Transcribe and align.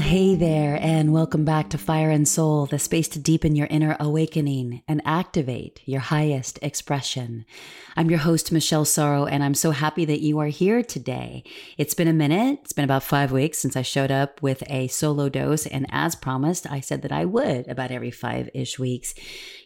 hey 0.00 0.34
there, 0.34 0.78
and 0.80 1.12
welcome 1.12 1.44
back 1.44 1.68
to 1.68 1.76
Fire 1.76 2.10
and 2.10 2.26
Soul, 2.26 2.64
the 2.64 2.78
space 2.78 3.06
to 3.08 3.18
deepen 3.18 3.54
your 3.54 3.66
inner 3.68 3.96
awakening 4.00 4.82
and 4.88 5.02
activate 5.04 5.80
your 5.84 6.00
highest 6.00 6.58
expression. 6.62 7.44
I'm 7.96 8.08
your 8.08 8.20
host, 8.20 8.50
Michelle 8.50 8.86
Sorrow, 8.86 9.26
and 9.26 9.44
I'm 9.44 9.54
so 9.54 9.72
happy 9.72 10.06
that 10.06 10.20
you 10.20 10.38
are 10.38 10.46
here 10.46 10.82
today. 10.82 11.44
It's 11.76 11.92
been 11.92 12.08
a 12.08 12.14
minute, 12.14 12.60
it's 12.62 12.72
been 12.72 12.84
about 12.84 13.02
five 13.02 13.30
weeks 13.30 13.58
since 13.58 13.76
I 13.76 13.82
showed 13.82 14.10
up 14.10 14.40
with 14.40 14.62
a 14.68 14.88
solo 14.88 15.28
dose, 15.28 15.66
and 15.66 15.86
as 15.90 16.14
promised, 16.14 16.70
I 16.70 16.80
said 16.80 17.02
that 17.02 17.12
I 17.12 17.26
would 17.26 17.68
about 17.68 17.90
every 17.90 18.10
five 18.10 18.48
ish 18.54 18.78
weeks. 18.78 19.14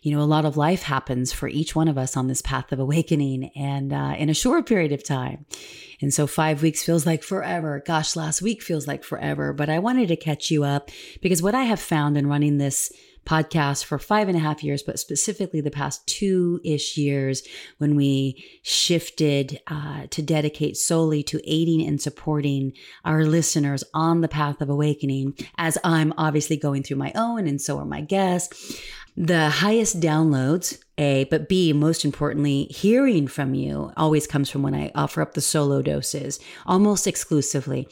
You 0.03 0.16
know, 0.16 0.23
a 0.23 0.25
lot 0.25 0.45
of 0.45 0.57
life 0.57 0.82
happens 0.82 1.32
for 1.32 1.48
each 1.48 1.77
one 1.77 1.89
of 1.89 1.96
us 1.96 2.16
on 2.16 2.27
this 2.27 2.43
path 2.43 2.73
of 2.73 2.80
awakening, 2.80 3.53
and 3.55 3.93
uh, 3.93 4.14
in 4.19 4.29
a 4.29 4.35
short 4.35 4.66
period 4.66 4.91
of 4.91 5.04
time. 5.04 5.46
And 6.04 6.13
so 6.13 6.26
five 6.26 6.61
weeks 6.61 6.85
feels 6.85 7.07
like 7.07 7.22
forever. 7.22 7.82
Gosh, 7.86 8.14
last 8.14 8.43
week 8.43 8.61
feels 8.61 8.86
like 8.86 9.03
forever. 9.03 9.54
But 9.54 9.71
I 9.71 9.79
wanted 9.79 10.08
to 10.08 10.17
catch 10.17 10.50
you 10.50 10.63
up 10.63 10.90
because 11.22 11.40
what 11.40 11.54
I 11.54 11.63
have 11.63 11.80
found 11.80 12.18
in 12.18 12.27
running 12.27 12.58
this 12.58 12.93
podcast 13.25 13.85
for 13.85 13.99
five 13.99 14.29
and 14.29 14.36
a 14.36 14.40
half 14.40 14.63
years, 14.63 14.82
but 14.82 14.99
specifically 14.99 15.63
the 15.63 15.71
past 15.71 16.07
two 16.07 16.61
ish 16.63 16.99
years 16.99 17.43
when 17.79 17.96
we 17.96 18.44
shifted 18.63 19.63
uh, 19.67 20.07
to 20.11 20.21
dedicate 20.21 20.77
solely 20.77 21.22
to 21.22 21.40
aiding 21.50 21.80
and 21.86 22.03
supporting 22.03 22.75
our 23.07 23.25
listeners 23.25 23.82
on 23.94 24.21
the 24.21 24.29
path 24.29 24.61
of 24.61 24.68
awakening, 24.68 25.35
as 25.57 25.79
I'm 25.85 26.13
obviously 26.18 26.58
going 26.58 26.82
through 26.82 26.99
my 26.99 27.13
own, 27.14 27.46
and 27.46 27.63
so 27.63 27.79
are 27.79 27.86
my 27.86 28.02
guests. 28.02 28.79
The 29.16 29.49
highest 29.49 30.00
downloads, 30.00 30.79
A, 30.96 31.25
but 31.25 31.48
B, 31.48 31.72
most 31.72 32.05
importantly, 32.05 32.64
hearing 32.70 33.27
from 33.27 33.55
you 33.55 33.92
always 33.97 34.28
comes 34.28 34.48
from 34.48 34.62
when 34.62 34.77
I 34.77 34.92
offer 34.94 35.22
up 35.22 35.34
the 35.34 35.41
solo 35.41 35.83
doses, 35.83 36.39
almost 36.66 37.08
exclusively. 37.08 37.88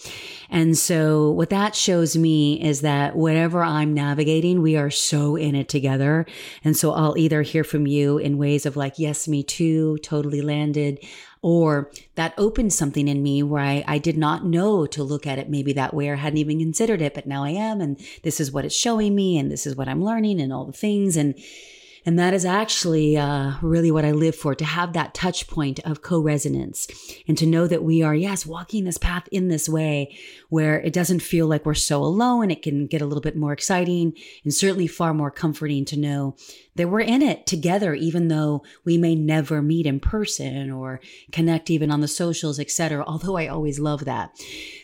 And 0.48 0.78
so, 0.78 1.30
what 1.30 1.50
that 1.50 1.74
shows 1.74 2.16
me 2.16 2.62
is 2.62 2.80
that 2.82 3.16
whatever 3.16 3.64
I'm 3.64 3.92
navigating, 3.92 4.62
we 4.62 4.76
are 4.76 4.90
so 4.90 5.34
in 5.34 5.56
it 5.56 5.68
together. 5.68 6.26
And 6.62 6.76
so, 6.76 6.92
I'll 6.92 7.18
either 7.18 7.42
hear 7.42 7.64
from 7.64 7.88
you 7.88 8.18
in 8.18 8.38
ways 8.38 8.66
of 8.66 8.76
like, 8.76 9.00
yes, 9.00 9.26
me 9.26 9.42
too, 9.42 9.98
totally 9.98 10.40
landed 10.40 11.04
or 11.44 11.90
that 12.14 12.34
opened 12.38 12.72
something 12.72 13.08
in 13.08 13.20
me 13.20 13.42
where 13.42 13.62
I, 13.62 13.84
I 13.88 13.98
did 13.98 14.16
not 14.16 14.46
know 14.46 14.86
to 14.86 15.02
look 15.02 15.26
at 15.26 15.40
it 15.40 15.50
maybe 15.50 15.72
that 15.72 15.92
way 15.92 16.08
or 16.08 16.14
hadn't 16.14 16.38
even 16.38 16.60
considered 16.60 17.02
it, 17.02 17.14
but 17.14 17.26
now 17.26 17.42
I 17.42 17.50
am. 17.50 17.80
And 17.80 18.00
this 18.22 18.38
is 18.38 18.52
what 18.52 18.64
it's 18.64 18.76
showing 18.76 19.16
me. 19.16 19.38
And 19.38 19.50
this 19.50 19.66
is 19.66 19.74
what 19.74 19.88
I'm 19.88 20.04
learning 20.04 20.40
and 20.40 20.52
all 20.52 20.64
the 20.64 20.72
things. 20.72 21.16
And, 21.16 21.34
and 22.04 22.18
that 22.18 22.34
is 22.34 22.44
actually 22.44 23.16
uh, 23.16 23.52
really 23.62 23.90
what 23.90 24.04
I 24.04 24.10
live 24.10 24.34
for 24.34 24.54
to 24.54 24.64
have 24.64 24.92
that 24.92 25.14
touch 25.14 25.46
point 25.48 25.78
of 25.80 26.02
co 26.02 26.20
resonance 26.20 26.88
and 27.28 27.38
to 27.38 27.46
know 27.46 27.66
that 27.66 27.84
we 27.84 28.02
are, 28.02 28.14
yes, 28.14 28.44
walking 28.44 28.84
this 28.84 28.98
path 28.98 29.28
in 29.30 29.48
this 29.48 29.68
way 29.68 30.16
where 30.48 30.80
it 30.80 30.92
doesn't 30.92 31.20
feel 31.20 31.46
like 31.46 31.64
we're 31.64 31.74
so 31.74 32.02
alone. 32.02 32.50
It 32.50 32.62
can 32.62 32.86
get 32.86 33.02
a 33.02 33.06
little 33.06 33.22
bit 33.22 33.36
more 33.36 33.52
exciting 33.52 34.14
and 34.44 34.52
certainly 34.52 34.86
far 34.86 35.14
more 35.14 35.30
comforting 35.30 35.84
to 35.86 35.98
know 35.98 36.36
that 36.76 36.88
we're 36.88 37.00
in 37.00 37.22
it 37.22 37.46
together, 37.46 37.94
even 37.94 38.28
though 38.28 38.62
we 38.84 38.96
may 38.96 39.14
never 39.14 39.60
meet 39.60 39.86
in 39.86 40.00
person 40.00 40.70
or 40.70 41.00
connect 41.30 41.70
even 41.70 41.90
on 41.90 42.00
the 42.00 42.08
socials, 42.08 42.58
etc. 42.58 43.04
Although 43.06 43.36
I 43.36 43.46
always 43.46 43.78
love 43.78 44.04
that. 44.06 44.30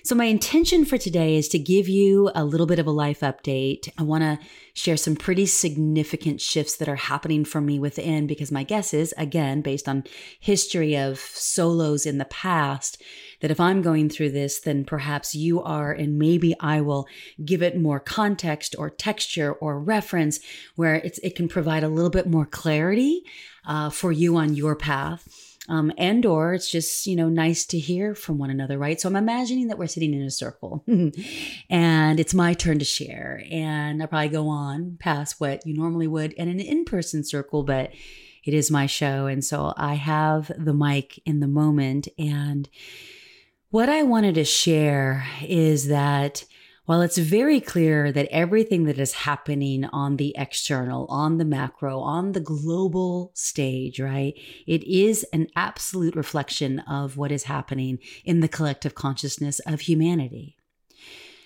So 0.04 0.14
my 0.14 0.26
intention 0.26 0.84
for 0.84 0.98
today 0.98 1.36
is 1.36 1.48
to 1.48 1.58
give 1.58 1.88
you 1.88 2.30
a 2.34 2.44
little 2.44 2.66
bit 2.66 2.78
of 2.78 2.86
a 2.86 2.90
life 2.90 3.20
update. 3.20 3.88
I 3.98 4.02
want 4.02 4.22
to 4.22 4.38
share 4.74 4.96
some 4.96 5.16
pretty 5.16 5.46
significant 5.46 6.40
shifts 6.40 6.76
that 6.76 6.88
are 6.88 6.96
happening 6.96 7.44
for 7.44 7.60
me 7.60 7.78
within 7.78 8.26
because 8.26 8.52
my 8.52 8.62
guess 8.62 8.92
is, 8.94 9.14
again, 9.16 9.60
based 9.60 9.88
on 9.88 10.04
history 10.38 10.96
of 10.96 11.18
solos 11.18 12.06
in 12.06 12.18
the 12.18 12.24
past, 12.26 13.02
that 13.40 13.50
if 13.50 13.60
I'm 13.60 13.82
going 13.82 14.08
through 14.08 14.30
this, 14.30 14.60
then 14.60 14.84
perhaps 14.84 15.34
you 15.34 15.62
are, 15.62 15.92
and 15.92 16.18
maybe 16.18 16.54
I 16.60 16.80
will 16.80 17.06
give 17.44 17.62
it 17.62 17.80
more 17.80 18.00
context 18.00 18.74
or 18.78 18.90
texture 18.90 19.52
or 19.52 19.78
reference 19.78 20.40
where 20.76 20.96
it's, 20.96 21.18
it 21.18 21.36
can 21.36 21.48
provide 21.48 21.84
a 21.84 21.88
little 21.88 22.10
bit 22.10 22.28
more 22.28 22.46
clarity 22.46 23.22
uh, 23.66 23.90
for 23.90 24.10
you 24.10 24.36
on 24.36 24.54
your 24.54 24.74
path. 24.74 25.28
Um, 25.70 25.92
and 25.98 26.24
or 26.24 26.54
it's 26.54 26.70
just 26.70 27.06
you 27.06 27.14
know 27.14 27.28
nice 27.28 27.66
to 27.66 27.78
hear 27.78 28.14
from 28.14 28.38
one 28.38 28.48
another 28.48 28.78
right 28.78 28.98
so 28.98 29.06
i'm 29.06 29.16
imagining 29.16 29.68
that 29.68 29.76
we're 29.76 29.86
sitting 29.86 30.14
in 30.14 30.22
a 30.22 30.30
circle 30.30 30.82
and 31.68 32.18
it's 32.18 32.32
my 32.32 32.54
turn 32.54 32.78
to 32.78 32.86
share 32.86 33.42
and 33.50 34.00
i'll 34.00 34.08
probably 34.08 34.30
go 34.30 34.48
on 34.48 34.96
past 34.98 35.38
what 35.40 35.66
you 35.66 35.74
normally 35.74 36.06
would 36.06 36.32
in 36.32 36.48
an 36.48 36.58
in-person 36.58 37.22
circle 37.22 37.64
but 37.64 37.92
it 38.46 38.54
is 38.54 38.70
my 38.70 38.86
show 38.86 39.26
and 39.26 39.44
so 39.44 39.74
i 39.76 39.92
have 39.92 40.50
the 40.56 40.72
mic 40.72 41.20
in 41.26 41.40
the 41.40 41.46
moment 41.46 42.08
and 42.18 42.70
what 43.70 43.88
I 43.88 44.02
wanted 44.02 44.34
to 44.36 44.44
share 44.44 45.26
is 45.42 45.88
that 45.88 46.44
while 46.86 47.02
it's 47.02 47.18
very 47.18 47.60
clear 47.60 48.10
that 48.10 48.28
everything 48.30 48.84
that 48.84 48.98
is 48.98 49.12
happening 49.12 49.84
on 49.84 50.16
the 50.16 50.34
external, 50.38 51.06
on 51.10 51.36
the 51.36 51.44
macro, 51.44 52.00
on 52.00 52.32
the 52.32 52.40
global 52.40 53.30
stage, 53.34 54.00
right, 54.00 54.32
it 54.66 54.82
is 54.84 55.22
an 55.34 55.48
absolute 55.54 56.16
reflection 56.16 56.78
of 56.80 57.18
what 57.18 57.30
is 57.30 57.44
happening 57.44 57.98
in 58.24 58.40
the 58.40 58.48
collective 58.48 58.94
consciousness 58.94 59.58
of 59.60 59.82
humanity. 59.82 60.56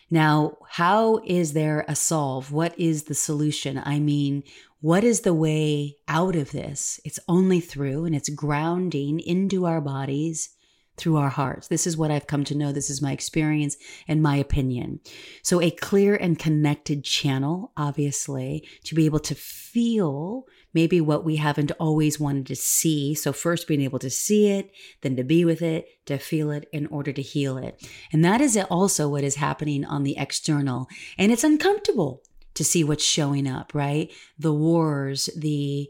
Now, 0.08 0.58
how 0.68 1.22
is 1.26 1.54
there 1.54 1.84
a 1.88 1.96
solve? 1.96 2.52
What 2.52 2.78
is 2.78 3.04
the 3.04 3.14
solution? 3.14 3.82
I 3.84 3.98
mean, 3.98 4.44
what 4.80 5.02
is 5.02 5.22
the 5.22 5.34
way 5.34 5.96
out 6.06 6.36
of 6.36 6.52
this? 6.52 7.00
It's 7.04 7.18
only 7.26 7.58
through 7.58 8.04
and 8.04 8.14
it's 8.14 8.28
grounding 8.28 9.18
into 9.18 9.66
our 9.66 9.80
bodies 9.80 10.50
through 10.96 11.16
our 11.16 11.30
hearts. 11.30 11.68
This 11.68 11.86
is 11.86 11.96
what 11.96 12.10
I've 12.10 12.26
come 12.26 12.44
to 12.44 12.54
know. 12.54 12.72
This 12.72 12.90
is 12.90 13.02
my 13.02 13.12
experience 13.12 13.76
and 14.06 14.22
my 14.22 14.36
opinion. 14.36 15.00
So, 15.42 15.60
a 15.60 15.70
clear 15.70 16.14
and 16.14 16.38
connected 16.38 17.04
channel, 17.04 17.72
obviously, 17.76 18.66
to 18.84 18.94
be 18.94 19.06
able 19.06 19.20
to 19.20 19.34
feel 19.34 20.44
maybe 20.74 21.00
what 21.00 21.24
we 21.24 21.36
haven't 21.36 21.72
always 21.72 22.20
wanted 22.20 22.46
to 22.46 22.56
see. 22.56 23.14
So, 23.14 23.32
first 23.32 23.66
being 23.66 23.80
able 23.80 23.98
to 24.00 24.10
see 24.10 24.48
it, 24.50 24.70
then 25.00 25.16
to 25.16 25.24
be 25.24 25.44
with 25.44 25.62
it, 25.62 25.86
to 26.06 26.18
feel 26.18 26.50
it 26.50 26.68
in 26.72 26.86
order 26.86 27.12
to 27.12 27.22
heal 27.22 27.56
it. 27.56 27.86
And 28.12 28.24
that 28.24 28.40
is 28.40 28.58
also 28.70 29.08
what 29.08 29.24
is 29.24 29.36
happening 29.36 29.84
on 29.84 30.02
the 30.02 30.16
external. 30.18 30.88
And 31.16 31.32
it's 31.32 31.44
uncomfortable 31.44 32.22
to 32.54 32.64
see 32.64 32.84
what's 32.84 33.04
showing 33.04 33.46
up, 33.46 33.74
right? 33.74 34.10
The 34.38 34.52
wars, 34.52 35.30
the 35.36 35.88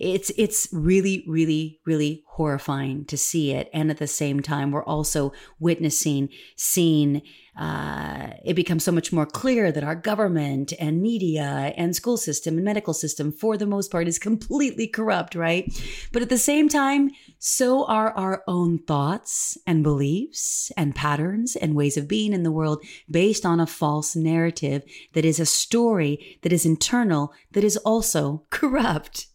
it's 0.00 0.30
it's 0.36 0.68
really 0.72 1.24
really 1.26 1.80
really 1.84 2.22
horrifying 2.26 3.04
to 3.06 3.16
see 3.16 3.52
it. 3.52 3.70
And 3.72 3.90
at 3.90 3.98
the 3.98 4.06
same 4.06 4.40
time 4.40 4.70
we're 4.70 4.84
also 4.84 5.32
witnessing 5.58 6.28
seeing 6.56 7.22
uh, 7.58 8.34
it 8.44 8.52
becomes 8.52 8.84
so 8.84 8.92
much 8.92 9.14
more 9.14 9.24
clear 9.24 9.72
that 9.72 9.82
our 9.82 9.94
government 9.94 10.74
and 10.78 11.00
media 11.00 11.72
and 11.78 11.96
school 11.96 12.18
system 12.18 12.56
and 12.56 12.64
medical 12.64 12.92
system 12.92 13.32
for 13.32 13.56
the 13.56 13.64
most 13.66 13.90
part 13.90 14.06
is 14.06 14.18
completely 14.18 14.86
corrupt 14.86 15.34
right? 15.34 15.72
But 16.12 16.22
at 16.22 16.28
the 16.28 16.38
same 16.38 16.68
time 16.68 17.10
so 17.38 17.84
are 17.86 18.10
our 18.10 18.42
own 18.46 18.78
thoughts 18.78 19.56
and 19.66 19.82
beliefs 19.82 20.70
and 20.76 20.94
patterns 20.94 21.56
and 21.56 21.74
ways 21.74 21.96
of 21.96 22.08
being 22.08 22.32
in 22.32 22.42
the 22.42 22.52
world 22.52 22.82
based 23.10 23.46
on 23.46 23.60
a 23.60 23.66
false 23.66 24.14
narrative 24.14 24.82
that 25.14 25.24
is 25.24 25.40
a 25.40 25.46
story 25.46 26.38
that 26.42 26.52
is 26.52 26.66
internal 26.66 27.32
that 27.52 27.64
is 27.64 27.76
also 27.78 28.44
corrupt 28.50 29.28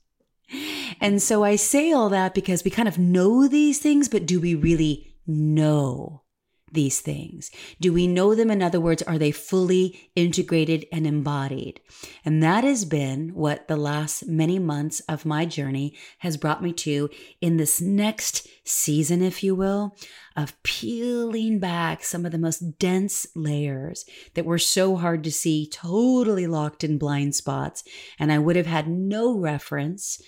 and 1.00 1.22
so 1.22 1.44
I 1.44 1.56
say 1.56 1.91
all 1.91 2.09
that 2.09 2.34
because 2.34 2.63
we 2.63 2.72
kind 2.72 2.88
of 2.88 2.97
know 2.97 3.47
these 3.47 3.79
things, 3.79 4.07
but 4.09 4.25
do 4.25 4.39
we 4.39 4.56
really 4.56 5.13
know 5.28 6.23
these 6.71 7.01
things? 7.01 7.51
Do 7.79 7.93
we 7.93 8.07
know 8.07 8.35
them? 8.35 8.51
In 8.51 8.61
other 8.61 8.79
words, 8.79 9.01
are 9.03 9.17
they 9.17 9.31
fully 9.31 10.11
integrated 10.15 10.85
and 10.91 11.05
embodied? 11.05 11.81
And 12.25 12.41
that 12.41 12.63
has 12.63 12.85
been 12.85 13.29
what 13.33 13.67
the 13.67 13.77
last 13.77 14.27
many 14.27 14.59
months 14.59 14.99
of 15.01 15.25
my 15.25 15.45
journey 15.45 15.95
has 16.19 16.37
brought 16.37 16.63
me 16.63 16.73
to 16.73 17.09
in 17.41 17.57
this 17.57 17.81
next 17.81 18.47
season, 18.63 19.21
if 19.21 19.44
you 19.44 19.56
will, 19.56 19.95
of 20.35 20.62
peeling 20.63 21.59
back 21.59 22.03
some 22.03 22.25
of 22.25 22.31
the 22.31 22.38
most 22.38 22.79
dense 22.79 23.27
layers 23.35 24.06
that 24.33 24.45
were 24.45 24.59
so 24.59 24.95
hard 24.95 25.24
to 25.24 25.31
see, 25.31 25.67
totally 25.67 26.47
locked 26.47 26.83
in 26.83 26.97
blind 26.97 27.35
spots. 27.35 27.83
And 28.19 28.31
I 28.31 28.39
would 28.39 28.56
have 28.56 28.67
had 28.67 28.88
no 28.88 29.38
reference 29.38 30.21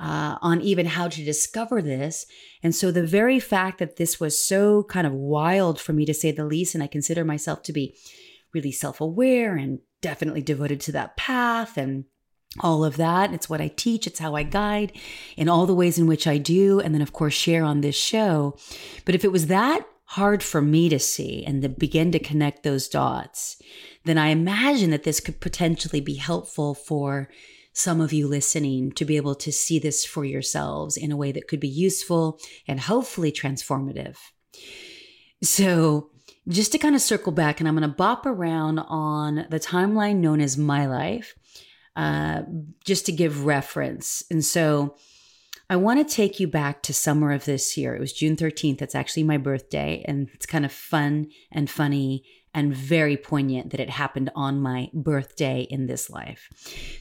uh, 0.00 0.38
on 0.40 0.62
even 0.62 0.86
how 0.86 1.08
to 1.08 1.24
discover 1.24 1.82
this. 1.82 2.24
And 2.62 2.74
so 2.74 2.90
the 2.90 3.06
very 3.06 3.38
fact 3.38 3.78
that 3.78 3.96
this 3.96 4.18
was 4.18 4.42
so 4.42 4.84
kind 4.84 5.06
of 5.06 5.12
wild 5.12 5.78
for 5.78 5.92
me 5.92 6.06
to 6.06 6.14
say 6.14 6.32
the 6.32 6.46
least, 6.46 6.74
and 6.74 6.82
I 6.82 6.86
consider 6.86 7.22
myself 7.24 7.62
to 7.64 7.72
be 7.72 7.94
really 8.54 8.72
self 8.72 9.00
aware 9.00 9.56
and 9.56 9.80
definitely 10.00 10.40
devoted 10.40 10.80
to 10.80 10.92
that 10.92 11.18
path 11.18 11.76
and 11.76 12.06
all 12.58 12.82
of 12.82 12.96
that. 12.96 13.32
It's 13.34 13.50
what 13.50 13.60
I 13.60 13.68
teach, 13.68 14.06
it's 14.06 14.18
how 14.18 14.34
I 14.34 14.42
guide 14.42 14.92
in 15.36 15.50
all 15.50 15.66
the 15.66 15.74
ways 15.74 15.98
in 15.98 16.06
which 16.06 16.26
I 16.26 16.38
do. 16.38 16.80
And 16.80 16.94
then, 16.94 17.02
of 17.02 17.12
course, 17.12 17.34
share 17.34 17.62
on 17.62 17.82
this 17.82 17.94
show. 17.94 18.56
But 19.04 19.14
if 19.14 19.24
it 19.24 19.32
was 19.32 19.48
that 19.48 19.86
hard 20.04 20.42
for 20.42 20.62
me 20.62 20.88
to 20.88 20.98
see 20.98 21.44
and 21.46 21.62
to 21.62 21.68
begin 21.68 22.10
to 22.12 22.18
connect 22.18 22.62
those 22.62 22.88
dots, 22.88 23.60
then 24.04 24.16
I 24.16 24.28
imagine 24.28 24.90
that 24.90 25.04
this 25.04 25.20
could 25.20 25.40
potentially 25.40 26.00
be 26.00 26.14
helpful 26.14 26.74
for 26.74 27.28
some 27.80 28.00
of 28.00 28.12
you 28.12 28.28
listening 28.28 28.92
to 28.92 29.04
be 29.04 29.16
able 29.16 29.34
to 29.36 29.50
see 29.52 29.78
this 29.78 30.04
for 30.04 30.24
yourselves 30.24 30.96
in 30.96 31.10
a 31.10 31.16
way 31.16 31.32
that 31.32 31.48
could 31.48 31.60
be 31.60 31.68
useful 31.68 32.38
and 32.68 32.80
hopefully 32.80 33.32
transformative. 33.32 34.16
So, 35.42 36.10
just 36.48 36.72
to 36.72 36.78
kind 36.78 36.94
of 36.94 37.00
circle 37.00 37.32
back, 37.32 37.60
and 37.60 37.68
I'm 37.68 37.76
going 37.76 37.88
to 37.88 37.96
bop 37.96 38.26
around 38.26 38.78
on 38.80 39.46
the 39.50 39.60
timeline 39.60 40.16
known 40.16 40.40
as 40.40 40.56
my 40.56 40.86
life, 40.86 41.34
uh, 41.96 42.42
just 42.84 43.06
to 43.06 43.12
give 43.12 43.44
reference. 43.44 44.24
And 44.30 44.44
so 44.44 44.96
I 45.68 45.76
want 45.76 46.06
to 46.06 46.14
take 46.14 46.40
you 46.40 46.48
back 46.48 46.82
to 46.82 46.94
summer 46.94 47.30
of 47.32 47.44
this 47.44 47.76
year. 47.76 47.94
It 47.94 48.00
was 48.00 48.12
June 48.12 48.36
13th. 48.36 48.78
That's 48.78 48.94
actually 48.94 49.22
my 49.22 49.36
birthday. 49.36 50.04
And 50.06 50.28
it's 50.32 50.46
kind 50.46 50.64
of 50.64 50.72
fun 50.72 51.30
and 51.52 51.70
funny 51.70 52.24
and 52.52 52.74
very 52.74 53.16
poignant 53.16 53.70
that 53.70 53.80
it 53.80 53.90
happened 53.90 54.30
on 54.34 54.60
my 54.60 54.90
birthday 54.92 55.66
in 55.70 55.86
this 55.86 56.10
life. 56.10 56.48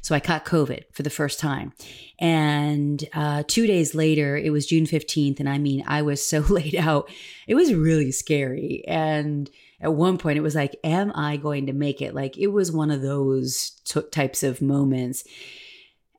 So 0.01 0.13
I 0.13 0.19
caught 0.19 0.46
COVID 0.46 0.84
for 0.94 1.01
the 1.04 1.10
first 1.10 1.40
time. 1.40 1.74
And 2.19 3.04
uh, 3.13 3.44
two 3.48 3.66
days 3.66 3.96
later, 3.96 4.38
it 4.38 4.51
was 4.51 4.68
June 4.68 4.86
15th. 4.86 5.40
And 5.40 5.50
I 5.50 5.57
mean, 5.57 5.84
I 5.88 6.01
was 6.01 6.24
so 6.24 6.40
laid 6.50 6.75
out. 6.75 7.10
It 7.48 7.56
was 7.56 7.74
really 7.74 8.12
scary. 8.12 8.84
And 8.88 9.50
at 9.81 9.94
one 9.94 10.18
point, 10.18 10.38
it 10.38 10.42
was 10.42 10.56
like, 10.56 10.75
Am 10.84 11.12
I 11.16 11.38
going 11.38 11.66
to 11.68 11.74
make 11.74 12.02
it? 12.02 12.13
Like, 12.13 12.38
it 12.38 12.48
was 12.48 12.72
one 12.72 12.92
of 12.92 13.02
those 13.02 13.72
t- 13.86 14.02
types 14.12 14.44
of 14.44 14.62
moments. 14.62 15.24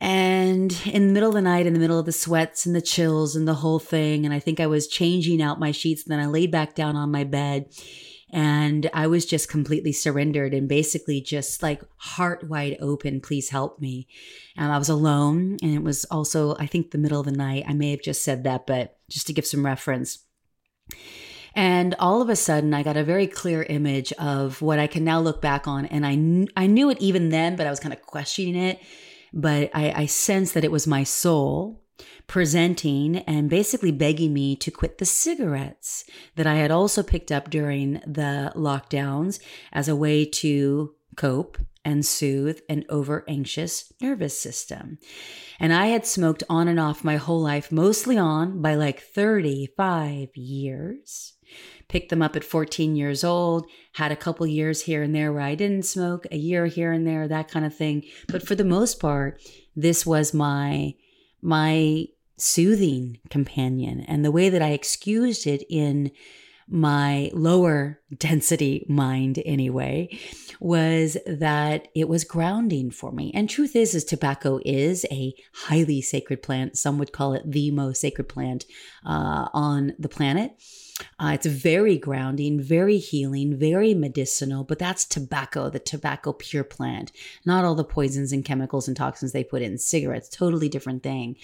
And 0.00 0.74
in 0.86 1.08
the 1.08 1.12
middle 1.12 1.28
of 1.28 1.34
the 1.34 1.42
night, 1.42 1.66
in 1.66 1.74
the 1.74 1.78
middle 1.78 1.98
of 1.98 2.06
the 2.06 2.12
sweats 2.12 2.64
and 2.64 2.74
the 2.74 2.80
chills 2.80 3.36
and 3.36 3.46
the 3.46 3.54
whole 3.54 3.78
thing, 3.78 4.24
and 4.24 4.32
I 4.32 4.38
think 4.38 4.58
I 4.58 4.66
was 4.66 4.88
changing 4.88 5.42
out 5.42 5.60
my 5.60 5.72
sheets, 5.72 6.04
and 6.04 6.10
then 6.10 6.20
I 6.20 6.26
laid 6.26 6.50
back 6.50 6.74
down 6.74 6.96
on 6.96 7.10
my 7.10 7.22
bed 7.22 7.66
and 8.32 8.88
I 8.94 9.06
was 9.06 9.26
just 9.26 9.48
completely 9.48 9.92
surrendered 9.92 10.54
and 10.54 10.68
basically 10.68 11.20
just 11.20 11.62
like 11.62 11.82
heart 11.96 12.48
wide 12.48 12.76
open, 12.80 13.20
please 13.20 13.50
help 13.50 13.80
me. 13.80 14.06
And 14.56 14.72
I 14.72 14.78
was 14.78 14.88
alone. 14.88 15.56
And 15.62 15.74
it 15.74 15.82
was 15.82 16.04
also, 16.06 16.56
I 16.56 16.66
think, 16.66 16.90
the 16.90 16.98
middle 16.98 17.20
of 17.20 17.26
the 17.26 17.32
night. 17.32 17.64
I 17.66 17.72
may 17.72 17.90
have 17.90 18.02
just 18.02 18.22
said 18.22 18.44
that, 18.44 18.66
but 18.66 18.98
just 19.08 19.26
to 19.26 19.32
give 19.32 19.46
some 19.46 19.66
reference. 19.66 20.20
And 21.54 21.96
all 21.98 22.22
of 22.22 22.28
a 22.28 22.36
sudden, 22.36 22.72
I 22.72 22.84
got 22.84 22.96
a 22.96 23.02
very 23.02 23.26
clear 23.26 23.64
image 23.64 24.12
of 24.12 24.62
what 24.62 24.78
I 24.78 24.86
can 24.86 25.02
now 25.02 25.20
look 25.20 25.42
back 25.42 25.66
on. 25.66 25.86
And 25.86 26.06
I, 26.06 26.62
I 26.62 26.66
knew 26.68 26.90
it 26.90 27.00
even 27.00 27.30
then, 27.30 27.56
but 27.56 27.66
I 27.66 27.70
was 27.70 27.80
kind 27.80 27.92
of 27.92 28.02
questioning 28.02 28.56
it 28.56 28.80
but 29.32 29.70
I, 29.74 29.92
I 29.92 30.06
sensed 30.06 30.54
that 30.54 30.64
it 30.64 30.72
was 30.72 30.86
my 30.86 31.04
soul 31.04 31.82
presenting 32.30 33.16
and 33.16 33.50
basically 33.50 33.90
begging 33.90 34.32
me 34.32 34.54
to 34.54 34.70
quit 34.70 34.98
the 34.98 35.04
cigarettes 35.04 36.04
that 36.36 36.46
I 36.46 36.54
had 36.54 36.70
also 36.70 37.02
picked 37.02 37.32
up 37.32 37.50
during 37.50 37.94
the 38.06 38.52
lockdowns 38.54 39.40
as 39.72 39.88
a 39.88 39.96
way 39.96 40.24
to 40.24 40.94
cope 41.16 41.58
and 41.84 42.06
soothe 42.06 42.60
an 42.68 42.84
over 42.88 43.24
anxious 43.26 43.92
nervous 44.00 44.38
system. 44.38 44.98
And 45.58 45.72
I 45.72 45.86
had 45.86 46.06
smoked 46.06 46.44
on 46.48 46.68
and 46.68 46.78
off 46.78 47.02
my 47.02 47.16
whole 47.16 47.40
life, 47.40 47.72
mostly 47.72 48.16
on 48.16 48.62
by 48.62 48.76
like 48.76 49.00
35 49.00 50.28
years 50.36 51.32
picked 51.88 52.10
them 52.10 52.22
up 52.22 52.36
at 52.36 52.44
14 52.44 52.94
years 52.94 53.24
old, 53.24 53.66
had 53.94 54.12
a 54.12 54.16
couple 54.16 54.46
years 54.46 54.82
here 54.82 55.02
and 55.02 55.12
there 55.12 55.32
where 55.32 55.42
I 55.42 55.56
didn't 55.56 55.82
smoke, 55.82 56.24
a 56.30 56.36
year 56.36 56.66
here 56.66 56.92
and 56.92 57.04
there, 57.04 57.26
that 57.26 57.50
kind 57.50 57.66
of 57.66 57.74
thing. 57.74 58.04
But 58.28 58.46
for 58.46 58.54
the 58.54 58.64
most 58.64 59.00
part, 59.00 59.42
this 59.74 60.06
was 60.06 60.32
my 60.32 60.94
my 61.42 62.06
soothing 62.40 63.18
companion. 63.28 64.00
And 64.02 64.24
the 64.24 64.30
way 64.30 64.48
that 64.48 64.62
I 64.62 64.70
excused 64.70 65.46
it 65.46 65.64
in 65.68 66.10
my 66.68 67.30
lower 67.34 68.00
density 68.16 68.86
mind 68.88 69.42
anyway 69.44 70.08
was 70.60 71.16
that 71.26 71.88
it 71.94 72.08
was 72.08 72.24
grounding 72.24 72.90
for 72.90 73.12
me. 73.12 73.32
And 73.34 73.48
truth 73.48 73.74
is 73.74 73.94
is 73.94 74.04
tobacco 74.04 74.60
is 74.64 75.04
a 75.10 75.34
highly 75.54 76.00
sacred 76.00 76.42
plant. 76.42 76.76
Some 76.76 76.98
would 76.98 77.12
call 77.12 77.34
it 77.34 77.50
the 77.50 77.70
most 77.70 78.00
sacred 78.00 78.28
plant 78.28 78.66
uh, 79.04 79.48
on 79.52 79.94
the 79.98 80.08
planet 80.08 80.52
uh, 81.18 81.32
it's 81.34 81.46
very 81.46 81.98
grounding, 81.98 82.60
very 82.60 82.98
healing, 82.98 83.56
very 83.56 83.94
medicinal, 83.94 84.64
but 84.64 84.78
that's 84.78 85.04
tobacco, 85.04 85.70
the 85.70 85.78
tobacco 85.78 86.32
pure 86.32 86.64
plant, 86.64 87.12
not 87.44 87.64
all 87.64 87.74
the 87.74 87.84
poisons 87.84 88.32
and 88.32 88.44
chemicals 88.44 88.88
and 88.88 88.96
toxins 88.96 89.32
they 89.32 89.44
put 89.44 89.62
in 89.62 89.78
cigarettes, 89.78 90.28
totally 90.28 90.68
different 90.68 91.02
thing. 91.02 91.36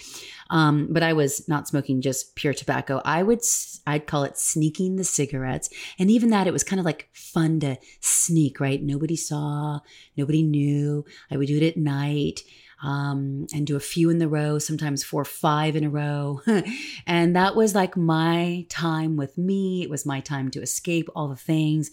Um, 0.51 0.89
but 0.91 1.03
I 1.03 1.13
was 1.13 1.49
not 1.49 1.69
smoking 1.69 2.01
just 2.01 2.37
pure 2.37 2.55
tobacco. 2.55 3.01
I 3.05 3.23
would, 3.23 3.41
I'd 3.87 4.07
call 4.07 4.25
it 4.25 4.39
sneaking 4.39 4.97
the 4.97 5.05
cigarettes. 5.05 5.71
And 5.99 6.11
even 6.11 6.31
that, 6.31 6.47
it 6.47 6.53
was 6.53 6.65
kind 6.65 6.81
of 6.81 6.87
like 6.87 7.09
fun 7.13 7.61
to 7.61 7.77
sneak, 8.01 8.61
right? 8.61 8.83
Nobody 8.83 9.17
saw, 9.17 9.81
nobody 10.17 10.43
knew. 10.43 11.05
I 11.31 11.37
would 11.37 11.49
do 11.49 11.57
it 11.57 11.67
at 11.67 11.77
night 11.77 12.43
um, 12.83 13.47
and 13.55 13.67
do 13.67 13.77
a 13.77 13.81
few 13.81 14.11
in 14.11 14.19
the 14.19 14.29
row, 14.29 14.59
sometimes 14.59 15.03
four, 15.03 15.25
five 15.25 15.77
in 15.77 15.85
a 15.85 15.91
row. 15.91 16.43
and 17.07 17.35
that 17.35 17.57
was 17.57 17.75
like 17.75 17.97
my 17.97 18.67
time 18.69 19.17
with 19.17 19.39
me. 19.39 19.83
It 19.83 19.91
was 19.91 20.05
my 20.05 20.21
time 20.21 20.51
to 20.53 20.63
escape 20.63 21.09
all 21.15 21.29
the 21.29 21.37
things. 21.37 21.91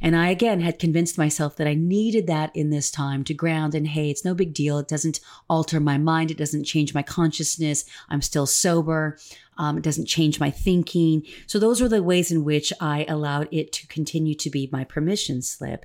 And 0.00 0.16
I 0.16 0.30
again 0.30 0.60
had 0.60 0.78
convinced 0.78 1.18
myself 1.18 1.56
that 1.56 1.68
I 1.68 1.74
needed 1.74 2.26
that 2.26 2.54
in 2.54 2.70
this 2.70 2.90
time 2.90 3.24
to 3.24 3.34
ground 3.34 3.74
and 3.74 3.86
hey, 3.86 4.10
it's 4.10 4.24
no 4.24 4.34
big 4.34 4.52
deal. 4.52 4.78
It 4.78 4.88
doesn't 4.88 5.20
alter 5.48 5.80
my 5.80 5.98
mind. 5.98 6.30
It 6.30 6.38
doesn't 6.38 6.64
change 6.64 6.94
my 6.94 7.02
consciousness. 7.02 7.84
I'm 8.08 8.22
still 8.22 8.46
sober. 8.46 9.18
Um, 9.58 9.78
it 9.78 9.84
doesn't 9.84 10.06
change 10.06 10.40
my 10.40 10.50
thinking. 10.50 11.22
So 11.46 11.58
those 11.58 11.80
were 11.80 11.88
the 11.88 12.02
ways 12.02 12.32
in 12.32 12.44
which 12.44 12.72
I 12.80 13.04
allowed 13.08 13.48
it 13.50 13.72
to 13.72 13.86
continue 13.86 14.34
to 14.36 14.50
be 14.50 14.68
my 14.72 14.84
permission 14.84 15.42
slip. 15.42 15.84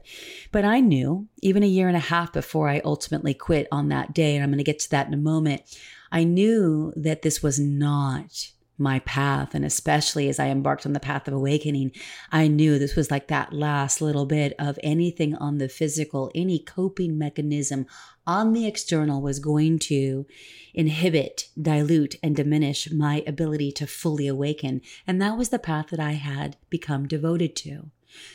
But 0.51 0.65
I 0.65 0.79
knew 0.79 1.27
even 1.41 1.63
a 1.63 1.67
year 1.67 1.87
and 1.87 1.97
a 1.97 2.01
half 2.01 2.31
before 2.33 2.69
I 2.69 2.81
ultimately 2.85 3.33
quit 3.33 3.67
on 3.71 3.89
that 3.89 4.13
day, 4.13 4.35
and 4.35 4.43
I'm 4.43 4.49
going 4.49 4.57
to 4.57 4.63
get 4.63 4.79
to 4.79 4.89
that 4.91 5.07
in 5.07 5.13
a 5.13 5.17
moment, 5.17 5.63
I 6.11 6.23
knew 6.23 6.93
that 6.95 7.21
this 7.21 7.43
was 7.43 7.59
not 7.59 8.51
my 8.77 8.99
path. 8.99 9.53
And 9.55 9.65
especially 9.65 10.29
as 10.29 10.39
I 10.39 10.47
embarked 10.47 10.85
on 10.85 10.93
the 10.93 10.99
path 10.99 11.27
of 11.27 11.33
awakening, 11.33 11.91
I 12.31 12.47
knew 12.47 12.77
this 12.77 12.95
was 12.95 13.11
like 13.11 13.27
that 13.27 13.53
last 13.53 14.01
little 14.01 14.25
bit 14.25 14.53
of 14.59 14.79
anything 14.83 15.35
on 15.35 15.57
the 15.57 15.69
physical, 15.69 16.31
any 16.35 16.59
coping 16.59 17.17
mechanism 17.17 17.85
on 18.25 18.53
the 18.53 18.67
external 18.67 19.21
was 19.21 19.39
going 19.39 19.79
to 19.79 20.25
inhibit, 20.73 21.47
dilute, 21.59 22.15
and 22.21 22.35
diminish 22.35 22.91
my 22.91 23.23
ability 23.25 23.71
to 23.71 23.87
fully 23.87 24.27
awaken. 24.27 24.81
And 25.07 25.21
that 25.21 25.37
was 25.37 25.49
the 25.49 25.59
path 25.59 25.87
that 25.87 25.99
I 25.99 26.11
had 26.13 26.57
become 26.69 27.07
devoted 27.07 27.55
to. 27.57 27.89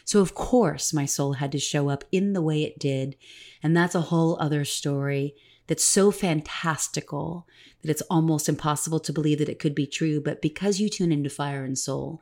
So, 0.05 0.21
of 0.21 0.35
course, 0.35 0.93
my 0.93 1.07
soul 1.07 1.35
had 1.35 1.53
to 1.53 1.59
show 1.59 1.89
up 1.89 2.05
in 2.13 2.33
the 2.33 2.43
way 2.43 2.63
it 2.63 2.79
did. 2.79 3.17
And 3.63 3.77
that's 3.77 3.95
a 3.95 4.03
whole 4.03 4.37
other 4.41 4.65
story 4.65 5.35
that's 5.67 5.85
so 5.85 6.11
fantastical 6.11 7.47
that 7.83 7.91
it's 7.91 8.03
almost 8.03 8.49
impossible 8.49 9.01
to 9.01 9.13
believe 9.13 9.39
that 9.39 9.49
it 9.49 9.59
could 9.59 9.75
be 9.75 9.87
true. 9.87 10.21
But 10.21 10.43
because 10.43 10.81
you 10.81 10.89
tune 10.89 11.13
into 11.13 11.31
Fire 11.31 11.65
and 11.65 11.79
Soul, 11.79 12.21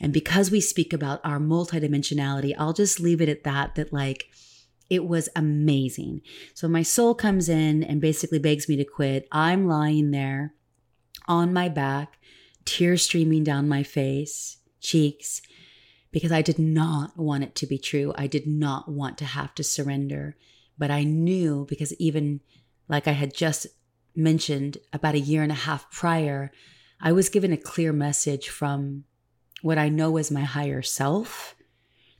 and 0.00 0.12
because 0.12 0.50
we 0.50 0.60
speak 0.60 0.92
about 0.92 1.20
our 1.24 1.38
multidimensionality, 1.38 2.54
I'll 2.58 2.72
just 2.72 3.00
leave 3.00 3.20
it 3.20 3.28
at 3.28 3.44
that, 3.44 3.74
that 3.74 3.92
like, 3.92 4.26
it 4.88 5.04
was 5.04 5.28
amazing. 5.36 6.22
So 6.54 6.66
my 6.66 6.82
soul 6.82 7.14
comes 7.14 7.48
in 7.48 7.84
and 7.84 8.00
basically 8.00 8.40
begs 8.40 8.68
me 8.68 8.76
to 8.76 8.84
quit. 8.84 9.28
I'm 9.30 9.68
lying 9.68 10.10
there 10.10 10.54
on 11.28 11.52
my 11.52 11.68
back, 11.68 12.18
tears 12.64 13.02
streaming 13.02 13.44
down 13.44 13.68
my 13.68 13.84
face, 13.84 14.58
cheeks, 14.80 15.42
because 16.10 16.32
I 16.32 16.42
did 16.42 16.58
not 16.58 17.16
want 17.16 17.44
it 17.44 17.54
to 17.56 17.66
be 17.66 17.78
true. 17.78 18.12
I 18.16 18.26
did 18.26 18.48
not 18.48 18.88
want 18.88 19.16
to 19.18 19.24
have 19.24 19.54
to 19.54 19.62
surrender. 19.62 20.36
But 20.76 20.90
I 20.90 21.04
knew 21.04 21.66
because 21.68 21.92
even 22.00 22.40
like 22.90 23.06
I 23.06 23.12
had 23.12 23.32
just 23.32 23.68
mentioned 24.16 24.78
about 24.92 25.14
a 25.14 25.20
year 25.20 25.44
and 25.44 25.52
a 25.52 25.54
half 25.54 25.90
prior, 25.92 26.50
I 27.00 27.12
was 27.12 27.28
given 27.28 27.52
a 27.52 27.56
clear 27.56 27.92
message 27.92 28.48
from 28.48 29.04
what 29.62 29.78
I 29.78 29.88
know 29.88 30.16
as 30.16 30.30
my 30.30 30.42
higher 30.42 30.82
self 30.82 31.54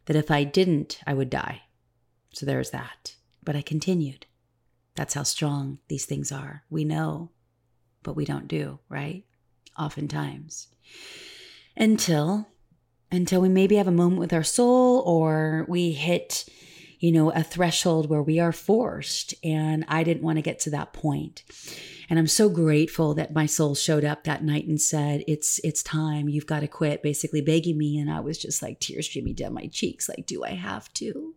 that 0.06 0.14
if 0.14 0.30
I 0.30 0.44
didn't, 0.44 1.00
I 1.04 1.12
would 1.12 1.28
die. 1.28 1.62
So 2.32 2.46
there's 2.46 2.70
that. 2.70 3.16
But 3.42 3.56
I 3.56 3.62
continued. 3.62 4.26
That's 4.94 5.14
how 5.14 5.24
strong 5.24 5.80
these 5.88 6.06
things 6.06 6.30
are. 6.30 6.62
We 6.70 6.84
know, 6.84 7.32
but 8.04 8.14
we 8.14 8.24
don't 8.24 8.46
do, 8.46 8.78
right? 8.88 9.24
Oftentimes. 9.76 10.68
Until 11.76 12.46
until 13.10 13.40
we 13.40 13.48
maybe 13.48 13.74
have 13.74 13.88
a 13.88 13.92
moment 13.92 14.20
with 14.20 14.32
our 14.32 14.44
soul 14.44 15.00
or 15.00 15.66
we 15.68 15.90
hit 15.90 16.48
you 17.00 17.10
know, 17.10 17.30
a 17.30 17.42
threshold 17.42 18.08
where 18.08 18.22
we 18.22 18.38
are 18.38 18.52
forced. 18.52 19.34
And 19.42 19.84
I 19.88 20.04
didn't 20.04 20.22
want 20.22 20.36
to 20.36 20.42
get 20.42 20.60
to 20.60 20.70
that 20.70 20.92
point. 20.92 21.42
And 22.08 22.18
I'm 22.18 22.26
so 22.26 22.48
grateful 22.48 23.14
that 23.14 23.34
my 23.34 23.46
soul 23.46 23.74
showed 23.74 24.04
up 24.04 24.24
that 24.24 24.44
night 24.44 24.66
and 24.66 24.80
said, 24.80 25.24
It's 25.26 25.58
it's 25.64 25.82
time, 25.82 26.28
you've 26.28 26.46
got 26.46 26.60
to 26.60 26.68
quit, 26.68 27.02
basically 27.02 27.40
begging 27.40 27.78
me. 27.78 27.98
And 27.98 28.10
I 28.10 28.20
was 28.20 28.38
just 28.38 28.62
like 28.62 28.80
tears 28.80 29.06
streaming 29.06 29.34
down 29.34 29.54
my 29.54 29.66
cheeks, 29.66 30.08
like, 30.08 30.26
do 30.26 30.44
I 30.44 30.50
have 30.50 30.92
to? 30.94 31.34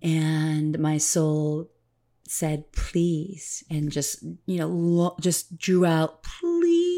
And 0.00 0.78
my 0.78 0.98
soul 0.98 1.70
said, 2.28 2.70
please, 2.72 3.64
and 3.70 3.90
just, 3.90 4.22
you 4.46 4.58
know, 4.58 4.68
lo- 4.68 5.16
just 5.20 5.58
drew 5.58 5.84
out, 5.86 6.22
please 6.22 6.93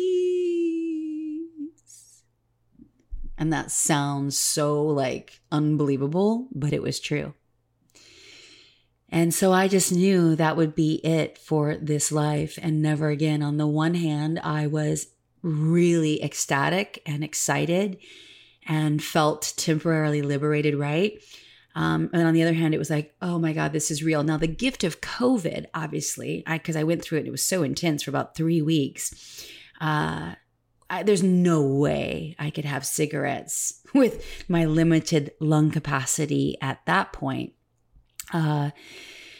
And 3.39 3.53
that 3.53 3.71
sounds 3.71 4.39
so 4.39 4.83
like 4.83 5.41
unbelievable, 5.53 6.49
but 6.53 6.73
it 6.73 6.83
was 6.83 7.01
true. 7.01 7.35
And 9.09 9.33
so 9.33 9.53
I 9.53 9.69
just 9.69 9.93
knew 9.93 10.35
that 10.35 10.57
would 10.57 10.75
be 10.75 10.95
it 11.05 11.39
for 11.39 11.77
this 11.77 12.11
life 12.11 12.59
and 12.61 12.83
never 12.83 13.09
again. 13.09 13.43
On 13.43 13.57
the 13.57 13.67
one 13.67 13.95
hand, 13.95 14.41
I 14.43 14.67
was 14.67 15.09
really 15.43 16.23
ecstatic 16.23 17.03
and 17.07 17.23
excited 17.23 17.99
and 18.67 19.03
felt 19.03 19.55
temporarily 19.57 20.23
liberated, 20.23 20.75
right? 20.75 21.23
Um, 21.77 22.11
and 22.13 22.27
on 22.27 22.35
the 22.35 22.43
other 22.43 22.55
hand, 22.55 22.75
it 22.75 22.79
was 22.79 22.91
like, 22.91 23.15
oh 23.21 23.39
my 23.39 23.53
God, 23.53 23.73
this 23.73 23.91
is 23.91 24.03
real. 24.03 24.25
Now, 24.25 24.39
the 24.39 24.47
gift 24.47 24.83
of 24.83 25.03
COVID, 25.03 25.67
obviously, 25.75 26.43
because 26.49 26.75
I, 26.75 26.81
I, 26.81 26.85
went 26.85 27.03
through 27.03 27.19
it, 27.19 27.21
and 27.21 27.29
it 27.29 27.33
was 27.33 27.43
so 27.43 27.63
intense 27.63 28.03
for 28.03 28.11
about 28.11 28.35
three 28.35 28.63
weeks. 28.63 29.47
Uh, 29.79 30.37
I, 30.89 31.03
there's 31.03 31.23
no 31.23 31.63
way 31.63 32.37
I 32.39 32.51
could 32.51 32.65
have 32.65 32.87
cigarettes 32.87 33.81
with 33.95 34.45
my 34.49 34.65
limited 34.65 35.33
lung 35.41 35.71
capacity 35.71 36.57
at 36.61 36.85
that 36.87 37.13
point. 37.13 37.53
Uh, 38.33 38.71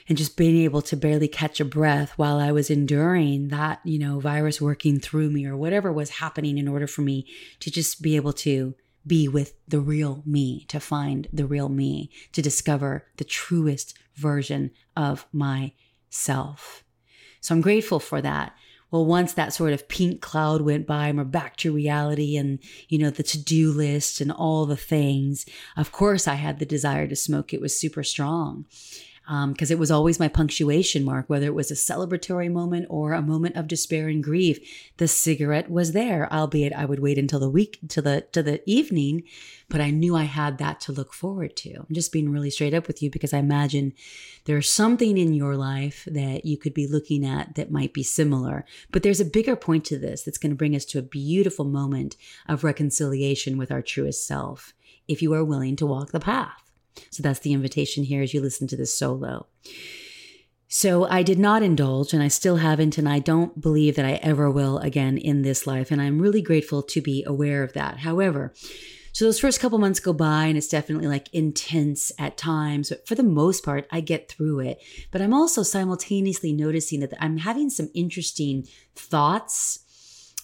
and 0.09 0.17
just 0.17 0.37
being 0.37 0.57
able 0.63 0.83
to 0.83 0.97
barely 0.97 1.27
catch 1.27 1.59
a 1.59 1.65
breath 1.65 2.13
while 2.17 2.39
I 2.39 2.53
was 2.53 2.71
enduring 2.71 3.49
that, 3.49 3.81
you 3.85 3.99
know, 3.99 4.21
virus 4.21 4.61
working 4.61 5.01
through 5.01 5.31
me 5.31 5.47
or 5.47 5.57
whatever 5.57 5.93
was 5.93 6.11
happening 6.11 6.59
in 6.59 6.69
order 6.69 6.87
for 6.87 7.03
me 7.03 7.27
to 7.61 7.71
just 7.73 8.03
be 8.03 8.15
able 8.15 8.33
to 8.35 8.75
be 9.05 9.29
with 9.29 9.55
the 9.67 9.81
real 9.81 10.23
me, 10.25 10.65
to 10.69 10.81
find 10.81 11.29
the 11.33 11.47
real 11.47 11.69
me, 11.69 12.11
to 12.33 12.43
discover 12.43 13.07
the 13.17 13.25
truest 13.25 13.97
version 14.15 14.71
of 14.97 15.27
myself. 15.33 16.85
So 17.41 17.55
I'm 17.55 17.61
grateful 17.61 18.01
for 18.01 18.21
that. 18.21 18.55
Well, 18.91 19.05
once 19.05 19.33
that 19.33 19.53
sort 19.53 19.73
of 19.73 19.89
pink 19.89 20.21
cloud 20.21 20.63
went 20.63 20.87
by 20.87 21.09
and 21.09 21.19
we're 21.19 21.25
back 21.25 21.57
to 21.59 21.73
reality 21.73 22.37
and, 22.37 22.61
you 22.89 22.99
know, 22.99 23.11
the 23.11 23.23
to 23.25 23.39
do 23.39 23.73
list 23.73 24.21
and 24.21 24.31
all 24.31 24.65
the 24.65 24.77
things, 24.77 25.45
of 25.77 25.91
course 25.93 26.29
I 26.29 26.35
had 26.35 26.59
the 26.59 26.67
desire 26.67 27.09
to 27.09 27.17
smoke. 27.17 27.53
It 27.53 27.61
was 27.61 27.79
super 27.79 28.03
strong 28.03 28.67
because 29.27 29.71
um, 29.71 29.75
it 29.75 29.79
was 29.79 29.91
always 29.91 30.21
my 30.21 30.29
punctuation 30.29 31.05
mark, 31.05 31.29
whether 31.29 31.47
it 31.47 31.55
was 31.55 31.73
a 31.73 31.75
celebratory 31.75 32.51
moment 32.51 32.87
or 32.89 33.13
a 33.13 33.21
moment 33.21 33.57
of 33.57 33.67
despair 33.67 34.07
and 34.07 34.23
grief. 34.23 34.61
The 34.99 35.09
cigarette 35.09 35.69
was 35.69 35.93
there, 35.93 36.33
albeit 36.33 36.73
I 36.73 36.85
would 36.85 37.01
wait 37.01 37.19
until 37.19 37.41
the 37.41 37.51
week 37.51 37.81
to 37.89 38.01
the 38.01 38.21
to 38.33 38.43
the 38.43 38.63
evening, 38.71 39.25
but 39.69 39.81
I 39.81 39.91
knew 39.91 40.15
I 40.15 40.25
had 40.25 40.59
that 40.59 40.81
to 40.83 40.93
look 40.93 41.13
forward 41.13 41.57
to. 41.57 41.75
I'm 41.75 41.95
just 41.95 42.13
being 42.13 42.31
really 42.31 42.51
straight 42.51 42.75
up 42.75 42.87
with 42.87 43.03
you 43.03 43.11
because 43.11 43.33
I 43.33 43.39
imagine 43.39 43.95
there's 44.45 44.71
something 44.71 45.19
in 45.19 45.35
your 45.35 45.57
life 45.57 46.07
that 46.07 46.45
you 46.45 46.57
could 46.57 46.75
be 46.75 46.87
looking 46.87 47.25
at 47.27 47.57
that 47.57 47.73
might 47.73 47.93
be 47.93 48.05
similar. 48.05 48.65
But 48.93 49.03
there's 49.03 49.21
a 49.21 49.25
bigger 49.25 49.57
point 49.57 49.85
to 49.87 49.99
this 49.99 50.23
that's 50.23 50.39
going 50.39 50.53
to 50.53 50.57
bring 50.57 50.77
us 50.77 50.85
to 50.87 51.01
a 51.01 51.03
beautiful 51.03 51.65
moment 51.65 52.17
of 52.49 52.63
reconciliation 52.63 53.59
with 53.59 53.73
our 53.73 53.83
truest 53.83 54.25
self 54.25 54.73
if 55.09 55.21
you 55.21 55.35
are 55.35 55.45
willing 55.45 55.75
to 55.77 55.87
walk 55.87 56.13
the 56.13 56.21
path. 56.21 56.66
So 57.11 57.23
that's 57.23 57.41
the 57.41 57.53
invitation 57.53 58.05
here 58.05 58.23
as 58.23 58.35
you 58.35 58.41
listen 58.41 58.67
to 58.69 58.77
this 58.77 58.97
solo. 58.97 59.47
So 60.69 61.05
I 61.05 61.23
did 61.23 61.39
not 61.39 61.63
indulge 61.63 62.13
and 62.13 62.23
I 62.23 62.29
still 62.29 62.57
haven't, 62.57 62.99
and 62.99 63.09
I 63.09 63.21
don't 63.21 63.61
believe 63.61 63.97
that 63.97 64.05
I 64.05 64.15
ever 64.15 64.51
will 64.51 64.79
again 64.79 65.17
in 65.17 65.43
this 65.43 65.67
life. 65.67 65.91
And 65.91 66.03
I'm 66.03 66.21
really 66.21 66.43
grateful 66.43 66.83
to 66.83 67.01
be 67.01 67.25
aware 67.27 67.63
of 67.63 67.73
that. 67.75 67.99
However, 67.99 68.53
so 69.13 69.25
those 69.25 69.41
first 69.41 69.61
couple 69.61 69.79
months 69.79 70.01
go 70.01 70.13
by 70.13 70.45
and 70.45 70.59
it's 70.59 70.69
definitely 70.69 71.07
like 71.07 71.33
intense 71.33 72.13
at 72.19 72.37
times, 72.37 72.91
but 72.91 73.09
for 73.09 73.15
the 73.15 73.23
most 73.23 73.65
part, 73.65 73.87
I 73.91 74.01
get 74.01 74.29
through 74.29 74.61
it. 74.61 74.83
But 75.11 75.23
I'm 75.23 75.33
also 75.33 75.63
simultaneously 75.63 76.53
noticing 76.53 77.01
that 77.01 77.15
I'm 77.19 77.39
having 77.39 77.71
some 77.71 77.89
interesting 77.95 78.67
thoughts 78.95 79.86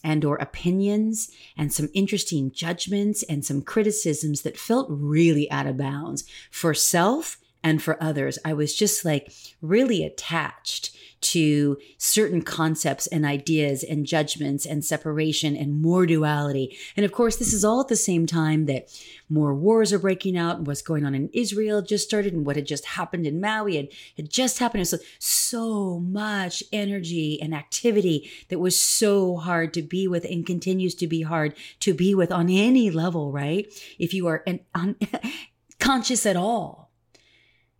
and 0.05 0.25
or 0.25 0.37
opinions 0.37 1.31
and 1.57 1.73
some 1.73 1.89
interesting 1.95 2.51
judgments 2.53 3.23
and 3.25 3.45
some 3.45 3.63
criticisms 3.63 4.43
that 4.43 4.59
felt 4.59 4.87
really 4.91 5.51
out 5.51 5.67
of 5.67 5.77
bounds 5.77 6.25
for 6.51 6.75
self 6.75 7.39
and 7.63 7.83
for 7.83 8.03
others. 8.03 8.39
I 8.45 8.53
was 8.53 8.75
just 8.75 9.05
like 9.05 9.33
really 9.61 10.05
attached 10.05 10.97
to 11.23 11.79
certain 11.99 12.43
concepts 12.43 13.07
and 13.07 13.25
ideas 13.25 13.83
and 13.83 14.05
judgments 14.05 14.67
and 14.67 14.85
separation 14.85 15.57
and 15.57 15.81
more 15.81 16.05
duality. 16.05 16.77
And 16.97 17.05
of 17.05 17.13
course, 17.13 17.37
this 17.37 17.53
is 17.53 17.65
all 17.65 17.81
at 17.81 17.89
the 17.89 17.97
same 17.97 18.27
time 18.27 18.67
that 18.67 18.89
more 19.29 19.55
wars 19.55 19.93
are 19.93 19.99
breaking 19.99 20.37
out 20.37 20.63
what's 20.63 20.83
going 20.83 21.07
on 21.07 21.15
in 21.15 21.31
Israel 21.33 21.81
just 21.81 22.07
started 22.07 22.35
and 22.35 22.45
what 22.45 22.57
had 22.57 22.67
just 22.67 22.85
happened 22.85 23.27
in 23.27 23.41
Maui 23.41 23.79
and 23.79 23.89
had 24.17 24.29
just 24.29 24.59
happened. 24.59 24.87
So, 24.87 24.99
so 25.19 26.01
much 26.01 26.63
energy 26.73 27.41
and 27.41 27.55
activity 27.55 28.31
that 28.49 28.59
was 28.59 28.81
so 28.81 29.37
hard 29.37 29.73
to 29.75 29.83
be 29.83 30.09
with 30.09 30.25
and 30.25 30.45
continues 30.45 30.95
to 30.97 31.07
be 31.07 31.23
hard 31.23 31.55
to 31.81 31.95
be 31.95 32.15
with 32.15 32.33
on 32.33 32.51
any 32.51 32.91
level, 32.91 33.33
right? 33.33 33.67
If 33.99 34.13
you 34.13 34.27
are 34.27 34.43
an, 34.47 34.61
un, 34.75 34.97
conscious 35.79 36.27
at 36.27 36.37
all. 36.37 36.91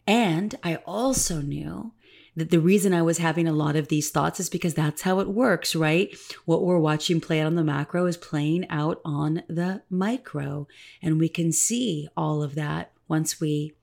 And 0.07 0.55
I 0.63 0.77
also 0.77 1.41
knew 1.41 1.93
that 2.37 2.51
the 2.51 2.61
reason 2.61 2.95
I 2.95 3.03
was 3.03 3.19
having 3.19 3.47
a 3.47 3.53
lot 3.53 3.77
of 3.77 3.89
these 3.89 4.11
thoughts 4.11 4.41
is 4.41 4.49
because 4.49 4.75
that's 4.75 5.03
how 5.03 5.21
it 5.21 5.29
works, 5.29 5.75
right? 5.75 6.17
What 6.45 6.65
we're 6.65 6.79
watching 6.79 7.21
play 7.21 7.41
out 7.41 7.49
on 7.49 7.57
the 7.57 7.65
macro 7.65 8.07
is 8.07 8.17
playing 8.17 8.69
out 8.71 9.01
on 9.05 9.43
the 9.49 9.83
micro. 9.91 10.67
And 11.03 11.21
we 11.21 11.29
can 11.29 11.53
see 11.53 12.09
all 12.17 12.43
of 12.43 12.55
that 12.55 12.93
once 13.07 13.41
we, 13.41 13.75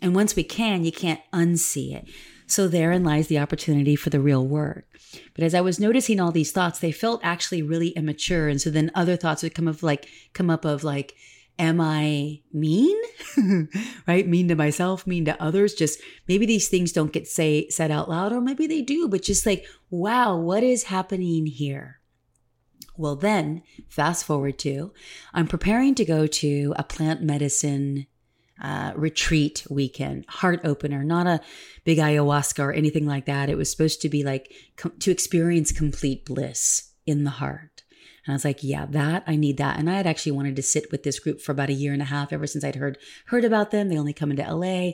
and 0.00 0.14
once 0.14 0.34
we 0.34 0.44
can, 0.44 0.84
you 0.84 0.92
can't 0.92 1.20
unsee 1.32 1.94
it. 1.94 2.08
So 2.46 2.66
therein 2.66 3.04
lies 3.04 3.26
the 3.26 3.38
opportunity 3.38 3.94
for 3.94 4.08
the 4.08 4.20
real 4.20 4.46
work. 4.46 4.86
But 5.34 5.44
as 5.44 5.54
I 5.54 5.60
was 5.60 5.78
noticing 5.78 6.18
all 6.18 6.32
these 6.32 6.50
thoughts, 6.50 6.78
they 6.78 6.92
felt 6.92 7.20
actually 7.22 7.60
really 7.60 7.88
immature. 7.90 8.48
And 8.48 8.58
so 8.58 8.70
then 8.70 8.90
other 8.94 9.16
thoughts 9.16 9.42
would 9.42 9.54
come 9.54 9.68
of 9.68 9.82
like, 9.82 10.08
come 10.32 10.48
up 10.48 10.64
of 10.64 10.82
like, 10.82 11.14
am 11.58 11.80
I 11.80 12.40
mean? 12.52 12.96
right? 14.06 14.26
Mean 14.26 14.48
to 14.48 14.54
myself, 14.54 15.06
mean 15.06 15.24
to 15.24 15.42
others. 15.42 15.74
Just 15.74 16.00
maybe 16.26 16.46
these 16.46 16.68
things 16.68 16.92
don't 16.92 17.12
get 17.12 17.26
say 17.26 17.68
said 17.68 17.90
out 17.90 18.08
loud, 18.08 18.32
or 18.32 18.40
maybe 18.40 18.66
they 18.66 18.82
do, 18.82 19.08
but 19.08 19.22
just 19.22 19.46
like, 19.46 19.66
wow, 19.90 20.36
what 20.36 20.62
is 20.62 20.84
happening 20.84 21.46
here? 21.46 22.00
Well, 22.96 23.16
then 23.16 23.62
fast 23.88 24.24
forward 24.24 24.58
to 24.60 24.92
I'm 25.32 25.46
preparing 25.46 25.94
to 25.96 26.04
go 26.04 26.26
to 26.26 26.74
a 26.76 26.82
plant 26.82 27.22
medicine 27.22 28.06
uh, 28.60 28.92
retreat 28.96 29.64
weekend, 29.70 30.26
heart 30.28 30.60
opener, 30.64 31.04
not 31.04 31.26
a 31.26 31.40
big 31.84 31.98
ayahuasca 31.98 32.58
or 32.58 32.72
anything 32.72 33.06
like 33.06 33.26
that. 33.26 33.48
It 33.48 33.56
was 33.56 33.70
supposed 33.70 34.02
to 34.02 34.08
be 34.08 34.24
like 34.24 34.52
com- 34.76 34.98
to 34.98 35.12
experience 35.12 35.70
complete 35.70 36.24
bliss 36.24 36.90
in 37.06 37.24
the 37.24 37.30
heart. 37.30 37.67
And 38.28 38.34
I 38.34 38.36
was 38.36 38.44
like, 38.44 38.62
yeah, 38.62 38.84
that 38.90 39.24
I 39.26 39.36
need 39.36 39.56
that. 39.56 39.78
And 39.78 39.88
I 39.88 39.94
had 39.94 40.06
actually 40.06 40.32
wanted 40.32 40.54
to 40.56 40.62
sit 40.62 40.92
with 40.92 41.02
this 41.02 41.18
group 41.18 41.40
for 41.40 41.52
about 41.52 41.70
a 41.70 41.72
year 41.72 41.94
and 41.94 42.02
a 42.02 42.04
half 42.04 42.30
ever 42.30 42.46
since 42.46 42.62
I'd 42.62 42.74
heard 42.74 42.98
heard 43.24 43.42
about 43.42 43.70
them. 43.70 43.88
They 43.88 43.96
only 43.96 44.12
come 44.12 44.30
into 44.30 44.42
LA 44.42 44.90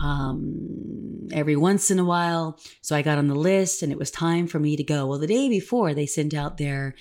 um, 0.00 1.26
every 1.32 1.56
once 1.56 1.90
in 1.90 1.98
a 1.98 2.04
while. 2.04 2.56
So 2.80 2.94
I 2.94 3.02
got 3.02 3.18
on 3.18 3.26
the 3.26 3.34
list 3.34 3.82
and 3.82 3.90
it 3.90 3.98
was 3.98 4.12
time 4.12 4.46
for 4.46 4.60
me 4.60 4.76
to 4.76 4.84
go. 4.84 5.06
Well, 5.06 5.18
the 5.18 5.26
day 5.26 5.48
before 5.48 5.92
they 5.92 6.06
sent 6.06 6.34
out 6.34 6.56
their 6.56 6.94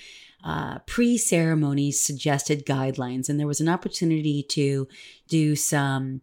uh, 0.44 0.80
pre 0.88 1.16
ceremony 1.16 1.92
suggested 1.92 2.66
guidelines, 2.66 3.30
and 3.30 3.40
there 3.40 3.46
was 3.46 3.62
an 3.62 3.70
opportunity 3.70 4.42
to 4.50 4.88
do 5.28 5.56
some 5.56 6.22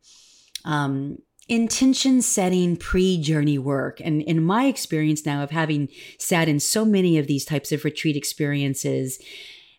um, 0.65 1.19
intention 1.49 2.23
setting 2.23 2.77
pre 2.77 3.19
journey 3.19 3.59
work. 3.59 4.01
And 4.03 4.23
in 4.23 4.43
my 4.43 4.67
experience 4.67 5.27
now 5.27 5.43
of 5.43 5.51
having 5.51 5.89
sat 6.19 6.49
in 6.49 6.61
so 6.61 6.85
many 6.85 7.19
of 7.19 7.27
these 7.27 7.45
types 7.45 7.73
of 7.73 7.85
retreat 7.85 8.17
experiences, 8.17 9.19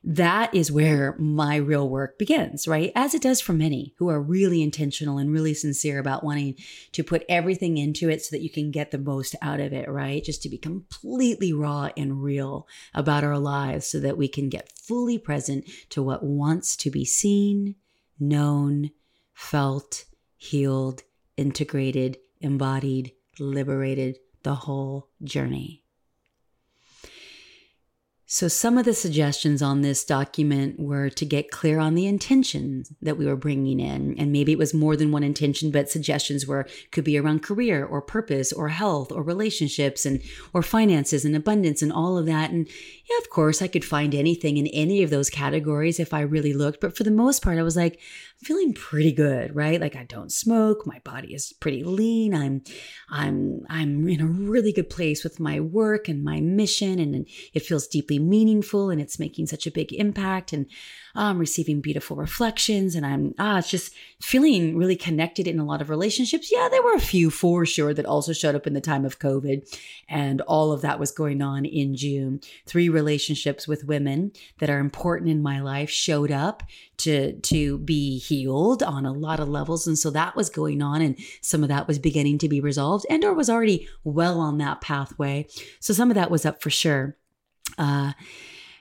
that 0.08 0.54
is 0.54 0.72
where 0.72 1.16
my 1.18 1.56
real 1.56 1.90
work 1.90 2.20
begins, 2.20 2.68
right? 2.68 2.92
As 2.96 3.16
it 3.16 3.24
does 3.24 3.42
for 3.42 3.54
many 3.54 3.96
who 3.98 4.08
are 4.10 4.22
really 4.22 4.62
intentional 4.62 5.18
and 5.18 5.32
really 5.32 5.56
sincere 5.56 5.98
about 5.98 6.24
wanting 6.24 6.56
to 6.92 7.04
put 7.04 7.26
everything 7.28 7.80
into 7.80 8.08
it 8.08 8.22
so 8.22 8.36
that 8.36 8.44
you 8.44 8.52
can 8.52 8.70
get 8.70 8.92
the 8.92 9.00
most 9.00 9.36
out 9.42 9.60
of 9.60 9.74
it, 9.74 9.90
right? 9.90 10.24
Just 10.24 10.44
to 10.44 10.50
be 10.50 10.60
completely 10.60 11.54
raw 11.54 11.90
and 11.98 12.22
real 12.22 12.68
about 12.94 13.24
our 13.24 13.40
lives 13.40 13.88
so 13.88 14.00
that 14.00 14.16
we 14.16 14.28
can 14.28 14.48
get 14.48 14.72
fully 14.78 15.18
present 15.18 15.68
to 15.90 16.04
what 16.04 16.24
wants 16.24 16.76
to 16.78 16.92
be 16.92 17.04
seen, 17.04 17.74
known, 18.20 18.92
felt, 19.34 20.06
healed, 20.38 21.02
integrated, 21.38 22.18
embodied, 22.42 23.12
liberated, 23.40 24.18
the 24.44 24.56
whole 24.56 25.10
journey. 25.24 25.86
So, 28.28 28.48
some 28.48 28.80
of 28.80 28.86
the 28.86 28.94
suggestions 28.96 29.62
on 29.62 29.82
this 29.82 30.04
document 30.04 30.80
were 30.80 31.12
to 31.12 31.26
get 31.26 31.52
clear 31.52 31.78
on 31.78 31.94
the 31.94 32.08
intentions 32.08 32.92
that 33.00 33.18
we 33.18 33.28
were 33.28 33.36
bringing 33.36 33.80
in. 33.80 34.16
And 34.18 34.32
maybe 34.32 34.52
it 34.52 34.58
was 34.58 34.74
more 34.74 34.98
than 34.98 35.12
one 35.12 35.24
intention, 35.24 35.70
but 35.70 35.92
suggestions 35.92 36.48
were 36.48 36.68
could 36.92 37.04
be 37.04 37.20
around 37.20 37.44
career 37.44 37.86
or 37.86 38.02
purpose 38.02 38.52
or 38.52 38.70
health 38.70 39.12
or 39.12 39.22
relationships 39.22 40.08
and 40.08 40.24
or 40.54 40.64
finances 40.64 41.24
and 41.24 41.36
abundance 41.36 41.84
and 41.84 41.94
all 41.94 42.18
of 42.18 42.26
that. 42.26 42.50
And 42.50 42.68
yeah, 43.08 43.18
of 43.20 43.30
course, 43.30 43.62
I 43.62 43.68
could 43.68 43.86
find 43.86 44.16
anything 44.16 44.58
in 44.58 44.66
any 44.68 45.04
of 45.04 45.12
those 45.12 45.30
categories 45.30 46.00
if 46.00 46.12
I 46.12 46.22
really 46.22 46.54
looked. 46.54 46.82
But 46.82 46.98
for 46.98 47.04
the 47.04 47.12
most 47.12 47.44
part, 47.44 47.60
I 47.60 47.64
was 47.64 47.76
like, 47.76 47.94
I'm 47.94 48.46
feeling 48.46 48.74
pretty 48.74 49.12
good, 49.12 49.56
right? 49.56 49.80
Like 49.80 49.96
I 49.96 50.06
don't 50.06 50.32
smoke, 50.32 50.88
my 50.88 51.00
body 51.04 51.36
is 51.36 51.54
pretty 51.54 51.84
lean. 51.84 52.34
I'm 52.34 52.64
I'm 53.10 53.64
I'm 53.70 54.10
in 54.10 54.22
a 54.22 54.26
really 54.26 54.74
good 54.74 54.90
place 54.90 55.24
with 55.24 55.40
my 55.40 55.60
work 55.60 56.08
and 56.08 56.24
my 56.24 56.40
mission 56.40 56.98
and, 56.98 57.14
and 57.14 57.28
it 57.54 57.62
feels 57.62 57.88
deeply 57.88 58.18
meaningful 58.18 58.90
and 58.90 59.00
it's 59.00 59.20
making 59.20 59.48
such 59.48 59.68
a 59.68 59.72
big 59.72 59.94
impact 59.94 60.52
and 60.52 60.66
I'm 61.16 61.40
receiving 61.40 61.82
beautiful 61.82 62.18
reflections 62.18 62.96
and 62.96 63.06
I'm 63.06 63.34
ah 63.40 63.58
it's 63.60 63.70
just 63.70 63.94
feeling 64.22 64.78
really 64.78 64.96
connected 64.96 65.48
in 65.48 65.60
a 65.60 65.66
lot 65.66 65.82
of 65.82 65.90
relationships. 65.90 66.52
Yeah, 66.52 66.68
there 66.70 66.84
were 66.84 66.94
a 66.94 67.00
few 67.00 67.30
for 67.30 67.66
sure 67.66 67.94
that 67.94 68.06
also 68.06 68.34
showed 68.34 68.56
up 68.56 68.68
in 68.68 68.74
the 68.74 68.82
time 68.82 69.06
of 69.06 69.20
COVID 69.20 69.68
and 70.10 70.42
all 70.42 70.72
of 70.72 70.82
that 70.82 71.00
was 71.00 71.12
going 71.12 71.42
on 71.42 71.66
in 71.66 71.96
June. 71.96 72.42
Three 72.66 72.90
relationships 72.90 73.68
with 73.68 73.86
women 73.86 74.32
that 74.60 74.70
are 74.70 74.80
important 74.80 75.30
in 75.30 75.42
my 75.42 75.62
life 75.62 75.90
showed 75.90 76.32
up 76.32 76.64
to 76.98 77.34
to 77.42 77.78
be 77.80 78.18
healed 78.18 78.84
on 78.84 79.06
a 79.06 79.14
lot 79.14 79.40
of 79.40 79.50
levels 79.50 79.88
and 79.88 79.98
so 79.98 80.10
that 80.10 80.36
was 80.36 80.50
going 80.50 80.82
on 80.82 81.02
and 81.02 81.18
some 81.42 81.64
of 81.64 81.70
that 81.70 81.88
was 81.88 82.00
beginning 82.00 82.38
to 82.38 82.48
be 82.48 82.62
resolved 82.62 83.06
and 83.10 83.24
or 83.24 83.34
was 83.34 83.50
already 83.50 83.88
well 84.04 84.40
on 84.40 84.58
that 84.58 84.80
pathway 84.80 85.46
so 85.80 85.94
some 85.94 86.10
of 86.10 86.16
that 86.16 86.32
was 86.32 86.46
up 86.46 86.62
for 86.62 86.70
sure 86.70 87.18
uh, 87.78 88.14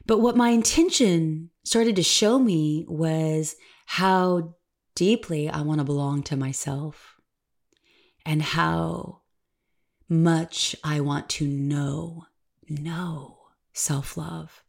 but 0.06 0.20
what 0.20 0.36
my 0.36 0.50
intention 0.50 1.50
started 1.64 1.96
to 1.96 2.02
show 2.02 2.38
me 2.38 2.84
was 2.88 3.56
how 3.86 4.54
deeply 4.94 5.48
I 5.48 5.62
want 5.62 5.80
to 5.80 5.84
belong 5.84 6.22
to 6.24 6.36
myself 6.36 7.16
and 8.24 8.42
how 8.42 9.22
much 10.08 10.76
I 10.84 11.00
want 11.00 11.28
to 11.30 11.46
know, 11.46 12.26
know 12.68 13.38
self 13.72 14.16
love. 14.16 14.62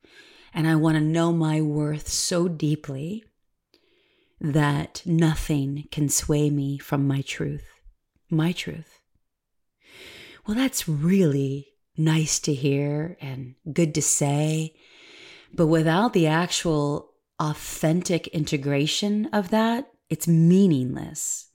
And 0.54 0.68
I 0.68 0.76
want 0.76 0.96
to 0.96 1.02
know 1.02 1.34
my 1.34 1.62
worth 1.62 2.08
so 2.08 2.48
deeply 2.48 3.26
that 4.40 5.02
nothing 5.06 5.88
can 5.92 6.08
sway 6.08 6.50
me 6.50 6.78
from 6.78 7.08
my 7.08 7.22
truth, 7.22 7.68
my 8.30 8.52
truth. 8.52 9.02
Well, 10.46 10.56
that's 10.56 10.88
really 10.88 11.68
nice 11.98 12.40
to 12.42 12.54
hear 12.54 13.18
and 13.20 13.56
good 13.72 13.94
to 13.96 14.02
say. 14.02 14.76
But 15.56 15.68
without 15.68 16.14
the 16.14 16.28
actual 16.28 17.14
authentic 17.40 18.28
integration 18.28 19.28
of 19.28 19.50
that, 19.50 19.90
it's 20.10 20.28
meaningless. 20.28 21.50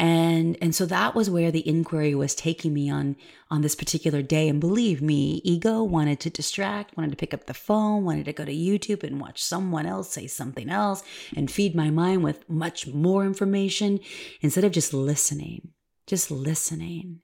And 0.00 0.56
and 0.60 0.74
so 0.74 0.86
that 0.86 1.14
was 1.14 1.30
where 1.30 1.52
the 1.52 1.66
inquiry 1.68 2.14
was 2.14 2.34
taking 2.34 2.74
me 2.74 2.90
on 2.90 3.16
on 3.50 3.62
this 3.62 3.76
particular 3.76 4.22
day. 4.22 4.48
And 4.48 4.60
believe 4.60 5.00
me 5.00 5.40
ego 5.44 5.84
wanted 5.84 6.18
to 6.20 6.30
distract 6.30 6.96
wanted 6.96 7.10
to 7.10 7.16
pick 7.16 7.32
up 7.32 7.46
the 7.46 7.54
phone 7.54 8.04
wanted 8.04 8.24
to 8.24 8.32
go 8.32 8.44
to 8.44 8.52
youtube 8.52 9.04
and 9.04 9.20
watch 9.20 9.40
someone 9.40 9.86
else 9.86 10.10
say 10.10 10.26
something 10.26 10.68
else 10.68 11.04
and 11.36 11.50
feed 11.50 11.76
my 11.76 11.90
mind 11.90 12.24
with 12.24 12.48
much 12.48 12.88
more 12.88 13.24
information 13.24 14.00
instead 14.40 14.64
of 14.64 14.72
just 14.72 14.92
listening 14.92 15.68
just 16.06 16.30
listening 16.30 17.20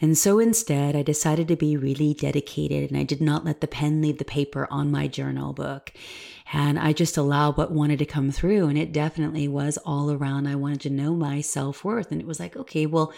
and 0.00 0.18
so 0.18 0.38
instead, 0.38 0.96
I 0.96 1.02
decided 1.02 1.48
to 1.48 1.56
be 1.56 1.76
really 1.76 2.14
dedicated 2.14 2.90
and 2.90 2.98
I 2.98 3.04
did 3.04 3.20
not 3.20 3.44
let 3.44 3.60
the 3.60 3.68
pen 3.68 4.00
leave 4.00 4.18
the 4.18 4.24
paper 4.24 4.66
on 4.70 4.90
my 4.90 5.06
journal 5.06 5.52
book. 5.52 5.92
And 6.52 6.78
I 6.78 6.92
just 6.92 7.16
allowed 7.16 7.56
what 7.56 7.70
wanted 7.70 7.98
to 8.00 8.04
come 8.04 8.30
through. 8.30 8.68
And 8.68 8.76
it 8.76 8.92
definitely 8.92 9.48
was 9.48 9.78
all 9.78 10.10
around. 10.10 10.46
I 10.46 10.56
wanted 10.56 10.80
to 10.82 10.90
know 10.90 11.14
my 11.14 11.40
self 11.40 11.84
worth. 11.84 12.10
And 12.10 12.20
it 12.20 12.26
was 12.26 12.40
like, 12.40 12.56
okay, 12.56 12.86
well, 12.86 13.12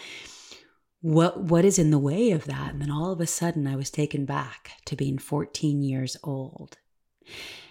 what 1.01 1.41
what 1.41 1.65
is 1.65 1.77
in 1.77 1.91
the 1.91 1.99
way 1.99 2.31
of 2.31 2.45
that? 2.45 2.73
And 2.73 2.81
then 2.81 2.91
all 2.91 3.11
of 3.11 3.21
a 3.21 3.27
sudden 3.27 3.67
I 3.67 3.75
was 3.75 3.89
taken 3.89 4.25
back 4.25 4.71
to 4.85 4.95
being 4.95 5.17
14 5.17 5.81
years 5.81 6.17
old. 6.23 6.77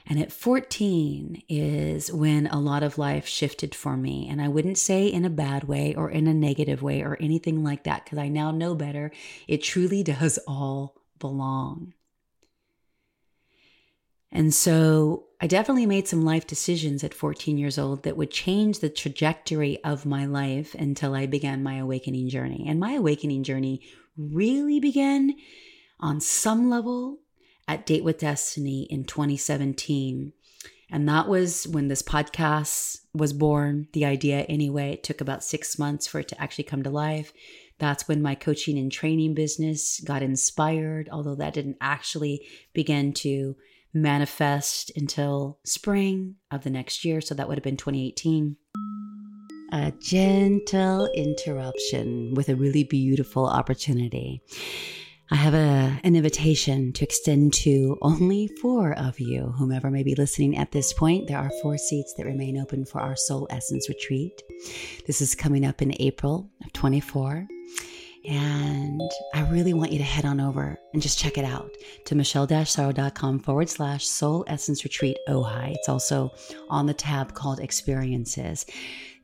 And 0.06 0.18
at 0.18 0.32
14 0.32 1.42
is 1.48 2.12
when 2.12 2.46
a 2.48 2.60
lot 2.60 2.82
of 2.82 2.98
life 2.98 3.26
shifted 3.26 3.74
for 3.74 3.96
me. 3.96 4.28
And 4.28 4.40
I 4.40 4.48
wouldn't 4.48 4.76
say 4.76 5.06
in 5.06 5.24
a 5.24 5.30
bad 5.30 5.64
way 5.64 5.94
or 5.94 6.10
in 6.10 6.26
a 6.26 6.34
negative 6.34 6.82
way 6.82 7.02
or 7.02 7.16
anything 7.20 7.64
like 7.64 7.84
that, 7.84 8.04
because 8.04 8.18
I 8.18 8.28
now 8.28 8.50
know 8.50 8.74
better. 8.74 9.10
It 9.48 9.62
truly 9.62 10.02
does 10.04 10.38
all 10.46 10.96
belong. 11.18 11.94
And 14.30 14.52
so 14.52 15.26
I 15.40 15.46
definitely 15.46 15.86
made 15.86 16.08
some 16.08 16.24
life 16.24 16.46
decisions 16.46 17.04
at 17.04 17.14
14 17.14 17.56
years 17.56 17.78
old 17.78 18.02
that 18.02 18.16
would 18.16 18.32
change 18.32 18.80
the 18.80 18.90
trajectory 18.90 19.82
of 19.84 20.04
my 20.04 20.26
life 20.26 20.74
until 20.74 21.14
I 21.14 21.26
began 21.26 21.62
my 21.62 21.76
awakening 21.76 22.28
journey. 22.28 22.64
And 22.66 22.80
my 22.80 22.92
awakening 22.92 23.44
journey 23.44 23.80
really 24.18 24.80
began 24.80 25.34
on 26.00 26.20
some 26.20 26.68
level 26.68 27.20
at 27.66 27.86
Date 27.86 28.04
with 28.04 28.18
Destiny 28.18 28.86
in 28.90 29.04
2017. 29.04 30.32
And 30.90 31.08
that 31.08 31.28
was 31.28 31.66
when 31.66 31.88
this 31.88 32.02
podcast 32.02 32.98
was 33.14 33.32
born, 33.32 33.88
the 33.92 34.04
idea 34.04 34.42
anyway. 34.42 34.92
It 34.92 35.02
took 35.02 35.20
about 35.20 35.42
six 35.42 35.78
months 35.78 36.06
for 36.06 36.20
it 36.20 36.28
to 36.28 36.40
actually 36.40 36.64
come 36.64 36.82
to 36.82 36.90
life. 36.90 37.32
That's 37.78 38.06
when 38.06 38.22
my 38.22 38.34
coaching 38.34 38.78
and 38.78 38.92
training 38.92 39.34
business 39.34 40.00
got 40.00 40.22
inspired, 40.22 41.08
although 41.10 41.34
that 41.36 41.54
didn't 41.54 41.78
actually 41.80 42.46
begin 42.72 43.12
to 43.14 43.56
manifest 43.92 44.92
until 44.96 45.58
spring 45.64 46.36
of 46.50 46.64
the 46.64 46.70
next 46.70 47.04
year. 47.04 47.20
So 47.20 47.34
that 47.34 47.48
would 47.48 47.56
have 47.56 47.64
been 47.64 47.76
2018. 47.76 48.56
A 49.72 49.92
gentle 50.00 51.06
interruption 51.14 52.34
with 52.34 52.48
a 52.48 52.54
really 52.54 52.84
beautiful 52.84 53.46
opportunity. 53.46 54.42
I 55.30 55.36
have 55.36 55.54
a, 55.54 55.98
an 56.04 56.16
invitation 56.16 56.92
to 56.92 57.04
extend 57.04 57.54
to 57.54 57.96
only 58.02 58.48
four 58.60 58.92
of 58.92 59.18
you, 59.18 59.54
whomever 59.56 59.90
may 59.90 60.02
be 60.02 60.14
listening 60.14 60.56
at 60.56 60.72
this 60.72 60.92
point. 60.92 61.28
There 61.28 61.38
are 61.38 61.50
four 61.62 61.78
seats 61.78 62.12
that 62.14 62.26
remain 62.26 62.58
open 62.58 62.84
for 62.84 63.00
our 63.00 63.16
Soul 63.16 63.46
Essence 63.48 63.88
Retreat. 63.88 64.42
This 65.06 65.22
is 65.22 65.34
coming 65.34 65.64
up 65.64 65.80
in 65.80 65.96
April 65.98 66.50
of 66.62 66.72
24. 66.74 67.46
And 68.26 69.00
I 69.34 69.48
really 69.50 69.72
want 69.72 69.92
you 69.92 69.98
to 69.98 70.04
head 70.04 70.26
on 70.26 70.40
over 70.40 70.78
and 70.92 71.00
just 71.00 71.18
check 71.18 71.38
it 71.38 71.44
out 71.44 71.70
to 72.04 72.14
michelle-sorrow.com 72.14 73.40
forward 73.40 73.68
slash 73.70 74.06
soul 74.06 74.44
essence 74.46 74.84
retreat 74.84 75.18
Ojai. 75.28 75.74
It's 75.74 75.88
also 75.88 76.32
on 76.68 76.86
the 76.86 76.94
tab 76.94 77.34
called 77.34 77.60
experiences. 77.60 78.64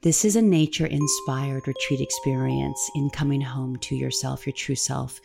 This 0.02 0.24
is 0.24 0.36
a 0.36 0.42
nature 0.42 0.86
inspired 0.86 1.66
retreat 1.66 2.00
experience 2.00 2.90
in 2.94 3.10
coming 3.10 3.40
home 3.40 3.76
to 3.80 3.96
yourself, 3.96 4.46
your 4.46 4.54
true 4.54 4.74
self, 4.74 5.20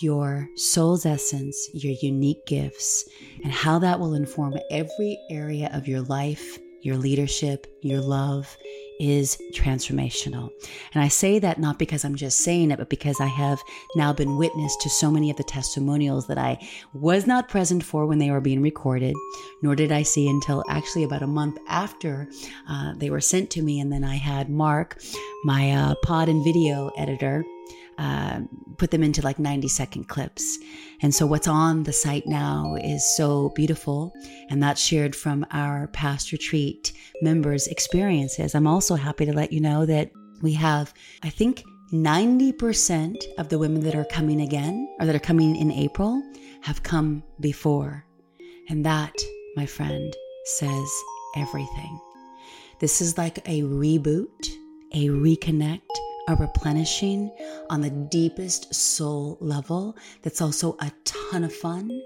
your 0.00 0.48
soul's 0.56 1.06
essence, 1.06 1.68
your 1.72 1.94
unique 2.02 2.44
gifts, 2.46 3.08
and 3.42 3.52
how 3.52 3.78
that 3.78 4.00
will 4.00 4.14
inform 4.14 4.56
every 4.70 5.18
area 5.30 5.70
of 5.72 5.88
your 5.88 6.02
life, 6.02 6.58
your 6.82 6.96
leadership, 6.96 7.66
your 7.82 8.00
love 8.00 8.56
is 9.00 9.36
transformational. 9.52 10.50
And 10.92 11.02
I 11.02 11.08
say 11.08 11.38
that 11.40 11.58
not 11.58 11.78
because 11.78 12.04
I'm 12.04 12.14
just 12.14 12.38
saying 12.38 12.70
it, 12.70 12.78
but 12.78 12.88
because 12.88 13.20
I 13.20 13.26
have 13.26 13.60
now 13.96 14.12
been 14.12 14.36
witness 14.36 14.76
to 14.82 14.90
so 14.90 15.10
many 15.10 15.30
of 15.30 15.36
the 15.36 15.44
testimonials 15.44 16.26
that 16.28 16.38
I 16.38 16.58
was 16.92 17.26
not 17.26 17.48
present 17.48 17.82
for 17.82 18.06
when 18.06 18.18
they 18.18 18.30
were 18.30 18.40
being 18.40 18.62
recorded, 18.62 19.16
nor 19.62 19.74
did 19.74 19.90
I 19.90 20.02
see 20.02 20.28
until 20.28 20.62
actually 20.68 21.04
about 21.04 21.22
a 21.22 21.26
month 21.26 21.58
after 21.68 22.28
uh, 22.68 22.94
they 22.96 23.10
were 23.10 23.20
sent 23.20 23.50
to 23.50 23.62
me. 23.62 23.80
And 23.80 23.92
then 23.92 24.04
I 24.04 24.16
had 24.16 24.48
Mark, 24.48 25.00
my 25.44 25.72
uh, 25.72 25.94
pod 26.02 26.28
and 26.28 26.44
video 26.44 26.90
editor, 26.96 27.44
uh, 27.98 28.40
put 28.78 28.90
them 28.90 29.02
into 29.02 29.22
like 29.22 29.38
90 29.38 29.68
second 29.68 30.08
clips. 30.08 30.58
And 31.02 31.14
so 31.14 31.26
what's 31.26 31.48
on 31.48 31.84
the 31.84 31.92
site 31.92 32.26
now 32.26 32.76
is 32.82 33.04
so 33.16 33.50
beautiful. 33.50 34.12
And 34.50 34.62
that's 34.62 34.80
shared 34.80 35.14
from 35.14 35.46
our 35.50 35.88
past 35.88 36.32
retreat 36.32 36.92
members' 37.22 37.66
experiences. 37.66 38.54
I'm 38.54 38.66
also 38.66 38.94
happy 38.94 39.26
to 39.26 39.32
let 39.32 39.52
you 39.52 39.60
know 39.60 39.86
that 39.86 40.10
we 40.42 40.52
have, 40.54 40.92
I 41.22 41.30
think, 41.30 41.64
90% 41.92 43.16
of 43.38 43.48
the 43.48 43.58
women 43.58 43.82
that 43.82 43.94
are 43.94 44.04
coming 44.06 44.40
again 44.40 44.88
or 44.98 45.06
that 45.06 45.14
are 45.14 45.20
coming 45.20 45.54
in 45.54 45.70
April 45.70 46.22
have 46.62 46.82
come 46.82 47.22
before. 47.40 48.04
And 48.68 48.84
that, 48.84 49.14
my 49.56 49.66
friend, 49.66 50.14
says 50.44 50.90
everything. 51.36 52.00
This 52.80 53.00
is 53.00 53.16
like 53.16 53.38
a 53.48 53.62
reboot, 53.62 54.48
a 54.92 55.08
reconnect, 55.08 55.80
a 56.28 56.36
replenishing 56.36 57.30
on 57.70 57.80
the 57.80 57.90
deepest 57.90 58.74
soul 58.74 59.36
level 59.40 59.96
that's 60.22 60.40
also 60.40 60.76
a 60.80 60.90
ton 61.04 61.44
of 61.44 61.52
fun 61.52 62.02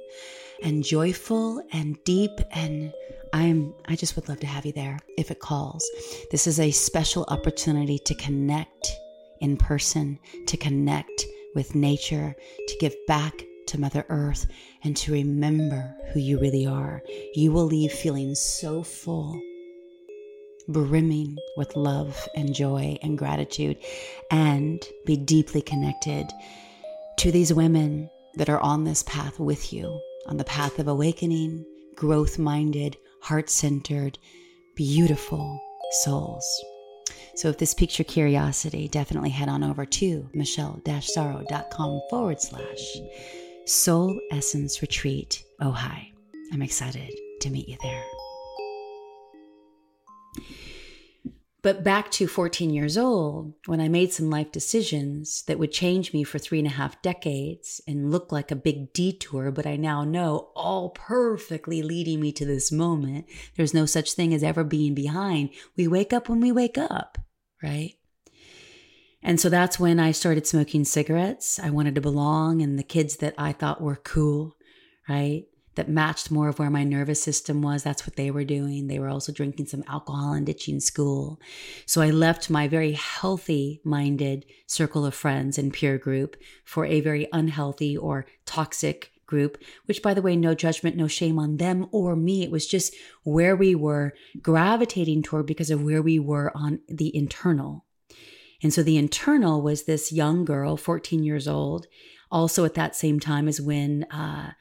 and 0.63 0.83
joyful 0.83 1.63
and 1.73 2.03
deep 2.05 2.41
and 2.51 2.93
I'm 3.33 3.75
I 3.87 3.95
just 3.95 4.17
would 4.17 4.29
love 4.29 4.41
to 4.41 4.47
have 4.47 4.65
you 4.67 4.73
there 4.73 4.99
if 5.17 5.31
it 5.31 5.41
calls. 5.41 5.89
This 6.31 6.47
is 6.47 6.59
a 6.59 6.71
special 6.71 7.25
opportunity 7.29 7.99
to 8.01 8.15
connect 8.15 8.91
in 9.41 9.57
person, 9.57 10.19
to 10.47 10.57
connect 10.57 11.27
with 11.55 11.75
nature, 11.75 12.35
to 12.67 12.77
give 12.81 12.95
back 13.07 13.45
to 13.67 13.79
Mother 13.79 14.05
Earth 14.09 14.47
and 14.83 14.97
to 14.97 15.13
remember 15.13 15.95
who 16.13 16.21
you 16.21 16.41
really 16.41 16.67
are. 16.67 17.03
You 17.35 17.53
will 17.53 17.67
leave 17.67 17.93
feeling 17.93 18.35
so 18.35 18.83
full 18.83 19.41
brimming 20.69 21.37
with 21.57 21.75
love 21.77 22.29
and 22.35 22.55
joy 22.55 22.97
and 23.03 23.19
gratitude, 23.19 23.77
and 24.31 24.83
be 25.07 25.17
deeply 25.17 25.63
connected 25.63 26.31
to 27.19 27.33
these 27.33 27.53
women 27.53 28.09
that 28.37 28.49
are 28.49 28.61
on 28.61 28.85
this 28.85 29.03
path 29.03 29.41
with 29.41 29.73
you, 29.73 30.01
on 30.27 30.37
the 30.37 30.45
path 30.45 30.79
of 30.79 30.87
awakening, 30.89 31.65
growth 31.97 32.39
minded, 32.39 32.97
heart 33.23 33.51
centered, 33.51 34.19
beautiful 34.77 35.61
souls. 36.03 36.47
So 37.35 37.49
if 37.49 37.59
this 37.59 37.75
piques 37.75 37.99
your 37.99 38.05
curiosity, 38.05 38.89
definitely 38.89 39.31
head 39.31 39.49
on 39.49 39.65
over 39.65 39.87
to 39.87 40.29
michelle-sorrow.com 40.35 42.01
forward 42.11 42.41
slash 42.41 42.99
soul 43.65 44.21
essence 44.31 44.83
retreat. 44.83 45.45
Hi. 45.61 46.13
I'm 46.53 46.63
excited 46.63 47.13
to 47.41 47.51
meet 47.51 47.69
you 47.69 47.77
there. 47.83 48.05
But 51.69 51.85
back 51.85 52.11
to 52.13 52.27
14 52.27 52.71
years 52.71 52.97
old, 52.97 53.53
when 53.67 53.79
I 53.79 53.89
made 53.89 54.11
some 54.11 54.31
life 54.31 54.51
decisions 54.51 55.43
that 55.43 55.59
would 55.59 55.71
change 55.71 56.15
me 56.15 56.25
for 56.25 56.39
three 56.39 56.61
and 56.61 56.67
a 56.67 56.71
half 56.71 57.03
decades 57.03 57.83
and 57.87 58.11
look 58.11 58.33
like 58.33 58.51
a 58.51 58.57
big 58.57 58.95
detour, 58.95 59.51
but 59.51 59.67
I 59.67 59.77
now 59.77 60.03
know 60.03 60.49
all 60.57 60.89
perfectly 60.89 61.83
leading 61.83 62.21
me 62.21 62.33
to 62.33 62.47
this 62.47 62.73
moment. 62.73 63.27
There's 63.55 63.75
no 63.75 63.85
such 63.85 64.15
thing 64.15 64.33
as 64.33 64.43
ever 64.43 64.65
being 64.65 64.95
behind. 64.95 65.51
We 65.77 65.87
wake 65.87 66.15
up 66.15 66.31
when 66.31 66.41
we 66.41 66.53
wake 66.53 66.79
up, 66.79 67.19
right? 67.63 67.97
And 69.23 69.39
so 69.39 69.51
that's 69.51 69.79
when 69.79 70.01
I 70.01 70.13
started 70.13 70.47
smoking 70.47 70.87
cigarettes. 70.87 71.59
I 71.59 71.69
wanted 71.69 71.97
to 71.97 72.01
belong, 72.01 72.63
and 72.63 72.79
the 72.79 72.83
kids 72.83 73.17
that 73.17 73.35
I 73.37 73.53
thought 73.53 73.83
were 73.83 73.97
cool, 73.97 74.57
right? 75.07 75.45
That 75.79 75.89
matched 75.89 76.33
more 76.33 76.49
of 76.49 76.59
where 76.59 76.71
my 76.71 76.83
nervous 76.83 77.23
system 77.23 77.63
was. 77.63 77.85
That's 77.85 78.05
what 78.05 78.17
they 78.17 78.33
were 78.33 78.43
doing. 78.43 78.89
They 78.89 78.99
were 78.99 79.09
also 79.09 79.31
drinking 79.31 79.67
some 79.67 79.85
alcohol 79.87 80.33
and 80.33 80.45
ditching 80.45 80.81
school. 80.81 81.41
So 81.87 82.03
I 82.03 82.11
left 82.11 82.51
my 82.51 82.67
very 82.67 82.93
healthy 82.93 83.81
minded 83.85 84.45
circle 84.67 85.07
of 85.07 85.15
friends 85.15 85.57
and 85.57 85.73
peer 85.73 85.97
group 85.97 86.37
for 86.65 86.85
a 86.85 87.01
very 87.01 87.29
unhealthy 87.33 87.97
or 87.97 88.27
toxic 88.45 89.13
group, 89.25 89.63
which 89.85 90.03
by 90.03 90.15
the 90.15 90.23
way, 90.23 90.35
no 90.35 90.53
judgment, 90.53 90.97
no 90.97 91.07
shame 91.07 91.39
on 91.39 91.59
them 91.59 91.87
or 91.93 92.17
me. 92.17 92.43
It 92.43 92.51
was 92.51 92.67
just 92.67 92.93
where 93.23 93.55
we 93.55 93.77
were 93.77 94.15
gravitating 94.43 95.23
toward 95.23 95.47
because 95.47 95.71
of 95.71 95.85
where 95.85 96.03
we 96.03 96.19
were 96.19 96.51
on 96.57 96.81
the 96.89 97.15
internal. 97.15 97.85
And 98.65 98.75
so 98.75 98.83
the 98.83 98.97
internal 98.97 99.63
was 99.63 99.85
this 99.85 100.11
young 100.11 100.45
girl, 100.45 100.77
14 100.77 101.23
years 101.23 101.47
old. 101.47 101.87
Also 102.33 102.65
at 102.65 102.75
that 102.75 102.97
same 102.97 103.21
time 103.21 103.47
as 103.47 103.61
when, 103.61 104.03
uh, 104.11 104.55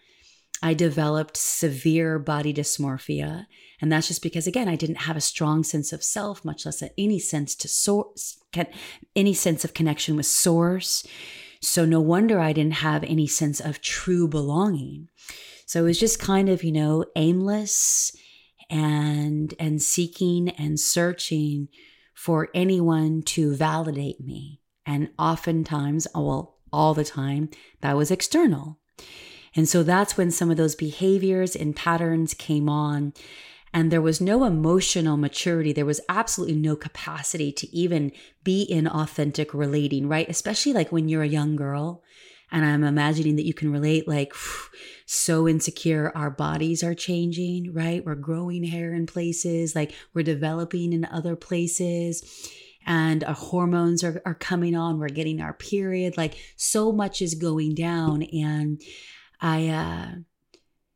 I 0.62 0.74
developed 0.74 1.38
severe 1.38 2.20
body 2.20 2.54
dysmorphia. 2.54 3.46
And 3.80 3.92
that's 3.92 4.08
just 4.08 4.24
because, 4.24 4.48
again, 4.48 4.68
I 4.68 4.76
didn't 4.76 5.02
have 5.02 5.16
a 5.16 5.22
strong 5.22 5.64
sense 5.64 5.94
of 5.94 6.04
self, 6.04 6.44
much 6.44 6.66
less 6.66 6.82
any 6.98 7.20
sense 7.20 7.56
to 7.56 7.68
source, 7.68 8.40
any 9.16 9.34
sense 9.34 9.64
of 9.64 9.74
connection 9.74 10.16
with 10.16 10.26
source. 10.26 11.06
So 11.62 11.86
no 11.86 12.02
wonder 12.02 12.40
I 12.40 12.54
didn't 12.54 12.76
have 12.76 13.04
any 13.04 13.28
sense 13.28 13.60
of 13.60 13.82
true 13.82 14.28
belonging. 14.28 15.10
So 15.66 15.82
it 15.82 15.84
was 15.84 16.00
just 16.00 16.20
kind 16.20 16.50
of, 16.50 16.64
you 16.64 16.72
know, 16.72 17.06
aimless 17.16 18.16
and 18.70 19.54
and 19.60 19.82
seeking 19.82 20.50
and 20.50 20.80
searching 20.80 21.70
for 22.14 22.50
anyone 22.54 23.22
to 23.22 23.56
validate 23.56 24.20
me. 24.20 24.62
And 24.86 25.10
oftentimes, 25.20 26.08
well, 26.16 26.58
all 26.74 26.94
the 26.94 27.04
time, 27.04 27.50
that 27.82 27.96
was 27.96 28.12
external. 28.12 28.80
And 29.56 29.68
so 29.68 29.84
that's 29.84 30.18
when 30.18 30.32
some 30.32 30.52
of 30.52 30.58
those 30.58 30.76
behaviors 30.76 31.56
and 31.56 31.76
patterns 31.76 32.34
came 32.34 32.70
on. 32.70 33.14
And 33.74 33.92
there 33.92 34.02
was 34.02 34.22
no 34.22 34.44
emotional 34.44 35.18
maturity. 35.18 35.74
There 35.74 35.86
was 35.86 36.02
absolutely 36.10 36.56
no 36.56 36.76
capacity 36.76 37.52
to 37.52 37.76
even 37.76 38.12
be 38.44 38.64
in 38.64 38.88
authentic 38.88 39.54
relating, 39.54 40.08
right? 40.08 40.30
Especially 40.30 40.74
like 40.74 40.92
when 40.92 41.10
you're 41.10 41.24
a 41.24 41.28
young 41.28 41.56
girl. 41.56 42.04
And 42.50 42.66
I'm 42.66 42.86
imagining 42.86 43.36
that 43.36 43.46
you 43.46 43.54
can 43.54 43.72
relate, 43.72 44.08
like, 44.08 44.34
so 45.06 45.48
insecure. 45.48 46.12
Our 46.16 46.30
bodies 46.30 46.82
are 46.82 46.96
changing, 46.96 47.74
right? 47.74 48.06
We're 48.06 48.16
growing 48.16 48.64
hair 48.64 48.94
in 48.94 49.06
places, 49.06 49.76
like, 49.76 49.94
we're 50.14 50.24
developing 50.24 50.94
in 50.94 51.06
other 51.06 51.36
places 51.36 52.24
and 52.88 53.26
our 53.26 53.34
hormones 53.34 54.02
are, 54.04 54.22
are 54.26 54.34
coming 54.34 54.76
on. 54.76 54.98
We're 54.98 55.10
getting 55.10 55.42
our 55.42 55.54
period. 55.54 56.18
Like, 56.18 56.38
so 56.56 56.94
much 56.94 57.22
is 57.22 57.36
going 57.36 57.76
down. 57.76 58.24
And 58.24 58.82
I, 59.40 59.68
uh, 59.68 60.08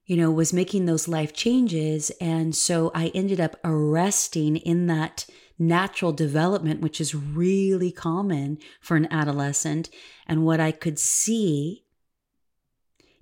you 0.05 0.17
know, 0.17 0.31
was 0.31 0.53
making 0.53 0.85
those 0.85 1.07
life 1.07 1.33
changes. 1.33 2.11
And 2.19 2.55
so 2.55 2.91
I 2.93 3.07
ended 3.13 3.39
up 3.39 3.55
arresting 3.63 4.57
in 4.57 4.87
that 4.87 5.25
natural 5.57 6.11
development, 6.11 6.81
which 6.81 6.99
is 6.99 7.13
really 7.15 7.91
common 7.91 8.57
for 8.81 8.97
an 8.97 9.07
adolescent. 9.11 9.89
And 10.27 10.43
what 10.43 10.59
I 10.59 10.71
could 10.71 10.97
see 10.97 11.85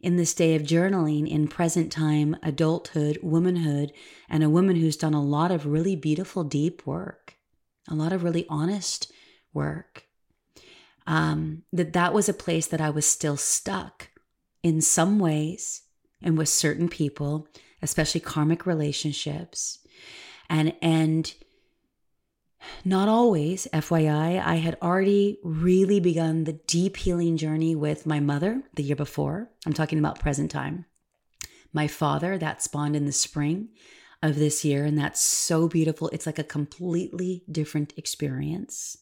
in 0.02 0.16
this 0.16 0.34
day 0.34 0.56
of 0.56 0.64
journaling 0.64 1.30
in 1.30 1.48
present 1.48 1.92
time 1.92 2.38
adulthood, 2.42 3.20
womanhood, 3.22 3.92
and 4.30 4.44
a 4.44 4.50
woman 4.50 4.78
who's 4.78 4.96
done 4.96 5.14
a 5.14 5.22
lot 5.22 5.52
of 5.52 5.66
really 5.66 5.96
beautiful, 5.96 6.44
deep 6.44 6.86
work, 6.88 7.36
a 7.90 7.94
lot 7.94 8.14
of 8.14 8.24
really 8.24 8.46
honest 8.50 9.12
work. 9.54 10.06
Um, 11.06 11.64
that 11.74 11.94
that 11.94 12.14
was 12.14 12.30
a 12.30 12.34
place 12.34 12.68
that 12.68 12.80
I 12.80 12.92
was 12.92 13.06
still 13.06 13.36
stuck 13.36 14.10
in 14.64 14.82
some 14.82 15.20
ways 15.20 15.84
and 16.22 16.38
with 16.38 16.50
certain 16.50 16.90
people, 16.90 17.48
especially 17.82 18.22
karmic 18.22 18.66
relationships. 18.66 19.80
And 20.50 20.74
and 20.82 21.34
not 22.84 23.08
always, 23.08 23.68
FYI, 23.74 24.44
I 24.44 24.56
had 24.56 24.78
already 24.82 25.40
really 25.44 26.00
begun 26.00 26.44
the 26.44 26.60
deep 26.68 26.98
healing 26.98 27.38
journey 27.38 27.76
with 27.76 28.06
my 28.06 28.20
mother 28.20 28.64
the 28.76 28.84
year 28.84 28.98
before. 28.98 29.50
I'm 29.66 29.74
talking 29.74 29.98
about 29.98 30.20
present 30.20 30.52
time. 30.52 30.86
My 31.72 31.88
father, 31.88 32.38
that 32.38 32.62
spawned 32.62 32.96
in 32.96 33.06
the 33.06 33.12
spring 33.12 33.70
of 34.22 34.36
this 34.36 34.66
year, 34.66 34.84
and 34.84 34.98
that's 34.98 35.22
so 35.22 35.70
beautiful. 35.70 36.10
It's 36.10 36.26
like 36.26 36.40
a 36.40 36.44
completely 36.44 37.44
different 37.50 37.94
experience 37.96 38.98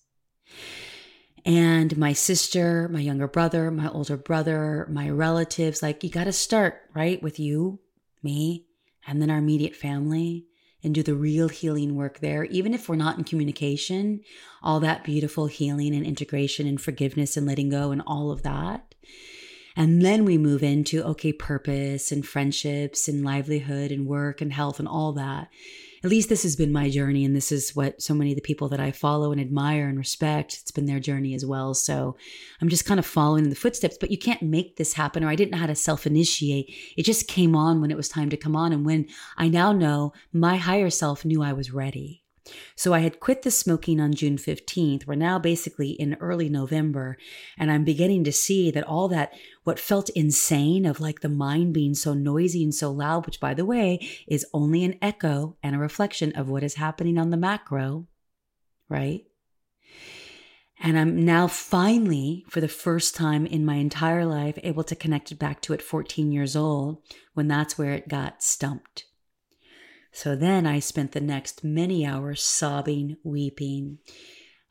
and 1.48 1.98
my 1.98 2.12
sister, 2.12 2.90
my 2.90 3.00
younger 3.00 3.28
brother, 3.28 3.72
my 3.72 3.88
older 3.88 4.18
brother, 4.18 4.86
my 4.92 5.10
relatives. 5.10 5.82
Like, 5.82 6.04
you 6.04 6.10
got 6.10 6.26
to 6.26 6.34
start, 6.34 6.82
right, 6.94 7.24
with 7.24 7.40
you, 7.40 7.80
me, 8.22 8.66
and 9.08 9.22
then 9.22 9.30
our 9.30 9.38
immediate 9.38 9.74
family 9.74 10.46
and 10.84 10.94
do 10.94 11.02
the 11.02 11.16
real 11.16 11.48
healing 11.48 11.96
work 11.96 12.20
there. 12.20 12.44
Even 12.44 12.74
if 12.74 12.90
we're 12.90 12.98
not 12.98 13.18
in 13.18 13.24
communication, 13.24 14.20
all 14.62 14.82
that 14.82 15.06
beautiful 15.06 15.48
healing 15.48 15.96
and 15.96 16.06
integration 16.06 16.68
and 16.68 16.82
forgiveness 16.82 17.38
and 17.38 17.48
letting 17.48 17.70
go 17.70 17.92
and 17.92 18.04
all 18.06 18.30
of 18.30 18.44
that. 18.44 18.94
And 19.78 20.02
then 20.02 20.26
we 20.26 20.38
move 20.38 20.64
into, 20.64 21.02
okay, 21.02 21.32
purpose 21.32 22.12
and 22.12 22.28
friendships 22.28 23.08
and 23.08 23.24
livelihood 23.24 23.94
and 23.94 24.06
work 24.06 24.42
and 24.42 24.52
health 24.52 24.80
and 24.80 24.88
all 24.88 25.14
that 25.14 25.48
at 26.04 26.10
least 26.10 26.30
this 26.30 26.44
has 26.44 26.56
been 26.56 26.72
my 26.72 26.90
journey 26.90 27.26
and 27.26 27.36
this 27.36 27.52
is 27.52 27.76
what 27.76 28.02
so 28.02 28.14
many 28.14 28.32
of 28.32 28.36
the 28.36 28.42
people 28.42 28.70
that 28.70 28.80
I 28.80 28.92
follow 28.92 29.32
and 29.32 29.42
admire 29.42 29.88
and 29.88 29.98
respect 29.98 30.60
it's 30.62 30.72
been 30.72 30.86
their 30.86 31.00
journey 31.00 31.34
as 31.34 31.46
well. 31.46 31.74
So 31.74 32.16
I'm 32.62 32.70
just 32.70 32.86
kind 32.86 33.00
of 33.00 33.06
following 33.06 33.46
in 33.46 33.50
the 33.50 33.56
footsteps 33.56 33.98
but 34.00 34.12
you 34.12 34.18
can't 34.18 34.42
make 34.42 34.78
this 34.78 34.94
happen 34.94 35.24
or 35.24 35.30
I 35.30 35.36
didn't 35.36 35.52
know 35.52 35.58
how 35.58 35.68
to 35.68 35.76
self 35.76 36.06
initiate 36.06 36.74
it 36.96 37.04
just 37.04 37.28
came 37.28 37.56
on 37.56 37.82
when 37.82 37.92
it 37.92 37.98
was 37.98 38.10
time 38.10 38.30
to 38.30 38.38
come 38.38 38.56
on 38.56 38.72
and 38.72 38.86
when 38.86 39.08
I 39.38 39.48
now 39.48 39.72
know 39.72 40.14
my 40.32 40.58
higher 40.58 40.90
self 40.90 41.26
knew 41.26 41.42
I 41.42 41.54
was 41.54 41.72
ready 41.72 42.24
so 42.76 42.94
I 42.94 43.00
had 43.00 43.20
quit 43.20 43.42
the 43.42 43.52
smoking 43.52 44.00
on 44.00 44.14
June 44.14 44.38
15th. 44.38 45.08
We're 45.08 45.16
now 45.16 45.40
basically 45.40 45.92
in 45.92 46.18
early 46.20 46.50
November, 46.50 47.18
and 47.58 47.72
I'm 47.72 47.84
beginning 47.84 48.24
to 48.26 48.32
see 48.32 48.72
that 48.72 48.88
all 48.88 49.08
that, 49.10 49.34
what 49.64 49.80
felt 49.80 50.10
insane 50.10 50.86
of 50.86 51.00
like 51.00 51.22
the 51.22 51.30
mind 51.30 51.74
being 51.74 51.94
so 51.94 52.14
noisy 52.14 52.64
and 52.64 52.74
so 52.74 52.92
loud, 52.92 53.26
which 53.26 53.40
by 53.40 53.54
the 53.54 53.66
way 53.66 54.00
is 54.28 54.46
only 54.54 54.84
an 54.84 54.98
echo 55.02 55.58
and 55.64 55.76
a 55.76 55.80
reflection 55.80 56.32
of 56.34 56.50
what 56.50 56.64
is 56.64 56.76
happening 56.76 57.18
on 57.18 57.30
the 57.30 57.38
macro, 57.38 58.08
right? 58.90 59.26
And 60.80 60.98
I'm 60.98 61.26
now 61.26 61.48
finally, 61.48 62.46
for 62.50 62.62
the 62.62 62.68
first 62.68 63.16
time 63.16 63.46
in 63.48 63.66
my 63.66 63.76
entire 63.76 64.26
life, 64.26 64.60
able 64.62 64.84
to 64.84 64.96
connect 64.96 65.32
it 65.32 65.40
back 65.40 65.62
to 65.62 65.74
at 65.74 65.82
14 65.82 66.32
years 66.32 66.56
old 66.56 67.02
when 67.34 67.48
that's 67.48 67.78
where 67.78 67.94
it 67.94 68.08
got 68.08 68.44
stumped. 68.44 69.07
So 70.12 70.36
then 70.36 70.66
I 70.66 70.80
spent 70.80 71.12
the 71.12 71.22
next 71.22 71.64
many 71.64 72.06
hours 72.06 72.42
sobbing, 72.42 73.18
weeping, 73.24 74.00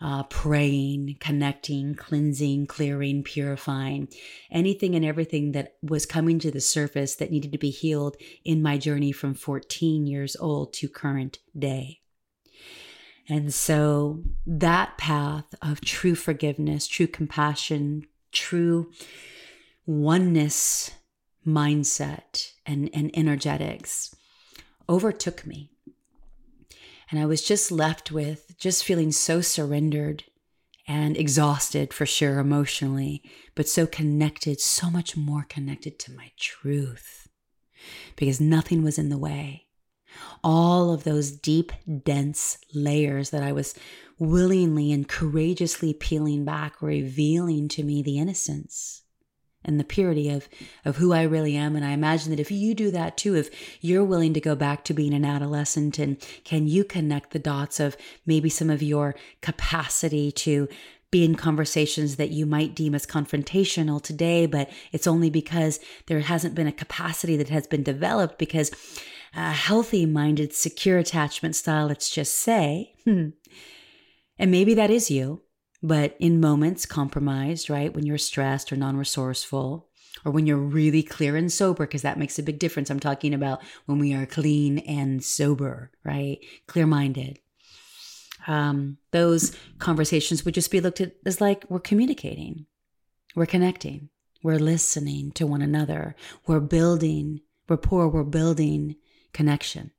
uh, 0.01 0.25
praying, 0.25 1.17
connecting, 1.21 1.95
cleansing, 1.95 2.67
clearing, 2.67 3.23
purifying, 3.23 4.09
anything 4.51 4.95
and 4.95 5.05
everything 5.05 5.53
that 5.53 5.77
was 5.83 6.05
coming 6.05 6.39
to 6.39 6.51
the 6.51 6.61
surface 6.61 7.15
that 7.15 7.31
needed 7.31 7.53
to 7.53 7.59
be 7.59 7.71
healed 7.71 8.17
in 8.45 8.63
my 8.63 8.77
journey 8.77 9.13
from 9.13 9.35
14 9.35 10.07
years 10.07 10.37
old 10.37 10.73
to 10.75 10.89
current 10.89 11.39
day. 11.59 12.01
And 13.29 13.53
so 13.53 14.23
that 14.47 14.99
path 14.99 15.55
of 15.63 15.81
true 15.81 16.15
forgiveness, 16.15 16.87
true 16.87 17.09
compassion, 17.09 18.05
true 18.33 18.93
oneness 19.87 20.91
mindset 21.47 22.53
and, 22.67 22.91
and 22.93 23.11
energetics 23.15 24.16
overtook 24.89 25.47
me. 25.47 25.71
And 27.11 27.21
I 27.21 27.27
was 27.27 27.43
just 27.43 27.71
left 27.71 28.11
with 28.11 28.59
just 28.59 28.85
feeling 28.85 29.13
so 29.13 29.41
surrendered 29.41 30.25
and 30.89 31.17
exhausted 31.17 31.93
for 31.93 32.07
sure 32.07 32.39
emotionally, 32.39 33.23
but 33.55 33.69
so 33.69 33.87
connected, 33.87 34.61
so 34.61 34.91
much 34.91 35.17
more 35.17 35.45
connected 35.49 35.99
to 36.01 36.13
my 36.13 36.31
truth 36.39 37.29
because 38.17 38.41
nothing 38.41 38.83
was 38.83 38.99
in 38.99 39.09
the 39.09 39.19
way. 39.19 39.67
All 40.43 40.93
of 40.93 41.05
those 41.05 41.31
deep, 41.31 41.73
dense 42.05 42.59
layers 42.73 43.31
that 43.31 43.43
I 43.43 43.53
was 43.53 43.75
willingly 44.19 44.93
and 44.93 45.07
courageously 45.07 45.93
peeling 45.93 46.45
back 46.45 46.81
revealing 46.81 47.69
to 47.69 47.83
me 47.83 48.03
the 48.03 48.19
innocence 48.19 49.03
and 49.67 49.79
the 49.79 49.85
purity 49.85 50.31
of 50.31 50.49
of 50.85 50.97
who 50.97 51.13
I 51.13 51.23
really 51.23 51.57
am. 51.57 51.77
And 51.77 51.85
I 51.85 51.91
imagine 51.91 52.31
that 52.31 52.41
if 52.41 52.51
you 52.51 52.73
do 52.73 52.91
that 52.93 53.19
too 53.19 53.35
if 53.35 53.51
you're 53.83 54.05
willing 54.05 54.33
to 54.33 54.41
go 54.41 54.55
back 54.55 54.85
to 54.85 54.95
being 54.95 55.13
an 55.13 55.25
adolescent 55.25 55.99
and 55.99 56.19
can 56.45 56.67
you 56.67 56.85
connect 56.85 57.33
the 57.33 57.39
dots 57.39 57.81
of 57.81 57.97
maybe 58.25 58.49
some 58.49 58.71
of 58.71 58.83
your 58.83 59.15
capacity 59.43 60.33
to 60.33 60.69
be 61.11 61.25
in 61.25 61.35
conversations 61.35 62.17
that 62.17 62.31
you 62.31 62.47
might 62.47 62.75
deem 62.75 62.95
as 62.95 63.07
confrontational 63.07 64.03
today 64.03 64.45
but 64.47 64.69
it's 64.93 65.07
only 65.07 65.31
because 65.31 65.79
there 66.07 66.21
hasn't 66.21 66.55
been 66.55 66.67
a 66.67 66.73
capacity 66.73 67.37
that 67.37 67.49
has 67.49 67.67
been 67.67 67.83
developed 67.83 68.39
because 68.39 68.71
a 69.35 69.53
healthy 69.53 70.05
minded 70.05 70.53
secure 70.53 70.99
attachment 70.99 71.55
style 71.55 71.87
let's 71.87 72.11
just 72.11 72.35
say 72.35 72.93
hmm, 73.05 73.29
and 74.39 74.51
maybe 74.51 74.75
that 74.75 74.91
is 74.91 75.11
you 75.11 75.41
but 75.87 76.17
in 76.19 76.41
moments 76.41 76.85
compromised, 76.85 77.71
right? 77.71 77.95
When 77.95 78.05
you're 78.05 78.19
stressed 78.19 78.73
or 78.73 78.77
non 78.77 78.97
resourceful, 78.97 79.89
or 80.25 80.33
when 80.33 80.45
you're 80.45 80.57
really 80.57 81.05
clear 81.05 81.37
and 81.37 81.53
sober, 81.53 81.87
because 81.87 82.03
that 82.03 82.19
makes 82.19 82.39
a 82.39 82.43
big 82.43 82.59
difference. 82.59 82.91
I'm 82.91 82.99
talking 82.99 83.33
about 83.33 83.63
when 83.85 84.01
we 84.01 84.13
are 84.13 84.27
clean 84.27 84.79
and 84.81 85.23
sober, 85.23 85.93
right? 86.03 86.39
Clear 86.67 86.87
minded. 86.87 87.39
Um, 88.49 88.99
those 89.13 89.57
conversations 89.79 90.45
would 90.45 90.55
just 90.55 90.73
be 90.73 90.81
looked 90.81 91.01
at 91.01 91.13
as 91.25 91.41
like 91.41 91.65
we're 91.69 91.79
communicating, 91.79 92.67
we're 93.37 93.47
connecting, 93.47 94.09
we're 94.43 94.59
listening 94.59 95.31
to 95.33 95.47
one 95.47 95.63
another, 95.63 96.17
we're 96.49 96.61
building 96.61 97.43
rapport, 97.69 98.09
we're 98.09 98.25
building 98.25 98.97
connection. 99.33 99.93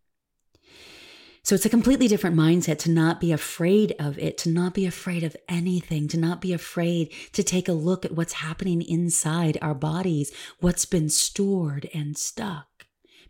So 1.47 1.55
it's 1.55 1.65
a 1.65 1.69
completely 1.69 2.09
different 2.09 2.35
mindset 2.35 2.77
to 2.79 2.91
not 2.91 3.21
be 3.21 3.31
afraid 3.31 3.95
of 3.99 4.19
it, 4.19 4.37
to 4.39 4.49
not 4.49 4.73
be 4.73 4.85
afraid 4.85 5.23
of 5.23 5.37
anything, 5.47 6.09
to 6.09 6.17
not 6.17 6.41
be 6.41 6.51
afraid 6.51 7.13
to 7.31 7.41
take 7.41 7.69
a 7.69 7.71
look 7.71 8.03
at 8.03 8.11
what's 8.11 8.33
happening 8.33 8.81
inside 8.81 9.57
our 9.61 9.73
bodies, 9.73 10.33
what's 10.59 10.83
been 10.83 11.07
stored 11.07 11.89
and 11.93 12.17
stuck. 12.17 12.67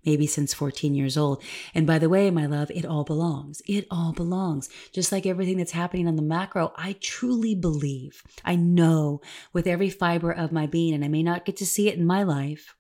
Maybe 0.03 0.25
since 0.25 0.51
14 0.51 0.95
years 0.95 1.15
old. 1.15 1.43
And 1.75 1.85
by 1.85 1.99
the 1.99 2.09
way, 2.09 2.31
my 2.31 2.47
love, 2.47 2.71
it 2.71 2.87
all 2.87 3.03
belongs. 3.03 3.61
It 3.67 3.85
all 3.91 4.13
belongs. 4.13 4.67
Just 4.91 5.11
like 5.11 5.27
everything 5.27 5.57
that's 5.57 5.73
happening 5.73 6.07
on 6.07 6.15
the 6.15 6.23
macro, 6.23 6.73
I 6.75 6.95
truly 6.99 7.53
believe, 7.53 8.23
I 8.43 8.55
know 8.55 9.21
with 9.53 9.67
every 9.67 9.91
fiber 9.91 10.31
of 10.31 10.51
my 10.51 10.65
being, 10.65 10.95
and 10.95 11.05
I 11.05 11.07
may 11.07 11.21
not 11.21 11.45
get 11.45 11.57
to 11.57 11.67
see 11.67 11.87
it 11.87 11.99
in 11.99 12.07
my 12.07 12.23
life, 12.23 12.75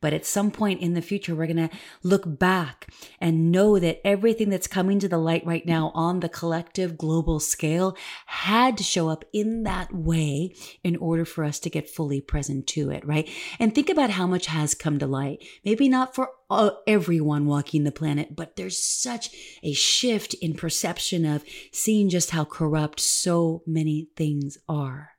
but 0.00 0.12
at 0.12 0.26
some 0.26 0.50
point 0.50 0.82
in 0.82 0.92
the 0.92 1.00
future, 1.00 1.34
we're 1.34 1.46
going 1.46 1.68
to 1.68 1.76
look 2.02 2.38
back 2.38 2.88
and 3.20 3.50
know 3.50 3.78
that 3.78 4.06
everything 4.06 4.50
that's 4.50 4.66
coming 4.66 4.98
to 4.98 5.08
the 5.08 5.16
light 5.16 5.46
right 5.46 5.64
now 5.64 5.92
on 5.94 6.20
the 6.20 6.28
collective 6.28 6.98
global 6.98 7.40
scale 7.40 7.96
had 8.26 8.76
to 8.76 8.84
show 8.84 9.08
up 9.08 9.24
in 9.32 9.62
that 9.62 9.94
way 9.94 10.54
in 10.82 10.96
order 10.96 11.24
for 11.24 11.42
us 11.42 11.58
to 11.60 11.70
get 11.70 11.88
fully 11.88 12.20
present 12.20 12.66
to 12.66 12.90
it, 12.90 13.02
right? 13.06 13.30
And 13.58 13.74
think 13.74 13.88
about 13.88 14.10
how 14.10 14.26
much 14.26 14.46
has 14.46 14.74
come 14.74 14.98
to 14.98 15.06
light. 15.06 15.42
Maybe 15.64 15.88
not 15.88 16.14
for 16.14 16.28
uh, 16.50 16.72
everyone 16.86 17.46
walking 17.46 17.84
the 17.84 17.90
planet, 17.90 18.36
but 18.36 18.56
there's 18.56 18.78
such 18.78 19.30
a 19.62 19.72
shift 19.72 20.34
in 20.34 20.52
perception 20.52 21.24
of 21.24 21.44
seeing 21.72 22.10
just 22.10 22.30
how 22.30 22.44
corrupt 22.44 23.00
so 23.00 23.62
many 23.66 24.08
things 24.16 24.58
are. 24.68 25.12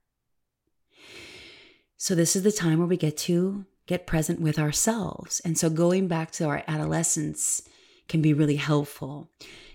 So, 1.98 2.14
this 2.14 2.36
is 2.36 2.44
the 2.44 2.52
time 2.52 2.78
where 2.78 2.88
we 2.88 2.98
get 2.98 3.18
to 3.18 3.66
get 3.88 4.08
present 4.08 4.40
with 4.40 4.58
ourselves. 4.58 5.40
And 5.46 5.58
so 5.58 5.70
going 5.70 6.08
back 6.08 6.32
to 6.32 6.46
our 6.46 6.64
adolescence 6.68 7.62
can 8.08 8.22
be 8.22 8.34
really 8.34 8.56
helpful. 8.56 9.32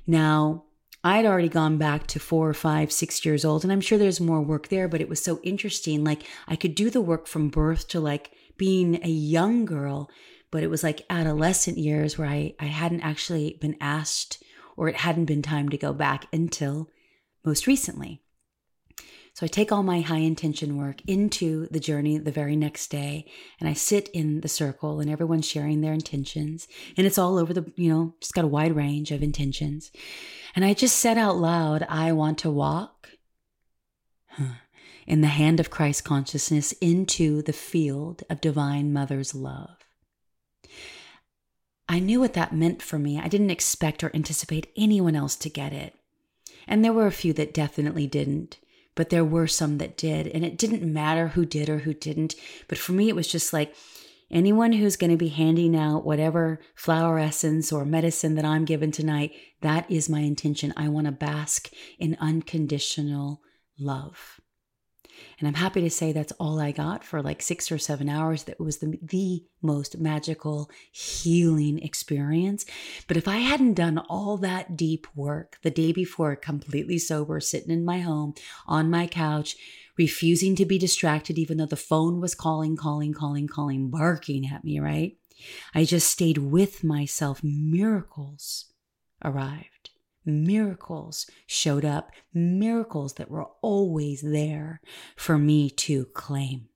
Now, 0.06 0.64
I'd 1.02 1.24
already 1.24 1.48
gone 1.48 1.78
back 1.78 2.06
to 2.08 2.20
four 2.20 2.48
or 2.48 2.54
five, 2.54 2.92
six 2.92 3.24
years 3.24 3.44
old, 3.44 3.64
and 3.64 3.72
I'm 3.72 3.80
sure 3.80 3.96
there's 3.96 4.20
more 4.20 4.42
work 4.42 4.68
there, 4.68 4.86
but 4.86 5.00
it 5.00 5.08
was 5.08 5.22
so 5.22 5.40
interesting. 5.42 6.04
Like 6.04 6.24
I 6.46 6.56
could 6.56 6.74
do 6.74 6.90
the 6.90 7.00
work 7.00 7.26
from 7.26 7.48
birth 7.48 7.88
to 7.88 8.00
like 8.00 8.32
being 8.58 9.02
a 9.02 9.08
young 9.08 9.64
girl, 9.64 10.10
but 10.50 10.62
it 10.62 10.68
was 10.68 10.82
like 10.82 11.06
adolescent 11.08 11.78
years 11.78 12.18
where 12.18 12.28
I, 12.28 12.54
I 12.60 12.66
hadn't 12.66 13.00
actually 13.00 13.56
been 13.60 13.76
asked 13.80 14.42
or 14.76 14.88
it 14.88 14.96
hadn't 14.96 15.24
been 15.24 15.42
time 15.42 15.70
to 15.70 15.78
go 15.78 15.94
back 15.94 16.26
until 16.32 16.90
most 17.44 17.66
recently. 17.66 18.20
So 19.32 19.44
I 19.44 19.48
take 19.48 19.72
all 19.72 19.82
my 19.82 20.00
high 20.00 20.18
intention 20.18 20.76
work 20.76 21.00
into 21.06 21.66
the 21.68 21.80
journey 21.80 22.18
the 22.18 22.30
very 22.30 22.56
next 22.56 22.88
day 22.90 23.30
and 23.58 23.68
I 23.68 23.72
sit 23.72 24.08
in 24.08 24.40
the 24.40 24.48
circle 24.48 25.00
and 25.00 25.10
everyone's 25.10 25.48
sharing 25.48 25.80
their 25.80 25.92
intentions. 25.92 26.68
And 26.96 27.06
it's 27.06 27.18
all 27.18 27.38
over 27.38 27.52
the, 27.52 27.72
you 27.76 27.90
know, 27.92 28.14
just 28.20 28.34
got 28.34 28.44
a 28.44 28.48
wide 28.48 28.76
range 28.76 29.10
of 29.10 29.22
intentions. 29.22 29.92
And 30.54 30.64
I 30.64 30.74
just 30.74 30.98
said 30.98 31.16
out 31.16 31.36
loud, 31.36 31.86
I 31.88 32.12
want 32.12 32.38
to 32.38 32.50
walk 32.50 33.10
in 35.06 35.20
the 35.20 35.28
hand 35.28 35.60
of 35.60 35.70
Christ 35.70 36.04
consciousness 36.04 36.72
into 36.80 37.42
the 37.42 37.52
field 37.52 38.22
of 38.28 38.40
divine 38.40 38.92
mother's 38.92 39.34
love. 39.34 39.76
I 41.88 41.98
knew 41.98 42.20
what 42.20 42.34
that 42.34 42.54
meant 42.54 42.82
for 42.82 42.98
me. 42.98 43.18
I 43.18 43.26
didn't 43.26 43.50
expect 43.50 44.04
or 44.04 44.14
anticipate 44.14 44.70
anyone 44.76 45.16
else 45.16 45.34
to 45.36 45.50
get 45.50 45.72
it. 45.72 45.94
And 46.68 46.84
there 46.84 46.92
were 46.92 47.06
a 47.06 47.12
few 47.12 47.32
that 47.32 47.52
definitely 47.54 48.06
didn't 48.06 48.58
but 48.94 49.10
there 49.10 49.24
were 49.24 49.46
some 49.46 49.78
that 49.78 49.96
did. 49.96 50.26
And 50.28 50.44
it 50.44 50.58
didn't 50.58 50.92
matter 50.92 51.28
who 51.28 51.44
did 51.44 51.68
or 51.68 51.78
who 51.78 51.94
didn't. 51.94 52.34
But 52.68 52.78
for 52.78 52.92
me, 52.92 53.08
it 53.08 53.16
was 53.16 53.28
just 53.28 53.52
like 53.52 53.74
anyone 54.30 54.72
who's 54.72 54.96
going 54.96 55.10
to 55.10 55.16
be 55.16 55.28
handing 55.28 55.76
out 55.76 56.04
whatever 56.04 56.60
flower 56.74 57.18
essence 57.18 57.72
or 57.72 57.84
medicine 57.84 58.34
that 58.36 58.44
I'm 58.44 58.64
given 58.64 58.90
tonight, 58.90 59.32
that 59.60 59.90
is 59.90 60.08
my 60.08 60.20
intention. 60.20 60.72
I 60.76 60.88
want 60.88 61.06
to 61.06 61.12
bask 61.12 61.70
in 61.98 62.16
unconditional 62.20 63.42
love. 63.78 64.40
And 65.38 65.48
I'm 65.48 65.54
happy 65.54 65.80
to 65.80 65.90
say 65.90 66.12
that's 66.12 66.32
all 66.32 66.60
I 66.60 66.72
got 66.72 67.04
for 67.04 67.22
like 67.22 67.42
six 67.42 67.70
or 67.72 67.78
seven 67.78 68.08
hours. 68.08 68.44
That 68.44 68.60
was 68.60 68.78
the, 68.78 68.98
the 69.02 69.44
most 69.62 69.98
magical 69.98 70.70
healing 70.92 71.78
experience. 71.78 72.66
But 73.06 73.16
if 73.16 73.26
I 73.26 73.38
hadn't 73.38 73.74
done 73.74 73.98
all 73.98 74.36
that 74.38 74.76
deep 74.76 75.06
work 75.14 75.58
the 75.62 75.70
day 75.70 75.92
before, 75.92 76.36
completely 76.36 76.98
sober, 76.98 77.40
sitting 77.40 77.70
in 77.70 77.84
my 77.84 78.00
home 78.00 78.34
on 78.66 78.90
my 78.90 79.06
couch, 79.06 79.56
refusing 79.96 80.56
to 80.56 80.64
be 80.64 80.78
distracted, 80.78 81.38
even 81.38 81.58
though 81.58 81.66
the 81.66 81.76
phone 81.76 82.20
was 82.20 82.34
calling, 82.34 82.76
calling, 82.76 83.12
calling, 83.12 83.46
calling, 83.46 83.90
barking 83.90 84.46
at 84.46 84.64
me, 84.64 84.78
right? 84.78 85.16
I 85.74 85.84
just 85.84 86.10
stayed 86.10 86.38
with 86.38 86.84
myself. 86.84 87.42
Miracles 87.42 88.66
arrived 89.24 89.89
miracles 90.24 91.28
showed 91.46 91.84
up, 91.84 92.10
miracles 92.32 93.14
that 93.14 93.30
were 93.30 93.46
always 93.62 94.22
there 94.22 94.80
for 95.16 95.38
me 95.38 95.70
to 95.70 96.06
claim. 96.06 96.68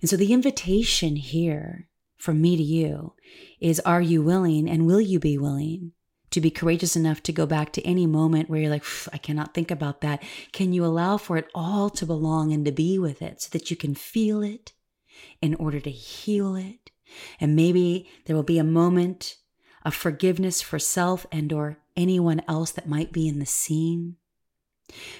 And 0.00 0.08
so 0.08 0.16
the 0.16 0.32
invitation 0.32 1.16
here 1.16 1.88
from 2.16 2.40
me 2.40 2.56
to 2.56 2.62
you 2.62 3.14
is 3.60 3.80
Are 3.80 4.02
you 4.02 4.22
willing 4.22 4.68
and 4.68 4.86
will 4.86 5.00
you 5.00 5.18
be 5.18 5.38
willing 5.38 5.92
to 6.30 6.40
be 6.40 6.50
courageous 6.50 6.96
enough 6.96 7.22
to 7.24 7.32
go 7.32 7.44
back 7.44 7.72
to 7.72 7.82
any 7.82 8.06
moment 8.06 8.48
where 8.48 8.60
you're 8.60 8.70
like, 8.70 8.84
I 9.12 9.18
cannot 9.18 9.52
think 9.52 9.70
about 9.70 10.00
that? 10.00 10.22
Can 10.52 10.72
you 10.72 10.84
allow 10.84 11.16
for 11.16 11.36
it 11.36 11.48
all 11.54 11.90
to 11.90 12.06
belong 12.06 12.52
and 12.52 12.64
to 12.64 12.72
be 12.72 12.98
with 12.98 13.20
it 13.20 13.42
so 13.42 13.48
that 13.52 13.70
you 13.70 13.76
can 13.76 13.94
feel 13.94 14.42
it 14.42 14.72
in 15.42 15.54
order 15.56 15.80
to 15.80 15.90
heal 15.90 16.54
it? 16.54 16.90
And 17.40 17.56
maybe 17.56 18.08
there 18.26 18.36
will 18.36 18.44
be 18.44 18.58
a 18.58 18.64
moment 18.64 19.36
of 19.84 19.94
forgiveness 19.94 20.60
for 20.60 20.78
self 20.78 21.26
and 21.32 21.52
or 21.52 21.78
anyone 21.96 22.42
else 22.48 22.70
that 22.72 22.88
might 22.88 23.12
be 23.12 23.28
in 23.28 23.38
the 23.38 23.46
scene. 23.46 24.16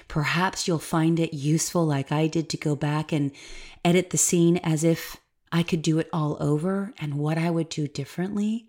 Perhaps 0.07 0.67
you'll 0.67 0.79
find 0.79 1.19
it 1.19 1.33
useful 1.33 1.85
like 1.85 2.11
I 2.11 2.27
did 2.27 2.49
to 2.49 2.57
go 2.57 2.75
back 2.75 3.11
and 3.11 3.31
edit 3.85 4.09
the 4.09 4.17
scene 4.17 4.57
as 4.57 4.83
if 4.83 5.17
I 5.51 5.63
could 5.63 5.81
do 5.81 5.99
it 5.99 6.09
all 6.11 6.37
over 6.39 6.93
and 6.99 7.15
what 7.15 7.37
I 7.37 7.49
would 7.49 7.69
do 7.69 7.87
differently. 7.87 8.67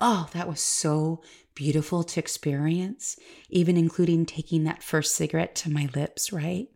Oh, 0.00 0.28
that 0.32 0.48
was 0.48 0.60
so 0.60 1.22
beautiful 1.54 2.02
to 2.04 2.20
experience, 2.20 3.16
even 3.48 3.76
including 3.76 4.26
taking 4.26 4.64
that 4.64 4.82
first 4.82 5.14
cigarette 5.14 5.54
to 5.56 5.70
my 5.70 5.88
lips, 5.94 6.32
right? 6.32 6.68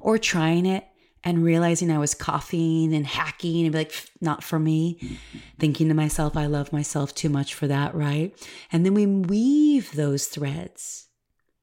Or 0.00 0.18
trying 0.18 0.66
it 0.66 0.86
and 1.24 1.44
realizing 1.44 1.90
I 1.90 1.98
was 1.98 2.14
coughing 2.14 2.92
and 2.92 3.06
hacking 3.06 3.64
and 3.64 3.72
be 3.72 3.78
like, 3.78 3.94
not 4.20 4.42
for 4.42 4.58
me. 4.58 5.18
Thinking 5.58 5.88
to 5.88 5.94
myself, 5.94 6.36
I 6.36 6.46
love 6.46 6.72
myself 6.72 7.14
too 7.14 7.28
much 7.28 7.54
for 7.54 7.66
that, 7.68 7.94
right? 7.94 8.34
And 8.72 8.84
then 8.84 8.94
we 8.94 9.06
weave 9.06 9.92
those 9.92 10.26
threads 10.26 11.06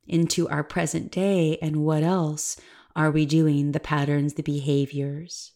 into 0.07 0.47
our 0.49 0.63
present 0.63 1.11
day. 1.11 1.57
And 1.61 1.83
what 1.83 2.03
else 2.03 2.59
are 2.95 3.11
we 3.11 3.25
doing? 3.25 3.73
The 3.73 3.79
patterns, 3.79 4.35
the 4.35 4.43
behaviors 4.43 5.51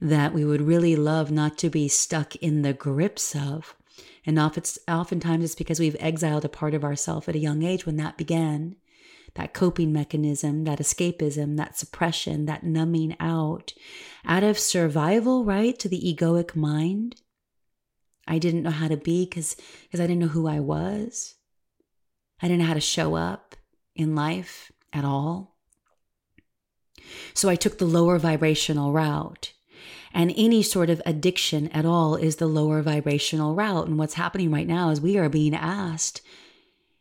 that 0.00 0.32
we 0.32 0.44
would 0.44 0.62
really 0.62 0.94
love 0.94 1.30
not 1.32 1.58
to 1.58 1.68
be 1.68 1.88
stuck 1.88 2.36
in 2.36 2.62
the 2.62 2.72
grips 2.72 3.34
of. 3.34 3.74
And 4.24 4.38
oftentimes 4.38 5.44
it's 5.44 5.54
because 5.56 5.80
we've 5.80 5.96
exiled 5.98 6.44
a 6.44 6.48
part 6.48 6.74
of 6.74 6.84
ourself 6.84 7.28
at 7.28 7.34
a 7.34 7.40
young 7.40 7.64
age 7.64 7.84
when 7.86 7.96
that 7.96 8.16
began 8.16 8.76
that 9.38 9.54
coping 9.54 9.92
mechanism, 9.92 10.64
that 10.64 10.80
escapism, 10.80 11.56
that 11.56 11.78
suppression, 11.78 12.46
that 12.46 12.64
numbing 12.64 13.16
out, 13.20 13.72
out 14.26 14.42
of 14.42 14.58
survival, 14.58 15.44
right, 15.44 15.78
to 15.78 15.88
the 15.88 16.00
egoic 16.00 16.56
mind. 16.56 17.14
I 18.26 18.40
didn't 18.40 18.64
know 18.64 18.70
how 18.70 18.88
to 18.88 18.96
be 18.96 19.24
because 19.24 19.56
because 19.82 20.00
I 20.00 20.08
didn't 20.08 20.18
know 20.18 20.26
who 20.26 20.48
I 20.48 20.58
was. 20.58 21.36
I 22.42 22.48
didn't 22.48 22.62
know 22.62 22.66
how 22.66 22.74
to 22.74 22.80
show 22.80 23.14
up 23.14 23.54
in 23.94 24.16
life 24.16 24.72
at 24.92 25.04
all. 25.04 25.56
So 27.32 27.48
I 27.48 27.54
took 27.54 27.78
the 27.78 27.84
lower 27.84 28.18
vibrational 28.18 28.92
route. 28.92 29.52
And 30.12 30.34
any 30.36 30.64
sort 30.64 30.90
of 30.90 31.00
addiction 31.06 31.68
at 31.68 31.84
all 31.84 32.16
is 32.16 32.36
the 32.36 32.46
lower 32.46 32.82
vibrational 32.82 33.54
route. 33.54 33.86
And 33.86 33.98
what's 33.98 34.14
happening 34.14 34.50
right 34.50 34.66
now 34.66 34.90
is 34.90 35.00
we 35.00 35.16
are 35.16 35.28
being 35.28 35.54
asked 35.54 36.22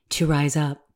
to 0.09 0.27
rise 0.27 0.55
up, 0.55 0.86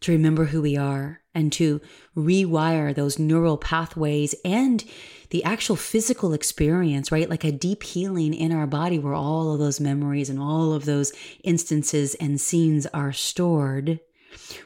to 0.00 0.12
remember 0.12 0.46
who 0.46 0.62
we 0.62 0.76
are, 0.76 1.20
and 1.34 1.52
to 1.52 1.80
rewire 2.16 2.94
those 2.94 3.18
neural 3.18 3.56
pathways 3.56 4.34
and 4.44 4.84
the 5.30 5.44
actual 5.44 5.76
physical 5.76 6.32
experience, 6.32 7.12
right? 7.12 7.28
Like 7.28 7.44
a 7.44 7.52
deep 7.52 7.82
healing 7.82 8.34
in 8.34 8.52
our 8.52 8.66
body 8.66 8.98
where 8.98 9.14
all 9.14 9.52
of 9.52 9.58
those 9.58 9.80
memories 9.80 10.30
and 10.30 10.38
all 10.38 10.72
of 10.72 10.84
those 10.84 11.12
instances 11.44 12.14
and 12.16 12.40
scenes 12.40 12.86
are 12.86 13.12
stored 13.12 14.00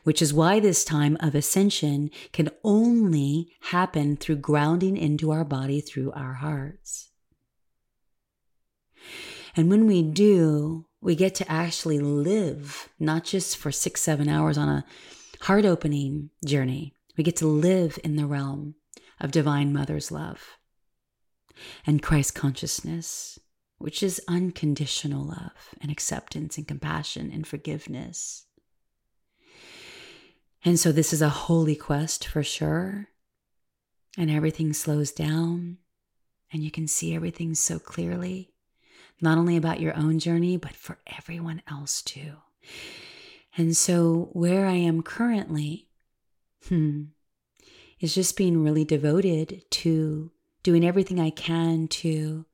which 0.05 0.23
is 0.23 0.35
why 0.35 0.61
this 0.61 0.85
time 0.85 1.17
of 1.21 1.35
ascension 1.35 2.11
can 2.33 2.49
only 2.65 3.53
happen 3.61 4.17
through 4.17 4.37
grounding 4.37 4.97
into 4.97 5.31
our 5.31 5.45
body 5.45 5.81
through 5.81 6.13
our 6.13 6.35
hearts. 6.35 7.11
And 9.57 9.69
when 9.69 9.87
we 9.87 10.03
do, 10.03 10.87
we 11.01 11.15
get 11.15 11.35
to 11.37 11.51
actually 11.51 11.99
live, 11.99 12.89
not 12.99 13.25
just 13.25 13.57
for 13.57 13.73
six, 13.73 14.01
seven 14.01 14.29
hours 14.29 14.57
on 14.57 14.69
a 14.69 14.85
heart 15.43 15.65
opening 15.65 16.31
journey. 16.45 16.95
We 17.17 17.25
get 17.25 17.35
to 17.37 17.49
live 17.49 17.99
in 18.05 18.15
the 18.15 18.27
realm 18.27 18.77
of 19.21 19.33
Divine 19.33 19.73
Mother's 19.73 20.13
love 20.13 20.57
and 21.85 22.01
Christ 22.01 22.37
consciousness, 22.37 23.41
which 23.79 24.05
is 24.05 24.23
unconditional 24.29 25.25
love 25.25 25.75
and 25.81 25.91
acceptance 25.91 26.59
and 26.59 26.69
compassion 26.69 27.33
and 27.33 27.45
forgiveness. 27.45 28.47
And 30.65 30.79
so 30.79 30.93
this 30.93 31.13
is 31.13 31.21
a 31.21 31.29
holy 31.29 31.75
quest 31.75 32.25
for 32.25 32.45
sure. 32.45 33.09
And 34.17 34.31
everything 34.31 34.73
slows 34.73 35.11
down 35.11 35.79
and 36.53 36.63
you 36.63 36.71
can 36.71 36.87
see 36.87 37.17
everything 37.17 37.57
so 37.57 37.81
clearly, 37.81 38.53
not 39.21 39.39
only 39.39 39.57
about 39.57 39.81
your 39.81 39.97
own 39.97 40.21
journey, 40.21 40.57
but 40.57 40.77
for 40.77 40.99
everyone 41.19 41.63
else 41.69 42.01
too. 42.01 42.35
And 43.57 43.77
so 43.77 44.31
where 44.33 44.67
I 44.67 44.75
am 44.75 45.03
currently, 45.03 45.89
hmm, 46.69 47.05
is 48.01 48.15
just 48.15 48.37
being 48.37 48.63
really 48.63 48.85
devoted 48.85 49.63
to 49.71 50.31
doing 50.63 50.85
everything 50.85 51.21
I 51.21 51.31
can 51.31 51.89
to 51.89 52.47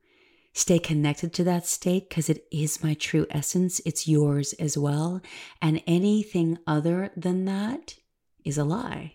stay 0.52 0.78
connected 0.78 1.32
to 1.32 1.44
that 1.44 1.66
state 1.66 2.08
because 2.08 2.28
it 2.28 2.44
is 2.50 2.82
my 2.82 2.94
true 2.94 3.26
essence. 3.30 3.80
It's 3.86 4.08
yours 4.08 4.52
as 4.54 4.76
well. 4.76 5.22
And 5.62 5.82
anything 5.86 6.58
other 6.66 7.10
than 7.16 7.44
that 7.44 7.96
is 8.44 8.58
a 8.58 8.64
lie, 8.64 9.14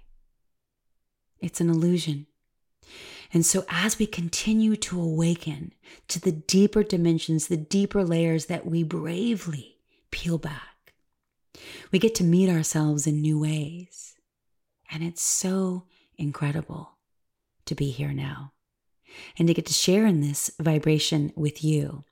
it's 1.39 1.61
an 1.61 1.69
illusion. 1.69 2.27
And 3.33 3.45
so, 3.45 3.65
as 3.69 3.97
we 3.97 4.05
continue 4.05 4.75
to 4.75 5.01
awaken 5.01 5.73
to 6.07 6.19
the 6.19 6.31
deeper 6.31 6.83
dimensions, 6.83 7.47
the 7.47 7.57
deeper 7.57 8.03
layers 8.03 8.45
that 8.45 8.65
we 8.65 8.83
bravely 8.83 9.77
peel 10.11 10.37
back, 10.37 10.72
we 11.91 11.99
get 11.99 12.15
to 12.15 12.23
meet 12.23 12.49
ourselves 12.49 13.07
in 13.07 13.21
new 13.21 13.39
ways. 13.39 14.15
And 14.91 15.03
it's 15.03 15.21
so 15.21 15.85
incredible 16.17 16.97
to 17.65 17.75
be 17.75 17.89
here 17.89 18.13
now 18.13 18.53
and 19.37 19.47
to 19.47 19.53
get 19.53 19.65
to 19.67 19.73
share 19.73 20.05
in 20.05 20.21
this 20.21 20.51
vibration 20.59 21.31
with 21.35 21.63
you. 21.63 22.03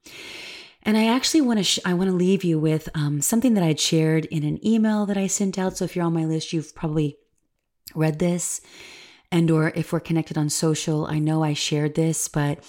And 0.84 0.98
I 0.98 1.08
actually 1.08 1.42
want 1.42 1.60
to 1.60 1.64
sh- 1.64 1.80
I 1.86 1.94
want 1.94 2.10
to 2.10 2.16
leave 2.16 2.44
you 2.44 2.60
with 2.60 2.90
um, 2.96 3.22
something 3.22 3.54
that 3.54 3.64
I'd 3.64 3.80
shared 3.80 4.26
in 4.26 4.44
an 4.44 4.66
email 4.66 5.06
that 5.06 5.18
I 5.18 5.28
sent 5.28 5.60
out. 5.60 5.78
So 5.78 5.86
if 5.86 5.96
you're 5.96 6.06
on 6.06 6.14
my 6.14 6.26
list, 6.26 6.54
you've 6.54 6.74
probably 6.74 7.18
read 7.94 8.20
this, 8.20 8.62
and 9.32 9.52
or 9.52 9.72
if 9.76 9.94
we're 9.94 10.00
connected 10.00 10.38
on 10.38 10.50
social, 10.50 11.06
I 11.06 11.20
know 11.20 11.44
I 11.44 11.54
shared 11.54 11.94
this, 11.94 12.28
but 12.28 12.64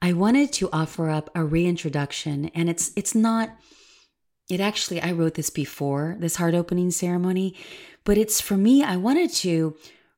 I 0.00 0.14
wanted 0.14 0.52
to 0.54 0.70
offer 0.72 1.10
up 1.10 1.28
a 1.34 1.44
reintroduction, 1.44 2.46
and 2.54 2.70
it's 2.70 2.92
it's 2.96 3.14
not. 3.14 3.50
It 4.50 4.60
actually 4.60 5.00
I 5.00 5.12
wrote 5.12 5.34
this 5.34 5.50
before 5.50 6.16
this 6.18 6.36
heart 6.36 6.54
opening 6.54 6.90
ceremony, 6.90 7.54
but 8.04 8.18
it's 8.18 8.40
for 8.40 8.56
me. 8.56 8.82
I 8.82 8.96
wanted 8.96 9.32
to 9.34 9.76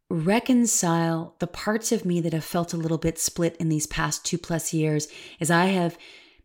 reconcile 0.09 1.35
the 1.39 1.47
parts 1.47 1.91
of 1.91 2.05
me 2.05 2.21
that 2.21 2.33
have 2.33 2.45
felt 2.45 2.75
a 2.75 2.77
little 2.77 2.99
bit 2.99 3.19
split 3.19 3.57
in 3.57 3.69
these 3.69 3.87
past 3.87 4.25
two 4.25 4.39
plus 4.39 4.73
years 4.75 5.09
as 5.41 5.51
I 5.51 5.67
have 5.67 5.97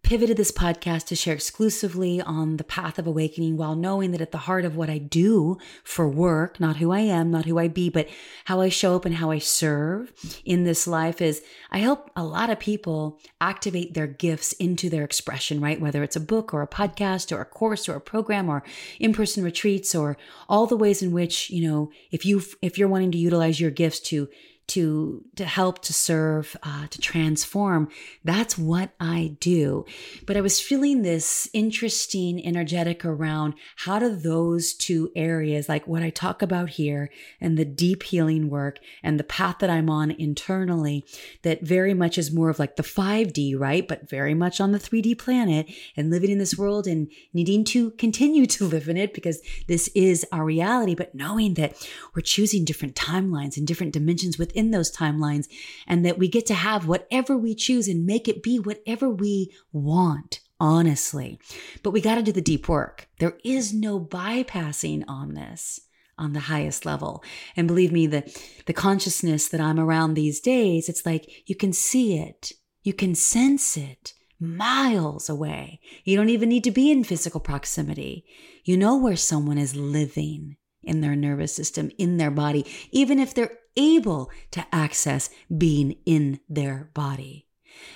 pivoted 0.08 0.38
this 0.38 0.54
podcast 0.54 1.04
to 1.04 1.18
share 1.18 1.34
exclusively 1.34 2.22
on 2.22 2.56
the 2.56 2.64
path 2.64 2.98
of 2.98 3.06
awakening 3.06 3.58
while 3.58 3.76
knowing 3.76 4.12
that 4.12 4.22
at 4.22 4.32
the 4.32 4.38
heart 4.38 4.64
of 4.64 4.74
what 4.74 4.90
I 4.90 5.00
do 5.00 5.58
for 5.84 6.08
work, 6.08 6.62
not 6.62 6.78
who 6.78 6.94
I 6.94 7.02
am, 7.02 7.30
not 7.30 7.44
who 7.44 7.60
I 7.60 7.68
be, 7.68 7.90
but 7.90 8.08
how 8.46 8.62
I 8.62 8.70
show 8.70 8.96
up 8.96 9.04
and 9.04 9.16
how 9.16 9.32
I 9.32 9.40
serve 9.40 10.14
in 10.46 10.64
this 10.64 10.88
life 10.88 11.22
is 11.22 11.44
I 11.72 11.80
help 11.80 12.10
a 12.16 12.24
lot 12.24 12.50
of 12.50 12.58
people 12.58 13.20
activate 13.42 13.96
their 13.96 14.08
gifts 14.08 14.54
into 14.54 14.90
their 14.90 15.04
expression, 15.04 15.60
right? 15.60 15.82
Whether 15.82 16.04
it's 16.04 16.16
a 16.16 16.22
book 16.22 16.54
or 16.54 16.62
a 16.62 16.70
podcast 16.70 17.36
or 17.36 17.42
a 17.42 17.46
course 17.46 17.90
or 17.90 17.98
a 17.98 18.00
program 18.00 18.48
or 18.48 18.64
in-person 19.02 19.44
retreats 19.44 19.94
or 19.94 20.16
all 20.48 20.68
the 20.68 20.78
ways 20.78 21.04
in 21.04 21.12
which, 21.12 21.50
you 21.50 21.70
know, 21.70 21.92
if 22.12 22.26
you 22.26 22.42
if 22.62 22.78
you're 22.78 22.88
wanting 22.88 23.12
to 23.12 23.18
utilize 23.18 23.60
your 23.60 23.72
gifts 23.72 24.00
to 24.00 24.30
to 24.68 25.24
to 25.36 25.46
help 25.46 25.82
to 25.84 25.94
serve 25.94 26.56
uh, 26.64 26.88
to 26.88 27.00
transform. 27.00 27.90
That's 28.24 28.58
what 28.58 28.92
i 29.00 29.36
do. 29.40 29.86
But 30.26 30.38
i 30.38 30.42
was 30.42 30.60
feeling 30.60 31.02
this 31.02 31.50
interesting 31.54 32.46
energetic 32.46 33.04
around 33.04 33.56
how 33.78 34.00
do 34.00 34.16
those 34.16 34.74
two 34.74 35.12
areas 35.16 35.70
like 35.70 35.88
what 35.88 36.04
i 36.04 36.10
talk 36.10 36.42
about 36.42 36.70
here 36.72 37.10
and 37.42 37.58
the 37.58 37.66
deep 37.66 38.04
healing 38.04 38.50
work 38.50 38.80
and 39.04 39.20
the 39.20 39.24
path 39.24 39.58
that 39.60 39.70
i'm 39.70 39.90
on 39.90 40.12
internally 40.12 41.06
that 41.44 41.62
very 41.62 41.94
much 41.94 42.18
is 42.18 42.32
more 42.32 42.50
of 42.50 42.60
like 42.60 42.76
the 42.76 42.84
5d 42.84 43.48
right? 43.58 43.88
But 43.88 44.10
very 44.10 44.34
much 44.34 44.60
on 44.60 44.72
the 44.72 44.80
3d 44.80 45.18
planet 45.18 45.72
and 45.96 46.10
living 46.10 46.32
in 46.32 46.38
this 46.38 46.58
world 46.58 46.88
and 46.88 47.10
needing 47.34 47.64
to 47.66 47.92
continue 47.92 48.46
to 48.48 48.66
live 48.68 48.90
in 48.90 48.98
it 48.98 49.14
because 49.14 49.42
this 49.68 49.90
is 49.90 50.26
our 50.32 50.44
reality. 50.44 50.96
But 50.96 51.16
knowing 51.16 51.56
that 51.56 51.76
we're 52.16 52.22
choosing 52.22 52.66
different 52.66 52.96
timelines 52.96 53.58
and 53.58 53.68
different 53.68 53.94
dimensions 53.94 54.38
within 54.38 54.57
in 54.58 54.72
those 54.72 54.94
timelines 54.94 55.48
and 55.88 56.06
that 56.06 56.18
we 56.18 56.28
get 56.28 56.46
to 56.48 56.54
have 56.54 56.88
whatever 56.88 57.38
we 57.38 57.56
choose 57.56 57.88
and 57.88 58.06
make 58.06 58.28
it 58.28 58.44
be 58.44 58.60
whatever 58.60 59.10
we 59.10 59.54
want 59.72 60.42
honestly. 60.60 61.40
But 61.84 61.92
we 61.92 62.02
got 62.02 62.16
to 62.16 62.24
do 62.24 62.32
the 62.32 62.42
deep 62.42 62.68
work. 62.68 63.08
There 63.20 63.38
is 63.44 63.74
no 63.74 64.00
bypassing 64.00 65.04
on 65.08 65.36
this 65.36 65.80
on 66.18 66.34
the 66.34 66.40
highest 66.42 66.84
level. 66.84 67.24
And 67.56 67.68
believe 67.68 67.92
me, 67.92 68.08
the, 68.08 68.24
the 68.66 68.74
consciousness 68.74 69.48
that 69.50 69.62
I'm 69.62 69.80
around 69.80 70.16
these 70.16 70.40
days, 70.40 70.90
it's 70.90 71.06
like 71.06 71.48
you 71.48 71.56
can 71.56 71.74
see 71.74 72.18
it, 72.18 72.54
you 72.82 72.94
can 72.94 73.14
sense 73.14 73.78
it 73.78 74.14
miles 74.40 75.30
away. 75.30 75.80
You 76.04 76.18
don't 76.18 76.30
even 76.30 76.50
need 76.50 76.64
to 76.66 76.72
be 76.72 76.92
in 76.92 77.04
physical 77.04 77.40
proximity. 77.40 78.26
You 78.64 78.78
know 78.78 78.98
where 78.98 79.16
someone 79.16 79.58
is 79.58 79.76
living 79.76 80.58
in 80.84 81.02
their 81.02 81.16
nervous 81.16 81.56
system, 81.56 81.92
in 81.98 82.18
their 82.18 82.32
body, 82.32 82.66
even 82.92 83.20
if 83.20 83.34
they're 83.34 83.58
able 83.78 84.30
to 84.52 84.66
access 84.74 85.30
being 85.56 85.98
in 86.06 86.40
their 86.50 86.90
body. 86.94 87.48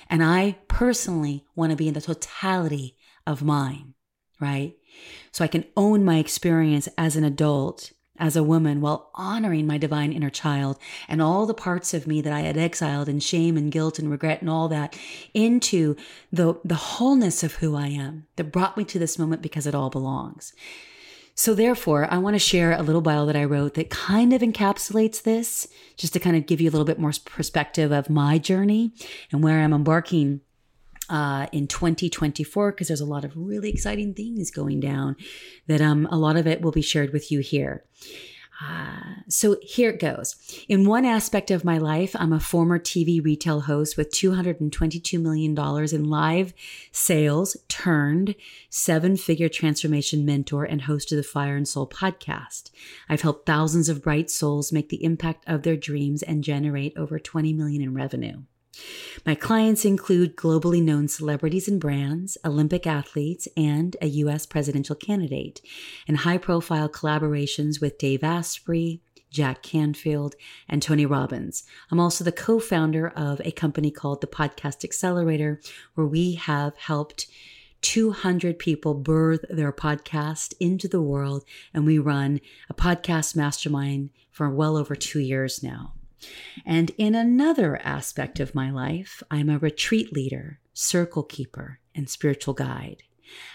And 0.08 0.22
I 0.22 0.58
personally 0.68 1.44
want 1.54 1.70
to 1.70 1.76
be 1.76 1.88
in 1.88 1.94
the 1.94 2.00
totality 2.00 2.96
of 3.26 3.42
mine, 3.42 3.94
right? 4.40 4.76
So 5.32 5.44
I 5.44 5.48
can 5.48 5.64
own 5.76 6.04
my 6.04 6.18
experience 6.18 6.88
as 6.98 7.16
an 7.16 7.24
adult, 7.24 7.92
as 8.18 8.36
a 8.36 8.42
woman, 8.42 8.80
while 8.80 9.10
honoring 9.14 9.66
my 9.66 9.78
divine 9.78 10.12
inner 10.12 10.30
child 10.30 10.78
and 11.08 11.22
all 11.22 11.46
the 11.46 11.54
parts 11.54 11.94
of 11.94 12.06
me 12.06 12.20
that 12.20 12.32
I 12.32 12.40
had 12.40 12.56
exiled 12.56 13.08
in 13.08 13.20
shame 13.20 13.56
and 13.56 13.72
guilt 13.72 13.98
and 13.98 14.10
regret 14.10 14.40
and 14.40 14.50
all 14.50 14.68
that 14.68 14.98
into 15.34 15.96
the, 16.30 16.60
the 16.64 16.74
wholeness 16.74 17.42
of 17.42 17.56
who 17.56 17.74
I 17.74 17.88
am 17.88 18.26
that 18.36 18.52
brought 18.52 18.76
me 18.76 18.84
to 18.84 18.98
this 18.98 19.18
moment 19.18 19.42
because 19.42 19.66
it 19.66 19.74
all 19.74 19.90
belongs. 19.90 20.52
So, 21.34 21.54
therefore, 21.54 22.06
I 22.10 22.18
want 22.18 22.34
to 22.34 22.38
share 22.38 22.72
a 22.72 22.82
little 22.82 23.00
bio 23.00 23.24
that 23.26 23.36
I 23.36 23.44
wrote 23.44 23.74
that 23.74 23.90
kind 23.90 24.32
of 24.32 24.42
encapsulates 24.42 25.22
this, 25.22 25.66
just 25.96 26.12
to 26.12 26.20
kind 26.20 26.36
of 26.36 26.46
give 26.46 26.60
you 26.60 26.68
a 26.68 26.72
little 26.72 26.84
bit 26.84 26.98
more 26.98 27.12
perspective 27.24 27.90
of 27.90 28.10
my 28.10 28.38
journey 28.38 28.92
and 29.30 29.42
where 29.42 29.60
I'm 29.60 29.72
embarking 29.72 30.42
uh, 31.08 31.46
in 31.50 31.66
2024, 31.68 32.72
because 32.72 32.88
there's 32.88 33.00
a 33.00 33.06
lot 33.06 33.24
of 33.24 33.32
really 33.34 33.70
exciting 33.70 34.12
things 34.14 34.50
going 34.50 34.80
down 34.80 35.16
that 35.68 35.80
um, 35.80 36.06
a 36.10 36.18
lot 36.18 36.36
of 36.36 36.46
it 36.46 36.60
will 36.60 36.70
be 36.70 36.82
shared 36.82 37.12
with 37.12 37.32
you 37.32 37.40
here. 37.40 37.84
Uh, 38.62 39.14
so 39.28 39.56
here 39.62 39.90
it 39.90 39.98
goes. 39.98 40.36
In 40.68 40.84
one 40.84 41.04
aspect 41.04 41.50
of 41.50 41.64
my 41.64 41.78
life, 41.78 42.14
I'm 42.18 42.32
a 42.32 42.38
former 42.38 42.78
TV 42.78 43.22
retail 43.24 43.62
host 43.62 43.96
with 43.96 44.12
$222 44.12 45.20
million 45.20 45.58
in 45.92 46.04
live 46.04 46.54
sales, 46.92 47.56
turned 47.68 48.34
seven 48.70 49.16
figure 49.16 49.48
transformation 49.48 50.24
mentor, 50.24 50.64
and 50.64 50.82
host 50.82 51.10
of 51.10 51.16
the 51.16 51.22
Fire 51.22 51.56
and 51.56 51.66
Soul 51.66 51.88
podcast. 51.88 52.70
I've 53.08 53.22
helped 53.22 53.46
thousands 53.46 53.88
of 53.88 54.02
bright 54.02 54.30
souls 54.30 54.72
make 54.72 54.90
the 54.90 55.02
impact 55.02 55.44
of 55.48 55.62
their 55.62 55.76
dreams 55.76 56.22
and 56.22 56.44
generate 56.44 56.96
over 56.96 57.18
20 57.18 57.52
million 57.52 57.82
in 57.82 57.94
revenue. 57.94 58.42
My 59.26 59.34
clients 59.34 59.84
include 59.84 60.36
globally 60.36 60.82
known 60.82 61.06
celebrities 61.06 61.68
and 61.68 61.80
brands, 61.80 62.38
Olympic 62.44 62.86
athletes, 62.86 63.46
and 63.56 63.96
a 64.00 64.06
U.S. 64.06 64.46
presidential 64.46 64.96
candidate, 64.96 65.60
and 66.08 66.18
high 66.18 66.38
profile 66.38 66.88
collaborations 66.88 67.80
with 67.80 67.98
Dave 67.98 68.24
Asprey, 68.24 69.00
Jack 69.30 69.62
Canfield, 69.62 70.34
and 70.68 70.82
Tony 70.82 71.06
Robbins. 71.06 71.64
I'm 71.90 72.00
also 72.00 72.24
the 72.24 72.32
co 72.32 72.58
founder 72.58 73.08
of 73.08 73.40
a 73.44 73.52
company 73.52 73.90
called 73.90 74.20
the 74.20 74.26
Podcast 74.26 74.84
Accelerator, 74.84 75.60
where 75.94 76.06
we 76.06 76.34
have 76.34 76.76
helped 76.76 77.26
200 77.82 78.58
people 78.58 78.94
birth 78.94 79.44
their 79.50 79.72
podcast 79.72 80.54
into 80.60 80.88
the 80.88 81.02
world, 81.02 81.44
and 81.74 81.84
we 81.84 81.98
run 81.98 82.40
a 82.70 82.74
podcast 82.74 83.34
mastermind 83.36 84.10
for 84.30 84.48
well 84.48 84.76
over 84.76 84.94
two 84.94 85.20
years 85.20 85.62
now. 85.62 85.94
And 86.64 86.90
in 86.98 87.14
another 87.14 87.76
aspect 87.82 88.40
of 88.40 88.54
my 88.54 88.70
life, 88.70 89.22
I'm 89.30 89.48
a 89.48 89.58
retreat 89.58 90.12
leader, 90.12 90.60
circle 90.72 91.22
keeper, 91.22 91.80
and 91.94 92.08
spiritual 92.08 92.54
guide. 92.54 93.02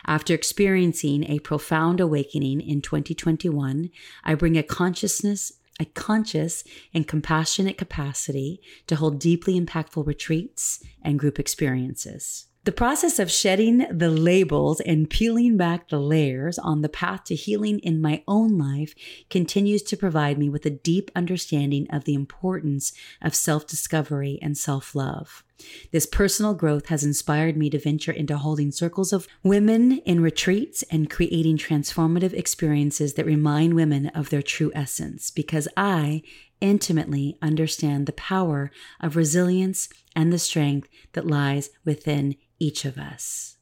After 0.05 0.33
experiencing 0.33 1.23
a 1.29 1.39
profound 1.39 1.99
awakening 1.99 2.61
in 2.61 2.81
2021, 2.81 3.89
I 4.23 4.35
bring 4.35 4.57
a 4.57 4.63
consciousness 4.63 5.53
a 5.79 5.85
conscious 5.85 6.63
and 6.93 7.07
compassionate 7.07 7.77
capacity 7.77 8.59
to 8.87 8.95
hold 8.95 9.19
deeply 9.19 9.59
impactful 9.59 10.05
retreats 10.05 10.83
and 11.01 11.19
group 11.19 11.39
experiences. 11.39 12.47
The 12.67 12.73
process 12.73 13.17
of 13.17 13.31
shedding 13.31 13.85
the 13.89 14.09
labels 14.09 14.81
and 14.81 15.09
peeling 15.09 15.55
back 15.55 15.87
the 15.87 16.01
layers 16.01 16.59
on 16.59 16.81
the 16.81 16.89
path 16.89 17.23
to 17.27 17.33
healing 17.33 17.79
in 17.79 18.01
my 18.01 18.25
own 18.27 18.57
life 18.57 18.93
continues 19.29 19.81
to 19.83 19.95
provide 19.95 20.37
me 20.37 20.49
with 20.49 20.65
a 20.65 20.69
deep 20.69 21.09
understanding 21.15 21.87
of 21.89 22.03
the 22.03 22.13
importance 22.13 22.91
of 23.21 23.35
self 23.35 23.65
discovery 23.67 24.37
and 24.41 24.57
self 24.57 24.95
love. 24.95 25.45
This 25.93 26.05
personal 26.05 26.53
growth 26.53 26.87
has 26.87 27.05
inspired 27.05 27.55
me 27.55 27.69
to 27.69 27.79
venture 27.79 28.11
into 28.11 28.37
holding 28.37 28.73
circles 28.73 29.13
of 29.13 29.29
women 29.43 29.99
in 29.99 30.19
retreats 30.19 30.83
and 30.91 31.09
creating 31.09 31.57
transformative 31.57 32.33
experiences 32.33 33.13
that 33.13 33.25
remind 33.25 33.75
women 33.75 34.07
of 34.07 34.29
their 34.29 34.41
true 34.41 34.73
essence 34.75 35.31
because 35.31 35.69
I 35.77 36.21
intimately 36.59 37.37
understand 37.41 38.07
the 38.07 38.11
power 38.11 38.71
of 38.99 39.15
resilience 39.15 39.87
and 40.17 40.33
the 40.33 40.39
strength 40.39 40.89
that 41.13 41.27
lies 41.27 41.69
within 41.85 42.35
each 42.59 42.85
of 42.85 42.97
us. 42.97 43.57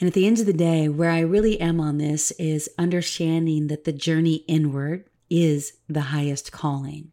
And 0.00 0.06
at 0.06 0.14
the 0.14 0.26
end 0.26 0.38
of 0.38 0.46
the 0.46 0.52
day, 0.52 0.88
where 0.88 1.10
I 1.10 1.20
really 1.20 1.60
am 1.60 1.80
on 1.80 1.98
this 1.98 2.30
is 2.32 2.70
understanding 2.78 3.66
that 3.66 3.84
the 3.84 3.92
journey 3.92 4.44
inward 4.46 5.04
is 5.28 5.72
the 5.88 6.02
highest 6.02 6.52
calling. 6.52 7.10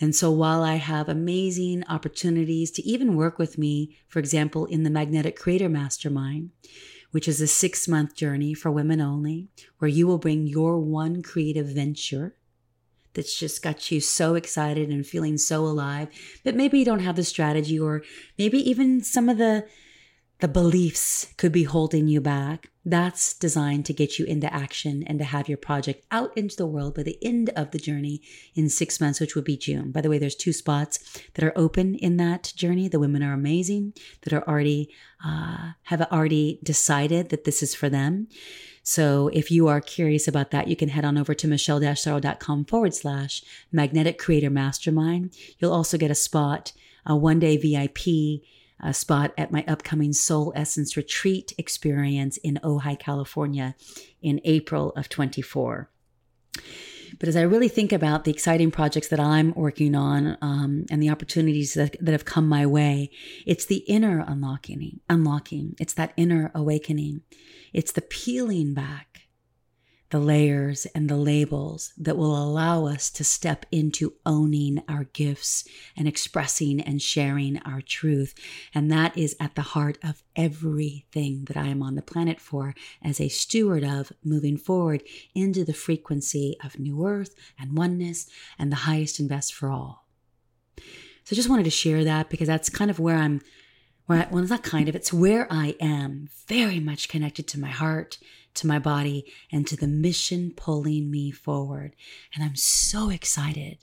And 0.00 0.14
so 0.14 0.30
while 0.30 0.62
I 0.62 0.76
have 0.76 1.08
amazing 1.08 1.84
opportunities 1.88 2.70
to 2.72 2.82
even 2.82 3.16
work 3.16 3.38
with 3.38 3.58
me, 3.58 3.96
for 4.08 4.18
example, 4.18 4.64
in 4.66 4.84
the 4.84 4.90
Magnetic 4.90 5.36
Creator 5.36 5.68
Mastermind, 5.68 6.50
which 7.10 7.28
is 7.28 7.40
a 7.40 7.46
six 7.46 7.88
month 7.88 8.14
journey 8.14 8.54
for 8.54 8.70
women 8.70 9.00
only, 9.00 9.48
where 9.78 9.88
you 9.88 10.06
will 10.06 10.18
bring 10.18 10.46
your 10.46 10.78
one 10.78 11.22
creative 11.22 11.66
venture 11.66 12.36
that's 13.14 13.38
just 13.38 13.62
got 13.62 13.90
you 13.90 14.00
so 14.00 14.34
excited 14.34 14.88
and 14.88 15.06
feeling 15.06 15.36
so 15.38 15.64
alive, 15.64 16.08
but 16.44 16.54
maybe 16.54 16.78
you 16.78 16.84
don't 16.84 17.00
have 17.00 17.16
the 17.16 17.24
strategy 17.24 17.78
or 17.78 18.02
maybe 18.38 18.58
even 18.58 19.02
some 19.02 19.28
of 19.28 19.38
the 19.38 19.66
the 20.40 20.48
beliefs 20.48 21.32
could 21.36 21.52
be 21.52 21.64
holding 21.64 22.08
you 22.08 22.20
back. 22.20 22.70
That's 22.84 23.34
designed 23.34 23.84
to 23.86 23.92
get 23.92 24.18
you 24.18 24.24
into 24.24 24.52
action 24.52 25.04
and 25.06 25.18
to 25.18 25.24
have 25.24 25.48
your 25.48 25.58
project 25.58 26.06
out 26.10 26.36
into 26.36 26.56
the 26.56 26.66
world 26.66 26.94
by 26.94 27.02
the 27.02 27.18
end 27.22 27.50
of 27.56 27.70
the 27.70 27.78
journey 27.78 28.22
in 28.54 28.68
six 28.68 29.00
months, 29.00 29.20
which 29.20 29.34
would 29.34 29.44
be 29.44 29.56
June. 29.56 29.92
By 29.92 30.00
the 30.00 30.08
way, 30.08 30.18
there's 30.18 30.34
two 30.34 30.52
spots 30.52 30.98
that 31.34 31.44
are 31.44 31.52
open 31.56 31.94
in 31.94 32.16
that 32.16 32.52
journey. 32.56 32.88
The 32.88 32.98
women 32.98 33.22
are 33.22 33.32
amazing 33.32 33.94
that 34.22 34.32
are 34.32 34.46
already 34.48 34.90
uh, 35.24 35.72
have 35.84 36.00
already 36.10 36.58
decided 36.62 37.28
that 37.28 37.44
this 37.44 37.62
is 37.62 37.74
for 37.74 37.88
them. 37.88 38.28
So 38.82 39.28
if 39.34 39.50
you 39.50 39.68
are 39.68 39.80
curious 39.80 40.26
about 40.26 40.50
that, 40.52 40.68
you 40.68 40.76
can 40.76 40.88
head 40.88 41.04
on 41.04 41.18
over 41.18 41.34
to 41.34 41.46
michelle-sorrow.com 41.46 42.64
forward 42.64 42.94
slash 42.94 43.42
magnetic 43.70 44.18
creator 44.18 44.48
mastermind. 44.48 45.34
You'll 45.58 45.74
also 45.74 45.98
get 45.98 46.10
a 46.10 46.14
spot, 46.14 46.72
a 47.04 47.14
one 47.14 47.38
day 47.38 47.58
VIP 47.58 48.42
a 48.82 48.94
spot 48.94 49.32
at 49.36 49.52
my 49.52 49.64
upcoming 49.66 50.12
Soul 50.12 50.52
Essence 50.56 50.96
Retreat 50.96 51.52
experience 51.58 52.36
in 52.38 52.58
Ojai, 52.62 52.98
California 52.98 53.74
in 54.22 54.40
April 54.44 54.90
of 54.96 55.08
24. 55.08 55.90
But 57.18 57.28
as 57.28 57.36
I 57.36 57.42
really 57.42 57.68
think 57.68 57.92
about 57.92 58.24
the 58.24 58.30
exciting 58.30 58.70
projects 58.70 59.08
that 59.08 59.20
I'm 59.20 59.52
working 59.54 59.94
on 59.94 60.38
um, 60.40 60.86
and 60.90 61.02
the 61.02 61.10
opportunities 61.10 61.74
that, 61.74 61.96
that 62.00 62.12
have 62.12 62.24
come 62.24 62.48
my 62.48 62.66
way, 62.66 63.10
it's 63.46 63.66
the 63.66 63.84
inner 63.88 64.24
unlocking, 64.26 65.00
unlocking. 65.08 65.74
It's 65.80 65.94
that 65.94 66.12
inner 66.16 66.50
awakening. 66.54 67.22
It's 67.72 67.92
the 67.92 68.02
peeling 68.02 68.74
back 68.74 69.22
the 70.10 70.18
layers 70.18 70.86
and 70.86 71.08
the 71.08 71.16
labels 71.16 71.92
that 71.96 72.16
will 72.16 72.36
allow 72.36 72.86
us 72.86 73.10
to 73.10 73.24
step 73.24 73.64
into 73.70 74.14
owning 74.26 74.82
our 74.88 75.04
gifts 75.04 75.66
and 75.96 76.06
expressing 76.08 76.80
and 76.80 77.00
sharing 77.00 77.58
our 77.62 77.80
truth. 77.80 78.34
And 78.74 78.90
that 78.90 79.16
is 79.16 79.36
at 79.40 79.54
the 79.54 79.62
heart 79.62 79.98
of 80.02 80.22
everything 80.34 81.44
that 81.46 81.56
I 81.56 81.68
am 81.68 81.82
on 81.82 81.94
the 81.94 82.02
planet 82.02 82.40
for 82.40 82.74
as 83.02 83.20
a 83.20 83.28
steward 83.28 83.84
of 83.84 84.12
moving 84.24 84.56
forward 84.56 85.02
into 85.34 85.64
the 85.64 85.72
frequency 85.72 86.56
of 86.62 86.78
new 86.78 87.06
earth 87.06 87.34
and 87.58 87.76
oneness 87.76 88.28
and 88.58 88.70
the 88.70 88.76
highest 88.76 89.20
and 89.20 89.28
best 89.28 89.54
for 89.54 89.70
all. 89.70 90.06
So 90.76 91.34
I 91.34 91.36
just 91.36 91.48
wanted 91.48 91.64
to 91.64 91.70
share 91.70 92.02
that 92.04 92.28
because 92.28 92.48
that's 92.48 92.68
kind 92.68 92.90
of 92.90 92.98
where 92.98 93.16
I'm 93.16 93.40
where 94.06 94.22
I, 94.22 94.28
well, 94.28 94.42
it's 94.42 94.50
not 94.50 94.64
kind 94.64 94.88
of, 94.88 94.96
it's 94.96 95.12
where 95.12 95.46
I 95.52 95.76
am 95.78 96.28
very 96.48 96.80
much 96.80 97.08
connected 97.08 97.46
to 97.46 97.60
my 97.60 97.68
heart 97.68 98.18
to 98.54 98.66
my 98.66 98.78
body 98.78 99.24
and 99.50 99.66
to 99.66 99.76
the 99.76 99.86
mission 99.86 100.52
pulling 100.54 101.10
me 101.10 101.30
forward. 101.30 101.94
And 102.34 102.44
I'm 102.44 102.56
so 102.56 103.10
excited 103.10 103.78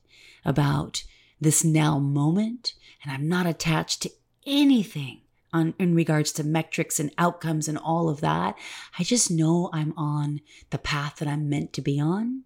about 0.45 1.03
this 1.39 1.63
now 1.63 1.99
moment. 1.99 2.73
And 3.03 3.11
I'm 3.11 3.27
not 3.27 3.45
attached 3.45 4.01
to 4.01 4.11
anything 4.45 5.21
on, 5.53 5.73
in 5.79 5.95
regards 5.95 6.31
to 6.33 6.43
metrics 6.43 6.99
and 6.99 7.11
outcomes 7.17 7.67
and 7.67 7.77
all 7.77 8.09
of 8.09 8.21
that. 8.21 8.57
I 8.97 9.03
just 9.03 9.31
know 9.31 9.69
I'm 9.73 9.93
on 9.97 10.41
the 10.69 10.77
path 10.77 11.17
that 11.17 11.27
I'm 11.27 11.49
meant 11.49 11.73
to 11.73 11.81
be 11.81 11.99
on. 11.99 12.43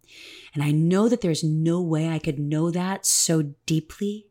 And 0.54 0.64
I 0.64 0.72
know 0.72 1.10
that 1.10 1.22
there's 1.22 1.44
no 1.44 1.82
way 1.82 2.10
I 2.10 2.20
could 2.20 2.40
know 2.40 2.72
that 2.72 3.06
so 3.06 3.54
deeply 3.66 4.28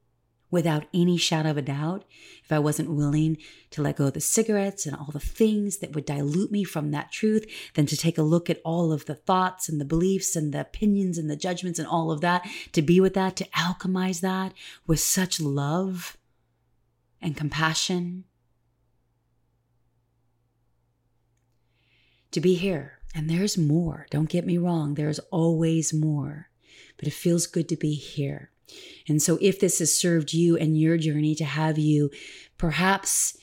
without 0.51 0.87
any 0.93 1.17
shadow 1.17 1.51
of 1.51 1.57
a 1.57 1.63
doubt 1.63 2.05
if 2.43 2.53
I 2.53 2.59
wasn't 2.59 2.91
willing 2.91 3.39
to 3.71 3.83
let 3.83 3.97
go 3.97 4.07
of 4.07 4.15
the 4.15 4.21
cigarettes 4.21 4.87
and 4.87 4.97
all 4.97 5.11
the 5.13 5.21
things 5.21 5.79
that 5.79 5.95
would 5.95 6.05
dilute 6.05 6.51
me 6.51 6.65
from 6.65 6.91
that 6.91 7.13
truth, 7.13 7.47
then 7.75 7.87
to 7.87 7.97
take 7.97 8.19
a 8.19 8.23
look 8.23 8.51
at 8.51 8.61
all 8.65 8.93
of 8.93 9.07
the 9.07 9.15
thoughts 9.15 9.69
and 9.69 9.81
the 9.81 9.85
beliefs 9.85 10.35
and 10.35 10.53
the 10.53 10.61
opinions 10.61 11.19
and 11.19 11.31
the 11.31 11.37
judgments 11.37 11.79
and 11.79 11.87
all 11.87 12.11
of 12.11 12.21
that, 12.21 12.47
to 12.73 12.83
be 12.83 13.01
with 13.01 13.15
that, 13.15 13.37
to 13.37 13.45
alchemize 13.57 14.21
that 14.21 14.53
with 14.87 15.01
such 15.01 15.41
love 15.41 16.17
and 17.23 17.37
compassion. 17.37 18.25
To 22.33 22.41
be 22.41 22.55
here. 22.55 22.99
And 23.15 23.29
there's 23.29 23.59
more. 23.59 24.07
Don't 24.11 24.29
get 24.29 24.47
me 24.47 24.57
wrong, 24.57 24.95
there's 24.95 25.19
always 25.31 25.93
more. 25.93 26.49
But 26.97 27.09
it 27.09 27.15
feels 27.15 27.47
good 27.47 27.69
to 27.71 27.77
be 27.77 27.95
here. 27.95 28.51
And 29.09 29.21
so, 29.21 29.39
if 29.41 29.61
this 29.61 29.79
has 29.79 29.95
served 29.95 30.33
you 30.33 30.57
and 30.57 30.79
your 30.79 30.97
journey 30.97 31.35
to 31.37 31.45
have 31.45 31.79
you 31.79 32.11
perhaps 32.59 33.37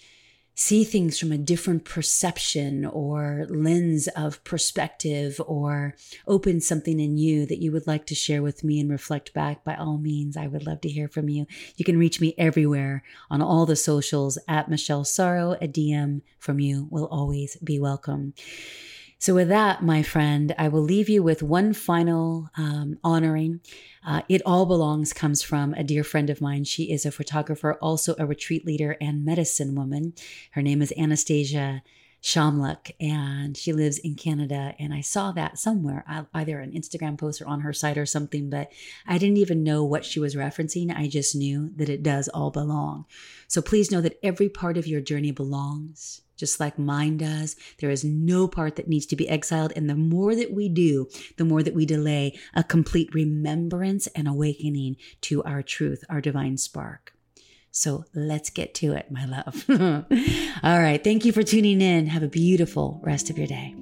see 0.59 0.83
things 0.83 1.19
from 1.19 1.31
a 1.31 1.37
different 1.37 1.85
perception 1.85 2.83
or 2.83 3.45
lens 3.47 4.07
of 4.15 4.43
perspective 4.43 5.39
or 5.45 5.93
open 6.25 6.59
something 6.59 6.99
in 6.99 7.15
you 7.15 7.45
that 7.45 7.61
you 7.61 7.71
would 7.71 7.85
like 7.85 8.07
to 8.07 8.15
share 8.15 8.41
with 8.41 8.63
me 8.63 8.79
and 8.79 8.89
reflect 8.89 9.31
back, 9.35 9.63
by 9.63 9.75
all 9.75 9.99
means, 9.99 10.35
I 10.35 10.47
would 10.47 10.65
love 10.65 10.81
to 10.81 10.89
hear 10.89 11.07
from 11.07 11.29
you. 11.29 11.45
You 11.75 11.85
can 11.85 11.99
reach 11.99 12.19
me 12.19 12.33
everywhere 12.39 13.03
on 13.29 13.39
all 13.39 13.67
the 13.67 13.75
socials 13.75 14.39
at 14.47 14.67
Michelle 14.67 15.05
Sorrow. 15.05 15.51
A 15.61 15.67
DM 15.67 16.21
from 16.39 16.59
you 16.59 16.87
will 16.89 17.05
always 17.05 17.55
be 17.57 17.79
welcome. 17.79 18.33
So, 19.19 19.33
with 19.33 19.49
that, 19.49 19.81
my 19.81 20.03
friend, 20.03 20.53
I 20.59 20.67
will 20.67 20.81
leave 20.81 21.09
you 21.09 21.23
with 21.23 21.41
one 21.41 21.73
final 21.73 22.49
um, 22.55 22.99
honoring. 23.03 23.61
Uh, 24.05 24.21
it 24.29 24.43
All 24.45 24.67
Belongs 24.67 25.11
comes 25.11 25.41
from 25.41 25.73
a 25.73 25.83
dear 25.83 26.03
friend 26.03 26.29
of 26.29 26.39
mine. 26.39 26.65
She 26.65 26.91
is 26.91 27.03
a 27.03 27.11
photographer, 27.11 27.73
also 27.81 28.15
a 28.19 28.27
retreat 28.27 28.63
leader 28.63 28.95
and 29.01 29.25
medicine 29.25 29.73
woman. 29.73 30.13
Her 30.51 30.61
name 30.61 30.83
is 30.83 30.93
Anastasia 30.95 31.81
Shamluk, 32.27 32.91
and 32.99 33.55
she 33.55 33.71
lives 33.71 33.99
in 33.99 34.15
Canada. 34.15 34.75
And 34.77 34.93
I 34.93 34.99
saw 34.99 35.31
that 35.31 35.57
somewhere, 35.57 36.03
uh, 36.09 36.25
either 36.33 36.59
an 36.59 36.73
Instagram 36.73 37.17
post 37.17 37.41
or 37.41 37.47
on 37.47 37.61
her 37.61 37.71
site 37.71 37.97
or 37.97 38.05
something, 38.05 38.49
but 38.49 38.69
I 39.07 39.17
didn't 39.17 39.37
even 39.37 39.63
know 39.63 39.85
what 39.85 40.03
she 40.03 40.19
was 40.19 40.35
referencing. 40.35 40.93
I 40.93 41.07
just 41.07 41.37
knew 41.37 41.71
that 41.77 41.87
it 41.87 42.03
does 42.03 42.27
all 42.27 42.51
belong. 42.51 43.05
So 43.47 43.61
please 43.61 43.91
know 43.91 44.01
that 44.01 44.19
every 44.21 44.49
part 44.49 44.77
of 44.77 44.87
your 44.87 44.99
journey 44.99 45.31
belongs 45.31 46.21
just 46.35 46.59
like 46.59 46.77
mine 46.77 47.17
does. 47.17 47.55
There 47.79 47.89
is 47.89 48.03
no 48.03 48.47
part 48.47 48.75
that 48.75 48.89
needs 48.89 49.07
to 49.07 49.15
be 49.15 49.27
exiled. 49.27 49.73
And 49.75 49.89
the 49.89 49.95
more 49.95 50.35
that 50.35 50.53
we 50.53 50.69
do, 50.69 51.07
the 51.37 51.45
more 51.45 51.63
that 51.63 51.73
we 51.73 51.85
delay 51.85 52.37
a 52.53 52.63
complete 52.63 53.11
remembrance 53.15 54.05
and 54.07 54.27
awakening 54.27 54.97
to 55.21 55.41
our 55.43 55.63
truth, 55.63 56.03
our 56.09 56.21
divine 56.21 56.57
spark. 56.57 57.16
So 57.77 58.05
let's 58.15 58.49
get 58.49 58.73
to 58.75 58.93
it, 58.93 59.11
my 59.11 59.25
love. 59.25 59.63
All 60.63 60.79
right. 60.79 61.03
Thank 61.03 61.25
you 61.25 61.31
for 61.31 61.43
tuning 61.43 61.79
in. 61.79 62.07
Have 62.07 62.23
a 62.23 62.27
beautiful 62.27 62.99
rest 63.03 63.29
of 63.29 63.37
your 63.37 63.45
day. 63.45 63.75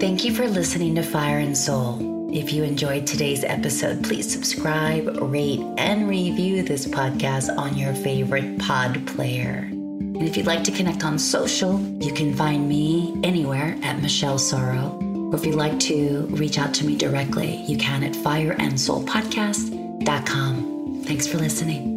Thank 0.00 0.24
you 0.24 0.34
for 0.34 0.48
listening 0.48 0.96
to 0.96 1.04
Fire 1.04 1.38
and 1.38 1.56
Soul. 1.56 2.28
If 2.34 2.52
you 2.52 2.64
enjoyed 2.64 3.06
today's 3.06 3.44
episode, 3.44 4.02
please 4.02 4.30
subscribe, 4.32 5.06
rate, 5.22 5.60
and 5.78 6.08
review 6.08 6.64
this 6.64 6.84
podcast 6.84 7.56
on 7.56 7.78
your 7.78 7.94
favorite 7.94 8.58
pod 8.58 9.06
player. 9.06 9.68
And 9.70 10.22
if 10.22 10.36
you'd 10.36 10.46
like 10.46 10.64
to 10.64 10.72
connect 10.72 11.04
on 11.04 11.20
social, 11.20 11.80
you 12.00 12.12
can 12.12 12.34
find 12.34 12.68
me 12.68 13.16
anywhere 13.22 13.78
at 13.84 14.02
Michelle 14.02 14.38
Sorrow. 14.38 15.13
Or 15.34 15.36
if 15.36 15.44
you'd 15.44 15.56
like 15.56 15.80
to 15.80 16.28
reach 16.30 16.58
out 16.58 16.72
to 16.74 16.86
me 16.86 16.96
directly, 16.96 17.56
you 17.66 17.76
can 17.76 18.04
at 18.04 18.12
fireandsoulpodcast.com. 18.12 21.02
Thanks 21.04 21.26
for 21.26 21.38
listening. 21.38 21.93